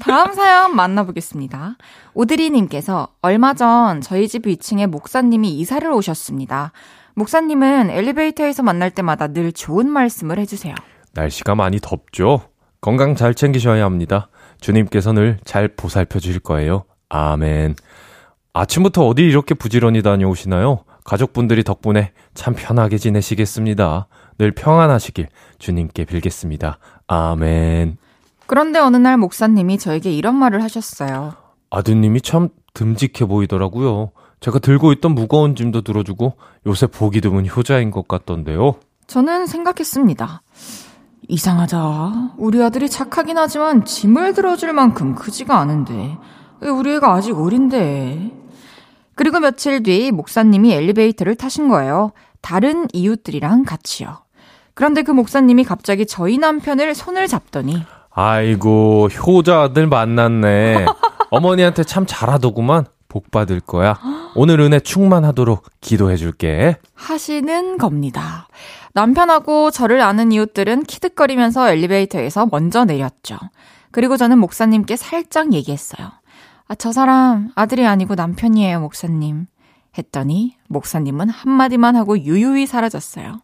다음 0.00 0.32
사연 0.32 0.74
만나보겠습니다. 0.74 1.76
오드리님께서 2.16 3.08
얼마 3.20 3.52
전 3.52 4.00
저희 4.00 4.26
집 4.26 4.46
위층에 4.46 4.86
목사님이 4.86 5.50
이사를 5.58 5.88
오셨습니다. 5.92 6.72
목사님은 7.14 7.90
엘리베이터에서 7.90 8.62
만날 8.62 8.90
때마다 8.90 9.28
늘 9.28 9.52
좋은 9.52 9.88
말씀을 9.88 10.38
해주세요. 10.38 10.74
날씨가 11.12 11.54
많이 11.54 11.78
덥죠? 11.80 12.40
건강 12.80 13.14
잘 13.16 13.34
챙기셔야 13.34 13.84
합니다. 13.84 14.28
주님께서 14.60 15.12
늘 15.12 15.38
잘 15.44 15.68
보살펴 15.68 16.18
주실 16.18 16.40
거예요. 16.40 16.84
아멘. 17.10 17.76
아침부터 18.54 19.06
어디 19.06 19.22
이렇게 19.22 19.54
부지런히 19.54 20.02
다녀오시나요? 20.02 20.84
가족분들이 21.04 21.62
덕분에 21.64 22.12
참 22.34 22.54
편하게 22.56 22.96
지내시겠습니다. 22.96 24.08
늘 24.38 24.52
평안하시길 24.52 25.28
주님께 25.58 26.06
빌겠습니다. 26.06 26.78
아멘. 27.06 27.98
그런데 28.46 28.78
어느 28.78 28.96
날 28.96 29.18
목사님이 29.18 29.78
저에게 29.78 30.10
이런 30.12 30.34
말을 30.36 30.62
하셨어요. 30.62 31.34
아드님이 31.76 32.22
참 32.22 32.48
듬직해 32.72 33.26
보이더라고요. 33.26 34.10
제가 34.40 34.58
들고 34.58 34.92
있던 34.92 35.14
무거운 35.14 35.54
짐도 35.54 35.82
들어주고 35.82 36.34
요새 36.66 36.86
보기 36.86 37.20
드문 37.20 37.46
효자인 37.46 37.90
것 37.90 38.08
같던데요. 38.08 38.76
저는 39.06 39.46
생각했습니다. 39.46 40.42
이상하다. 41.28 42.34
우리 42.38 42.62
아들이 42.62 42.88
착하긴 42.88 43.36
하지만 43.36 43.84
짐을 43.84 44.32
들어줄 44.32 44.72
만큼 44.72 45.14
크지가 45.14 45.58
않은데. 45.58 46.16
왜 46.60 46.68
우리 46.70 46.94
애가 46.94 47.12
아직 47.12 47.36
어린데. 47.36 48.32
그리고 49.14 49.40
며칠 49.40 49.82
뒤 49.82 50.10
목사님이 50.12 50.72
엘리베이터를 50.72 51.34
타신 51.34 51.68
거예요. 51.68 52.12
다른 52.40 52.86
이웃들이랑 52.92 53.64
같이요. 53.64 54.18
그런데 54.74 55.02
그 55.02 55.10
목사님이 55.10 55.64
갑자기 55.64 56.06
저희 56.06 56.38
남편을 56.38 56.94
손을 56.94 57.26
잡더니 57.26 57.82
아이고, 58.10 59.08
효자 59.08 59.62
아들 59.62 59.86
만났네. 59.86 60.86
어머니한테 61.36 61.84
참 61.84 62.04
잘하더구만. 62.06 62.86
복 63.08 63.30
받을 63.30 63.60
거야. 63.60 63.98
오늘 64.34 64.60
은혜 64.60 64.80
충만하도록 64.80 65.64
기도해 65.80 66.16
줄게. 66.16 66.76
하시는 66.94 67.78
겁니다. 67.78 68.48
남편하고 68.92 69.70
저를 69.70 70.00
아는 70.02 70.32
이웃들은 70.32 70.82
키득거리면서 70.84 71.70
엘리베이터에서 71.70 72.46
먼저 72.50 72.84
내렸죠. 72.84 73.38
그리고 73.90 74.16
저는 74.16 74.38
목사님께 74.38 74.96
살짝 74.96 75.52
얘기했어요. 75.54 76.08
아, 76.68 76.74
저 76.74 76.92
사람 76.92 77.50
아들이 77.54 77.86
아니고 77.86 78.14
남편이에요, 78.16 78.80
목사님. 78.80 79.46
했더니 79.96 80.56
목사님은 80.68 81.30
한마디만 81.30 81.96
하고 81.96 82.18
유유히 82.18 82.66
사라졌어요. 82.66 83.40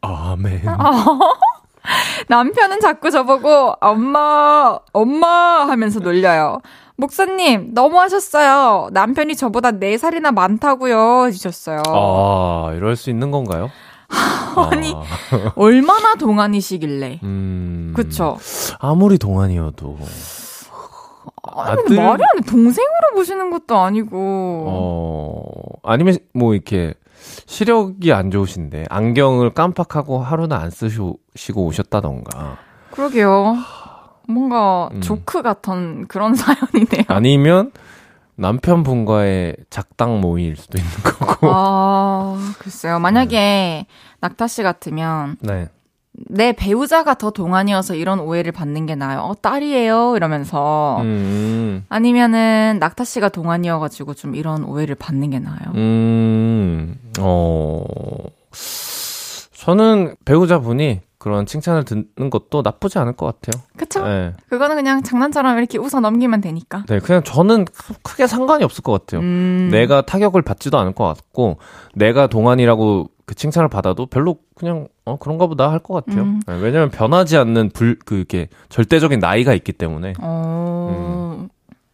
아멘. 0.00 0.62
남편은 2.28 2.80
자꾸 2.80 3.10
저보고 3.10 3.74
엄마, 3.80 4.78
엄마 4.92 5.66
하면서 5.68 6.00
놀려요. 6.00 6.60
목사님, 7.00 7.70
너무하셨어요. 7.72 8.90
남편이 8.92 9.34
저보다 9.36 9.72
4살이나 9.72 10.32
많다고요. 10.32 11.26
해주셨어요. 11.26 11.82
아, 11.88 12.72
이럴 12.76 12.94
수 12.96 13.08
있는 13.10 13.30
건가요? 13.30 13.70
아니, 14.70 14.92
아, 14.94 15.02
얼마나 15.56 16.14
동안이시길래. 16.16 17.20
음. 17.22 17.92
그쵸? 17.96 18.36
아무리 18.78 19.16
동안이어도. 19.18 19.96
아니, 21.54 21.70
아들- 21.70 21.96
말이 21.96 22.22
안 22.34 22.42
돼. 22.42 22.50
동생으로 22.50 23.14
보시는 23.14 23.50
것도 23.50 23.76
아니고. 23.78 24.64
어, 24.68 25.44
아니면 25.82 26.18
뭐 26.34 26.54
이렇게 26.54 26.92
시력이 27.46 28.12
안 28.12 28.30
좋으신데 28.30 28.86
안경을 28.90 29.50
깜빡하고 29.54 30.18
하루는 30.20 30.54
안 30.56 30.70
쓰시고 30.70 31.18
오셨다던가. 31.56 32.58
그러게요. 32.90 33.56
뭔가 34.30 34.88
음. 34.92 35.00
조크 35.00 35.42
같은 35.42 36.06
그런 36.08 36.34
사연이네요. 36.36 37.04
아니면 37.08 37.72
남편분과의 38.36 39.56
작당 39.68 40.20
모임일 40.20 40.56
수도 40.56 40.78
있는 40.78 40.90
거고. 41.04 41.48
아, 41.52 42.36
글쎄요. 42.58 42.98
만약에 42.98 43.86
낙타 44.20 44.46
씨 44.48 44.62
같으면 44.62 45.36
네. 45.40 45.68
내 46.12 46.52
배우자가 46.52 47.14
더 47.14 47.30
동안이어서 47.30 47.94
이런 47.94 48.18
오해를 48.18 48.52
받는 48.52 48.86
게 48.86 48.94
나아요. 48.94 49.20
어, 49.20 49.34
딸이에요. 49.40 50.14
이러면서. 50.16 51.00
음, 51.02 51.84
아니면은 51.88 52.78
낙타 52.80 53.04
씨가 53.04 53.28
동안이어가지고 53.28 54.14
좀 54.14 54.34
이런 54.34 54.64
오해를 54.64 54.94
받는 54.96 55.30
게 55.30 55.38
나아요. 55.38 55.72
음, 55.74 56.96
어, 57.20 57.84
저는 59.54 60.16
배우자분이 60.24 61.00
그런 61.20 61.44
칭찬을 61.44 61.84
듣는 61.84 62.30
것도 62.30 62.62
나쁘지 62.62 62.98
않을 62.98 63.12
것 63.12 63.26
같아요. 63.26 63.62
그쵸? 63.76 64.02
네. 64.02 64.32
그거는 64.48 64.74
그냥 64.76 65.02
장난처럼 65.02 65.58
이렇게 65.58 65.76
웃어 65.76 66.00
넘기면 66.00 66.40
되니까. 66.40 66.82
네, 66.88 66.98
그냥 66.98 67.22
저는 67.22 67.66
크- 67.66 67.92
크게 68.02 68.26
상관이 68.26 68.64
없을 68.64 68.82
것 68.82 68.92
같아요. 68.92 69.20
음. 69.20 69.68
내가 69.70 70.00
타격을 70.00 70.40
받지도 70.40 70.78
않을 70.78 70.94
것 70.94 71.04
같고, 71.04 71.58
내가 71.94 72.26
동안이라고 72.26 73.10
그 73.26 73.34
칭찬을 73.34 73.68
받아도 73.68 74.06
별로 74.06 74.36
그냥, 74.56 74.88
어, 75.04 75.18
그런가 75.18 75.46
보다 75.46 75.70
할 75.70 75.78
것 75.80 76.04
같아요. 76.06 76.22
음. 76.24 76.40
네, 76.46 76.58
왜냐면 76.58 76.90
변하지 76.90 77.36
않는 77.36 77.68
불, 77.74 77.98
그게 77.98 78.48
절대적인 78.70 79.18
나이가 79.20 79.52
있기 79.52 79.72
때문에. 79.74 80.14
어, 80.20 81.46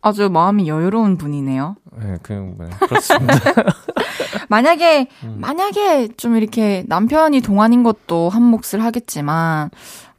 아주 0.02 0.30
마음이 0.30 0.68
여유로운 0.68 1.18
분이네요. 1.18 1.74
네, 2.00 2.16
그냥, 2.22 2.54
네, 2.60 2.66
그렇습니다. 2.78 3.34
만약에, 4.48 5.08
음. 5.24 5.36
만약에 5.38 6.08
좀 6.16 6.36
이렇게 6.36 6.84
남편이 6.86 7.40
동안인 7.40 7.82
것도 7.82 8.28
한 8.28 8.42
몫을 8.42 8.82
하겠지만, 8.82 9.70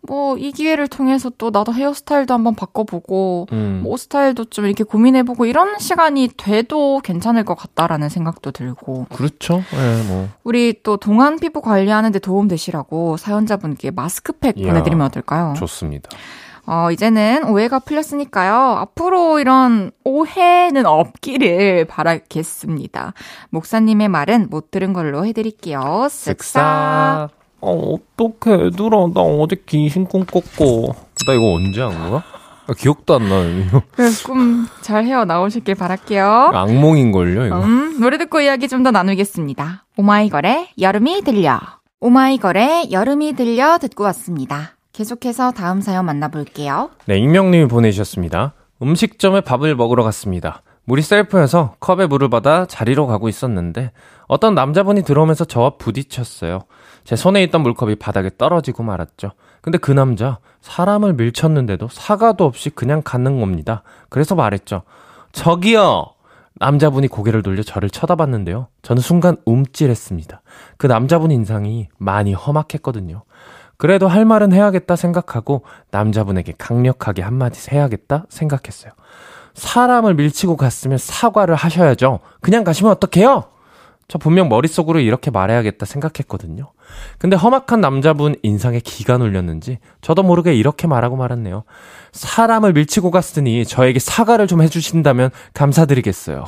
뭐, 0.01 0.37
이 0.37 0.51
기회를 0.51 0.87
통해서 0.87 1.29
또 1.37 1.49
나도 1.49 1.73
헤어스타일도 1.73 2.33
한번 2.33 2.55
바꿔보고, 2.55 3.47
음. 3.51 3.81
뭐, 3.83 3.93
옷 3.93 3.97
스타일도 3.97 4.45
좀 4.45 4.65
이렇게 4.65 4.83
고민해보고, 4.83 5.45
이런 5.45 5.79
시간이 5.79 6.29
돼도 6.37 7.01
괜찮을 7.03 7.43
것 7.43 7.55
같다라는 7.55 8.07
생각도 8.07 8.51
들고, 8.51 9.07
그렇죠. 9.09 9.63
네, 9.71 10.03
뭐. 10.07 10.29
우리 10.43 10.81
또 10.83 10.97
동안 10.97 11.39
피부 11.39 11.61
관리하는데 11.61 12.19
도움 12.19 12.47
되시라고 12.47 13.17
사연자분께 13.17 13.91
마스크팩 13.91 14.57
이야, 14.57 14.67
보내드리면 14.67 15.07
어떨까요? 15.07 15.55
좋습니다. 15.57 16.09
어, 16.69 16.91
이제는 16.91 17.45
오해가 17.49 17.79
풀렸으니까요. 17.79 18.53
앞으로 18.79 19.39
이런 19.39 19.91
오해는 20.03 20.85
없기를 20.85 21.85
바라겠습니다. 21.85 23.13
목사님의 23.51 24.09
말은 24.09 24.47
못 24.49 24.69
들은 24.69 24.91
걸로 24.93 25.25
해드릴게요. 25.25 25.79
쓱싹. 26.09 27.29
어, 27.61 27.93
어떡해, 28.19 28.65
얘들아. 28.65 29.07
나 29.15 29.21
어제 29.21 29.55
귀신 29.65 30.05
꿈 30.05 30.25
꿨고. 30.25 30.93
나 31.25 31.33
이거 31.33 31.53
언제 31.53 31.81
한 31.81 31.97
거야? 32.09 32.23
아, 32.69 32.73
기억도 32.77 33.15
안 33.15 33.29
나요. 33.29 33.81
꿈잘 34.25 35.05
헤어 35.05 35.23
나오시길 35.25 35.73
바랄게요. 35.75 36.51
악몽인걸요, 36.53 37.45
이거. 37.45 37.59
음, 37.61 37.97
노래 37.99 38.17
듣고 38.17 38.41
이야기 38.41 38.67
좀 38.67 38.83
더 38.83 38.91
나누겠습니다. 38.91 39.85
오마이걸의 39.97 40.69
여름이 40.79 41.21
들려. 41.23 41.59
오마이걸의 42.01 42.91
여름이 42.91 43.33
들려 43.33 43.77
듣고 43.79 44.03
왔습니다. 44.03 44.76
계속해서 44.97 45.51
다음 45.51 45.79
사연 45.79 46.05
만나볼게요. 46.05 46.89
네, 47.05 47.19
익명님이 47.19 47.67
보내주셨습니다. 47.67 48.55
음식점에 48.81 49.41
밥을 49.41 49.75
먹으러 49.75 50.03
갔습니다. 50.03 50.63
물이 50.85 51.03
셀프여서 51.03 51.75
컵에 51.79 52.07
물을 52.07 52.31
받아 52.31 52.65
자리로 52.65 53.05
가고 53.05 53.29
있었는데 53.29 53.91
어떤 54.27 54.55
남자분이 54.55 55.03
들어오면서 55.03 55.45
저와 55.45 55.77
부딪혔어요. 55.77 56.61
제 57.03 57.15
손에 57.15 57.43
있던 57.43 57.61
물컵이 57.61 57.97
바닥에 57.97 58.31
떨어지고 58.39 58.81
말았죠. 58.81 59.33
근데 59.61 59.77
그 59.77 59.91
남자 59.91 60.39
사람을 60.61 61.13
밀쳤는데도 61.13 61.89
사과도 61.91 62.45
없이 62.45 62.71
그냥 62.71 63.03
가는 63.05 63.39
겁니다. 63.39 63.83
그래서 64.09 64.33
말했죠. 64.33 64.81
저기요! 65.31 66.07
남자분이 66.55 67.07
고개를 67.07 67.43
돌려 67.43 67.61
저를 67.61 67.91
쳐다봤는데요. 67.91 68.65
저는 68.81 69.03
순간 69.03 69.37
움찔했습니다. 69.45 70.41
그 70.77 70.87
남자분 70.87 71.29
인상이 71.29 71.87
많이 71.99 72.33
험악했거든요. 72.33 73.21
그래도 73.77 74.07
할 74.07 74.25
말은 74.25 74.53
해야겠다 74.53 74.95
생각하고 74.95 75.63
남자분에게 75.91 76.53
강력하게 76.57 77.21
한마디 77.21 77.71
해야겠다 77.71 78.25
생각했어요. 78.29 78.91
사람을 79.53 80.15
밀치고 80.15 80.57
갔으면 80.57 80.97
사과를 80.97 81.55
하셔야죠. 81.55 82.19
그냥 82.41 82.63
가시면 82.63 82.91
어떡해요? 82.93 83.45
저 84.07 84.17
분명 84.17 84.47
머릿속으로 84.47 84.99
이렇게 84.99 85.31
말해야겠다 85.31 85.85
생각했거든요. 85.85 86.71
근데 87.17 87.35
험악한 87.35 87.81
남자분 87.81 88.35
인상에 88.41 88.79
기가 88.79 89.17
눌렸는지 89.17 89.79
저도 90.01 90.23
모르게 90.23 90.53
이렇게 90.53 90.87
말하고 90.87 91.17
말았네요. 91.17 91.63
사람을 92.13 92.73
밀치고 92.73 93.11
갔으니 93.11 93.65
저에게 93.65 93.99
사과를 93.99 94.47
좀 94.47 94.61
해주신다면 94.61 95.31
감사드리겠어요. 95.53 96.45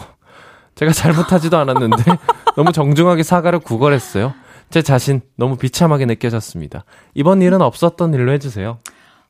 제가 0.76 0.94
잘못하지도 0.94 1.58
않았는데 1.58 2.04
너무 2.56 2.72
정중하게 2.72 3.24
사과를 3.24 3.60
구걸했어요. 3.60 4.34
제 4.70 4.82
자신 4.82 5.22
너무 5.36 5.56
비참하게 5.58 6.06
느껴졌습니다. 6.06 6.84
이번 7.16 7.42
일은 7.42 7.62
없었던 7.62 8.14
일로 8.14 8.32
해주세요. 8.34 8.78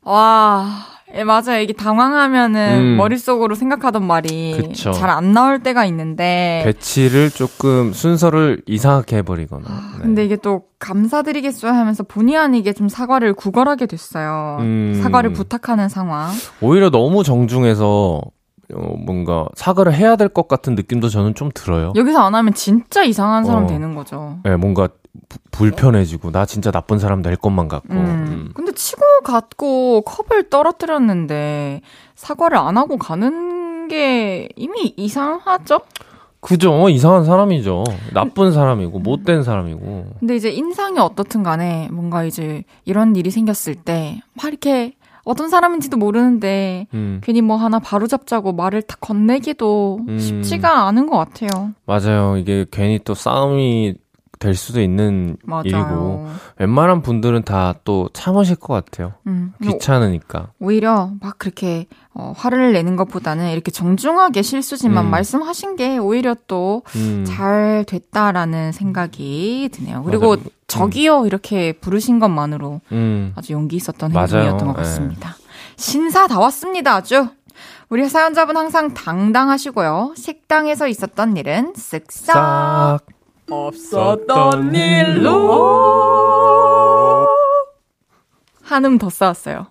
와, 0.02 0.66
예, 1.14 1.24
맞아요. 1.24 1.60
이게 1.60 1.72
당황하면은 1.72 2.78
음. 2.80 2.96
머릿속으로 2.96 3.54
생각하던 3.54 4.04
말이. 4.06 4.72
잘 4.74 5.10
안 5.10 5.32
나올 5.32 5.62
때가 5.62 5.84
있는데. 5.86 6.62
배치를 6.64 7.30
조금 7.30 7.92
순서를 7.92 8.62
이상하게 8.66 9.16
해버리거나. 9.18 9.62
네. 9.68 9.74
아, 9.74 9.98
근데 10.00 10.24
이게 10.24 10.36
또 10.36 10.62
감사드리겠어요 10.78 11.72
하면서 11.72 12.02
본의 12.02 12.36
아니게 12.36 12.72
좀 12.72 12.88
사과를 12.88 13.34
구걸하게 13.34 13.86
됐어요. 13.86 14.58
음. 14.60 15.00
사과를 15.02 15.32
부탁하는 15.32 15.88
상황. 15.88 16.30
오히려 16.60 16.90
너무 16.90 17.22
정중해서 17.24 18.20
어, 18.72 18.94
뭔가 19.04 19.46
사과를 19.56 19.92
해야 19.92 20.14
될 20.14 20.28
것 20.28 20.46
같은 20.46 20.76
느낌도 20.76 21.08
저는 21.08 21.34
좀 21.34 21.50
들어요. 21.52 21.92
여기서 21.96 22.20
안 22.24 22.36
하면 22.36 22.54
진짜 22.54 23.02
이상한 23.02 23.44
사람 23.44 23.64
어. 23.64 23.66
되는 23.66 23.96
거죠. 23.96 24.38
네, 24.44 24.54
뭔가 24.56 24.86
부- 24.86 24.99
불편해지고 25.50 26.30
나 26.30 26.46
진짜 26.46 26.70
나쁜 26.70 26.98
사람 26.98 27.22
될 27.22 27.36
것만 27.36 27.68
같고. 27.68 27.92
음. 27.94 27.98
음. 27.98 28.50
근데 28.54 28.72
치고 28.72 29.02
갔고 29.24 30.02
컵을 30.02 30.48
떨어뜨렸는데 30.50 31.80
사과를 32.14 32.56
안 32.58 32.76
하고 32.76 32.96
가는 32.96 33.88
게 33.88 34.48
이미 34.56 34.94
이상하죠? 34.96 35.80
그죠? 36.40 36.88
이상한 36.88 37.24
사람이죠. 37.24 37.84
나쁜 38.14 38.52
사람이고 38.52 38.98
못된 39.00 39.42
사람이고. 39.42 40.06
근데 40.20 40.36
이제 40.36 40.48
인상이 40.50 40.98
어떻든 40.98 41.42
간에 41.42 41.88
뭔가 41.92 42.24
이제 42.24 42.64
이런 42.84 43.14
일이 43.16 43.30
생겼을 43.30 43.74
때 43.74 44.20
막 44.34 44.46
이렇게 44.46 44.94
어떤 45.24 45.50
사람인지도 45.50 45.98
모르는데 45.98 46.86
음. 46.94 47.20
괜히 47.22 47.42
뭐 47.42 47.56
하나 47.56 47.78
바로잡자고 47.78 48.52
말을 48.54 48.80
탁 48.82 49.00
건네기도 49.00 50.00
음. 50.08 50.18
쉽지가 50.18 50.86
않은 50.86 51.06
것 51.08 51.18
같아요. 51.18 51.72
맞아요. 51.84 52.38
이게 52.38 52.64
괜히 52.70 52.98
또 53.04 53.14
싸움이 53.14 53.96
될 54.40 54.54
수도 54.54 54.80
있는 54.80 55.36
맞아요. 55.44 55.62
일이고 55.66 56.26
웬만한 56.58 57.02
분들은 57.02 57.44
다 57.44 57.74
또 57.84 58.08
참으실 58.12 58.56
것 58.56 58.72
같아요. 58.72 59.12
음. 59.26 59.52
귀찮으니까. 59.62 60.48
오히려 60.58 61.10
막 61.20 61.38
그렇게 61.38 61.86
어, 62.14 62.32
화를 62.36 62.72
내는 62.72 62.96
것보다는 62.96 63.50
이렇게 63.52 63.70
정중하게 63.70 64.42
실수지만 64.42 65.04
음. 65.06 65.10
말씀하신 65.10 65.76
게 65.76 65.98
오히려 65.98 66.34
또 66.48 66.82
음. 66.96 67.24
잘 67.26 67.84
됐다라는 67.86 68.72
생각이 68.72 69.68
드네요. 69.72 70.02
그리고 70.04 70.30
맞아요. 70.36 70.44
저기요 70.66 71.26
이렇게 71.26 71.72
부르신 71.74 72.18
것만으로 72.18 72.80
음. 72.92 73.32
아주 73.36 73.52
용기 73.52 73.76
있었던 73.76 74.10
맞아요. 74.12 74.26
행동이었던 74.26 74.68
것 74.68 74.72
예. 74.72 74.82
같습니다. 74.82 75.36
신사 75.76 76.26
다 76.26 76.38
왔습니다. 76.40 76.94
아주. 76.96 77.28
우리 77.90 78.08
사연자분 78.08 78.56
항상 78.56 78.94
당당하시고요. 78.94 80.14
식당에서 80.16 80.86
있었던 80.88 81.36
일은 81.36 81.72
쓱싹 81.74 82.10
싹. 82.10 82.98
없었던 83.50 84.74
일로 84.74 85.80
한음 88.62 88.98
더 88.98 89.10
쌓았어요. 89.10 89.66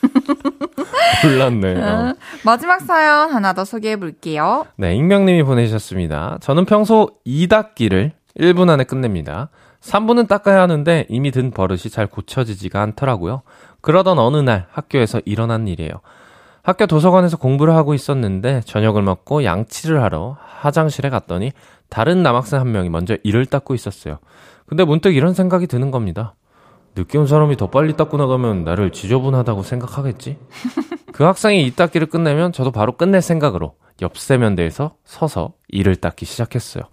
몰랐네. 1.24 1.82
어. 1.82 1.86
어, 2.10 2.14
마지막 2.44 2.80
사연 2.80 3.32
하나 3.32 3.52
더 3.52 3.64
소개해 3.64 3.96
볼게요. 3.96 4.66
네, 4.76 4.94
익명님이 4.94 5.42
보내주셨습니다. 5.42 6.38
저는 6.40 6.66
평소 6.66 7.10
2닦기를 7.26 8.12
1분 8.38 8.68
안에 8.70 8.84
끝냅니다. 8.84 9.48
3분은 9.80 10.28
닦아야 10.28 10.60
하는데 10.60 11.06
이미 11.08 11.30
든 11.30 11.50
버릇이 11.50 11.90
잘 11.90 12.06
고쳐지지가 12.06 12.80
않더라고요. 12.80 13.42
그러던 13.80 14.18
어느 14.18 14.36
날 14.36 14.66
학교에서 14.72 15.20
일어난 15.24 15.66
일이에요. 15.66 15.92
학교 16.62 16.86
도서관에서 16.86 17.38
공부를 17.38 17.74
하고 17.74 17.94
있었는데 17.94 18.60
저녁을 18.66 19.02
먹고 19.02 19.44
양치를 19.44 20.02
하러 20.02 20.36
화장실에 20.60 21.08
갔더니 21.08 21.52
다른 21.88 22.22
남학생 22.22 22.60
한 22.60 22.72
명이 22.72 22.90
먼저 22.90 23.16
이를 23.22 23.46
닦고 23.46 23.74
있었어요. 23.74 24.18
근데 24.66 24.84
문득 24.84 25.14
이런 25.14 25.34
생각이 25.34 25.66
드는 25.66 25.90
겁니다. 25.90 26.34
늦게 26.94 27.16
온 27.16 27.26
사람이 27.26 27.56
더 27.56 27.70
빨리 27.70 27.96
닦고 27.96 28.16
나가면 28.16 28.64
나를 28.64 28.92
지저분하다고 28.92 29.62
생각하겠지? 29.62 30.38
그 31.12 31.24
학생이 31.24 31.66
이 31.66 31.70
닦기를 31.74 32.08
끝내면 32.08 32.52
저도 32.52 32.70
바로 32.70 32.96
끝낼 32.96 33.22
생각으로 33.22 33.74
옆 34.02 34.18
세면대에서 34.18 34.94
서서 35.04 35.54
이를 35.68 35.96
닦기 35.96 36.26
시작했어요. 36.26 36.84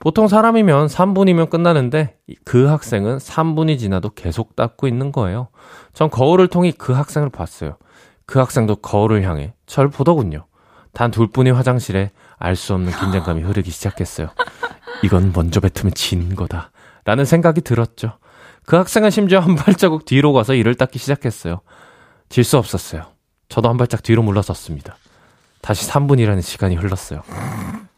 보통 0.00 0.28
사람이면 0.28 0.86
3분이면 0.86 1.50
끝나는데 1.50 2.18
그 2.44 2.66
학생은 2.66 3.18
3분이 3.18 3.78
지나도 3.78 4.10
계속 4.10 4.54
닦고 4.54 4.86
있는 4.86 5.10
거예요. 5.10 5.48
전 5.92 6.08
거울을 6.08 6.48
통해 6.48 6.72
그 6.76 6.92
학생을 6.92 7.30
봤어요. 7.30 7.76
그 8.24 8.38
학생도 8.38 8.76
거울을 8.76 9.22
향해 9.22 9.54
절 9.66 9.88
보더군요. 9.88 10.46
단 10.92 11.10
둘뿐의 11.10 11.52
화장실에 11.52 12.10
알 12.38 12.56
수 12.56 12.74
없는 12.74 12.92
긴장감이 12.92 13.42
흐르기 13.42 13.70
시작했어요. 13.70 14.28
이건 15.02 15.32
먼저 15.34 15.60
뱉으면 15.60 15.92
진 15.94 16.34
거다. 16.34 16.70
라는 17.04 17.24
생각이 17.24 17.60
들었죠. 17.62 18.18
그 18.66 18.76
학생은 18.76 19.10
심지어 19.10 19.40
한 19.40 19.54
발자국 19.54 20.04
뒤로 20.04 20.32
가서 20.32 20.54
이를 20.54 20.74
닦기 20.74 20.98
시작했어요. 20.98 21.60
질 22.28 22.44
수 22.44 22.58
없었어요. 22.58 23.06
저도 23.48 23.68
한 23.68 23.76
발짝 23.78 24.02
뒤로 24.02 24.22
물러섰습니다. 24.22 24.96
다시 25.62 25.88
3분이라는 25.90 26.42
시간이 26.42 26.76
흘렀어요. 26.76 27.22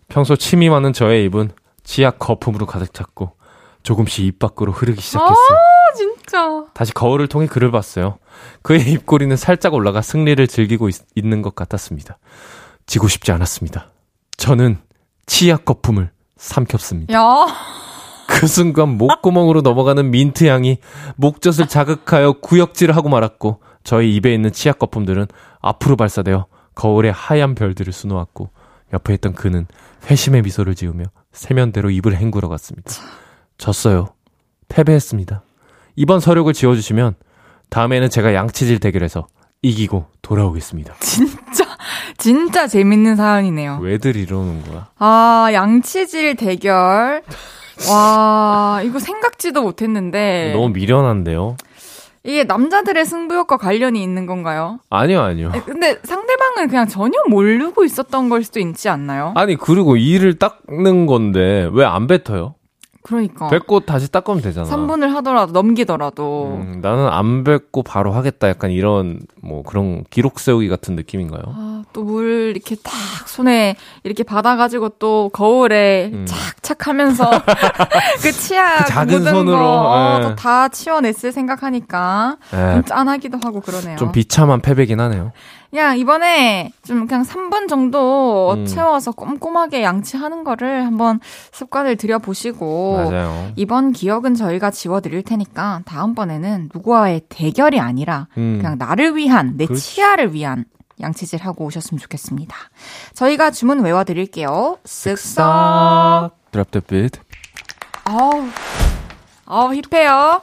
평소 0.08 0.36
침이 0.36 0.68
많은 0.70 0.92
저의 0.92 1.24
입은 1.26 1.50
치약 1.82 2.18
거품으로 2.18 2.66
가득 2.66 2.94
찼고 2.94 3.36
조금씩 3.82 4.24
입 4.26 4.38
밖으로 4.38 4.72
흐르기 4.72 5.00
시작했어요. 5.00 5.34
아, 5.34 5.94
진짜. 5.96 6.64
다시 6.74 6.92
거울을 6.92 7.26
통해 7.26 7.46
그를 7.46 7.70
봤어요. 7.70 8.18
그의 8.62 8.92
입꼬리는 8.92 9.34
살짝 9.36 9.74
올라가 9.74 10.02
승리를 10.02 10.46
즐기고 10.46 10.88
있, 10.88 10.96
있는 11.16 11.42
것 11.42 11.54
같았습니다. 11.54 12.18
지고 12.86 13.08
싶지 13.08 13.32
않았습니다. 13.32 13.88
저는 14.40 14.78
치약 15.26 15.66
거품을 15.66 16.10
삼켰습니다. 16.38 17.12
야, 17.12 17.46
그 18.26 18.46
순간 18.46 18.96
목구멍으로 18.96 19.60
넘어가는 19.60 20.10
민트 20.10 20.44
향이 20.46 20.78
목젖을 21.16 21.68
자극하여 21.68 22.40
구역질을 22.40 22.96
하고 22.96 23.10
말았고 23.10 23.60
저희 23.84 24.16
입에 24.16 24.32
있는 24.32 24.50
치약 24.50 24.78
거품들은 24.78 25.26
앞으로 25.60 25.96
발사되어 25.96 26.46
거울에 26.74 27.10
하얀 27.10 27.54
별들을 27.54 27.92
수놓았고 27.92 28.48
옆에 28.94 29.12
있던 29.14 29.34
그는 29.34 29.66
회심의 30.10 30.40
미소를 30.40 30.74
지으며 30.74 31.04
세면대로 31.32 31.90
입을 31.90 32.16
헹구러 32.16 32.48
갔습니다. 32.48 32.90
졌어요. 33.58 34.08
패배했습니다. 34.68 35.42
이번 35.96 36.18
서력을 36.18 36.50
지어주시면 36.50 37.14
다음에는 37.68 38.08
제가 38.08 38.32
양치질 38.32 38.78
대결에서 38.80 39.26
이기고 39.60 40.06
돌아오겠습니다. 40.22 40.94
진짜, 41.00 41.69
진짜 42.18 42.66
재밌는 42.66 43.16
사연이네요. 43.16 43.78
왜들 43.82 44.16
이러는 44.16 44.62
거야? 44.62 44.88
아, 44.98 45.48
양치질 45.52 46.36
대결. 46.36 47.22
와, 47.90 48.80
이거 48.84 48.98
생각지도 48.98 49.62
못했는데. 49.62 50.52
너무 50.54 50.68
미련한데요? 50.70 51.56
이게 52.22 52.44
남자들의 52.44 53.02
승부욕과 53.06 53.56
관련이 53.56 54.02
있는 54.02 54.26
건가요? 54.26 54.78
아니요, 54.90 55.22
아니요. 55.22 55.50
아니, 55.54 55.64
근데 55.64 55.96
상대방은 56.02 56.68
그냥 56.68 56.86
전혀 56.86 57.12
모르고 57.28 57.82
있었던 57.84 58.28
걸 58.28 58.42
수도 58.44 58.60
있지 58.60 58.90
않나요? 58.90 59.32
아니, 59.36 59.56
그리고 59.56 59.96
이를 59.96 60.38
닦는 60.38 61.06
건데 61.06 61.70
왜 61.72 61.84
안 61.86 62.06
뱉어요? 62.06 62.54
그러니까. 63.02 63.48
뱉고 63.48 63.80
다시 63.80 64.10
닦으면 64.12 64.42
되잖아. 64.42 64.68
3분을 64.68 65.08
하더라도, 65.14 65.52
넘기더라도. 65.52 66.58
음, 66.60 66.80
나는 66.82 67.08
안 67.08 67.44
뱉고 67.44 67.82
바로 67.82 68.12
하겠다. 68.12 68.48
약간 68.48 68.70
이런 68.70 69.20
뭐 69.42 69.62
그런 69.62 70.04
기록 70.10 70.38
세우기 70.38 70.68
같은 70.68 70.96
느낌인가요? 70.96 71.42
아, 71.46 71.82
또 71.92 72.02
물 72.04 72.52
이렇게 72.54 72.76
딱 72.76 72.92
손에 73.28 73.76
이렇게 74.04 74.22
받아가지고 74.22 74.90
또 74.98 75.30
거울에 75.32 76.10
음. 76.12 76.26
착착 76.26 76.88
하면서 76.88 77.30
그 78.22 78.32
치약 78.32 78.84
그 78.84 78.90
작은 78.90 79.18
묻은 79.20 79.32
손으로, 79.32 79.56
거 79.58 79.64
어, 79.64 80.20
예. 80.30 80.68
치워냈을 80.72 81.32
생각하니까 81.32 82.36
에, 82.52 82.74
좀 82.74 82.84
짠하기도 82.84 83.38
하고 83.44 83.60
그러네요. 83.60 83.96
좀 83.96 84.12
비참한 84.12 84.60
패배긴 84.60 85.00
하네요. 85.00 85.32
그냥 85.70 85.98
이번에 85.98 86.72
좀 86.82 87.06
그냥 87.06 87.22
3분 87.22 87.68
정도 87.68 88.54
음. 88.54 88.66
채워서 88.66 89.12
꼼꼼하게 89.12 89.82
양치하는 89.84 90.42
거를 90.42 90.84
한번 90.84 91.20
습관을 91.52 91.96
들여보시고 91.96 93.10
맞아요. 93.10 93.52
이번 93.54 93.92
기억은 93.92 94.34
저희가 94.34 94.72
지워드릴 94.72 95.22
테니까 95.22 95.82
다음번에는 95.84 96.70
누구와의 96.74 97.22
대결이 97.28 97.78
아니라 97.78 98.26
음. 98.36 98.58
그냥 98.60 98.78
나를 98.78 99.14
위한 99.16 99.56
내 99.56 99.66
그렇지. 99.66 99.80
치아를 99.94 100.34
위한 100.34 100.64
양치질 101.00 101.40
하고 101.42 101.64
오셨으면 101.66 101.98
좋겠습니다. 102.00 102.56
저희가 103.14 103.52
주문 103.52 103.80
외워드릴게요. 103.80 104.78
쓱싹. 104.84 106.30
Drop 106.50 106.70
the 106.72 106.84
beat. 106.86 107.20
아우, 108.04 108.44
아우 109.46 109.72
힙해요. 109.72 110.40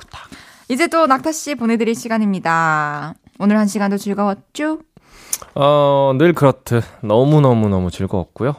이제 0.70 0.88
또 0.88 1.06
낙타 1.06 1.32
씨 1.34 1.56
보내드릴 1.56 1.96
시간입니다. 1.96 3.14
오늘 3.40 3.58
한 3.58 3.68
시간도 3.68 3.98
즐거웠죠? 3.98 4.80
어, 5.56 6.14
늘 6.18 6.34
그렇듯 6.34 6.84
너무너무너무 7.02 7.92
즐거웠고요. 7.92 8.50
어, 8.50 8.56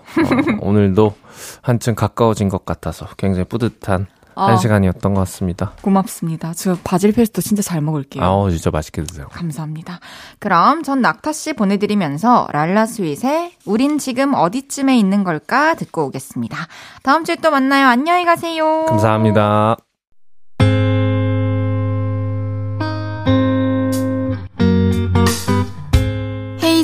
오늘도 0.61 1.14
한층 1.62 1.95
가까워진 1.95 2.49
것 2.49 2.64
같아서 2.64 3.07
굉장히 3.16 3.45
뿌듯한 3.45 4.07
아. 4.39 4.47
한 4.47 4.57
시간이었던 4.57 5.14
것 5.14 5.20
같습니다. 5.22 5.72
고맙습니다. 5.83 6.53
저 6.55 6.76
바질 6.85 7.12
페스토 7.12 7.43
진짜 7.43 7.61
잘 7.61 7.81
먹을게요. 7.81 8.22
아우, 8.22 8.51
진짜 8.51 8.70
맛있게 8.70 9.03
드세요. 9.03 9.26
감사합니다. 9.33 9.99
그럼 10.39 10.85
전 10.85 11.03
낙타 11.03 11.33
씨 11.33 11.55
보내드리면서 11.55 12.47
랄라 12.53 12.87
스윗의 12.87 13.53
우린 13.66 13.99
지금 13.99 14.35
어디쯤에 14.35 14.97
있는 14.97 15.24
걸까 15.24 15.74
듣고 15.74 16.07
오겠습니다. 16.07 16.57
다음 17.03 17.24
주에 17.24 17.35
또 17.37 17.51
만나요. 17.51 17.89
안녕히 17.89 18.24
가세요. 18.24 18.87
감사합니다. 18.87 19.88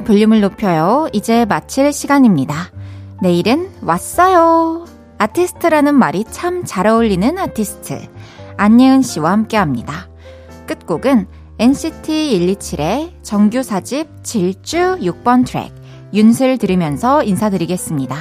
볼륨을 0.00 0.40
높여요. 0.40 1.08
이제 1.12 1.44
마칠 1.44 1.92
시간입니다. 1.92 2.70
내일은 3.22 3.70
왔어요. 3.82 4.86
아티스트라는 5.18 5.94
말이 5.94 6.24
참 6.24 6.64
잘 6.64 6.86
어울리는 6.86 7.38
아티스트. 7.38 8.00
안예은 8.56 9.02
씨와 9.02 9.32
함께 9.32 9.56
합니다. 9.56 10.08
끝곡은 10.66 11.26
NCT 11.58 12.56
127의 12.56 13.22
정규 13.22 13.60
4집 13.60 14.22
질주 14.22 14.98
6번 15.00 15.46
트랙 15.46 15.72
윤슬 16.14 16.56
들으면서 16.58 17.22
인사드리겠습니다. 17.22 18.16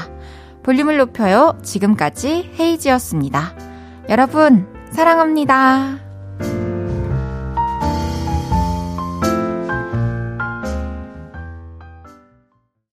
볼륨을 0.64 0.98
높여요. 0.98 1.58
지금까지 1.64 2.52
헤이즈였습니다. 2.60 3.54
여러분, 4.10 4.68
사랑합니다. 4.92 6.09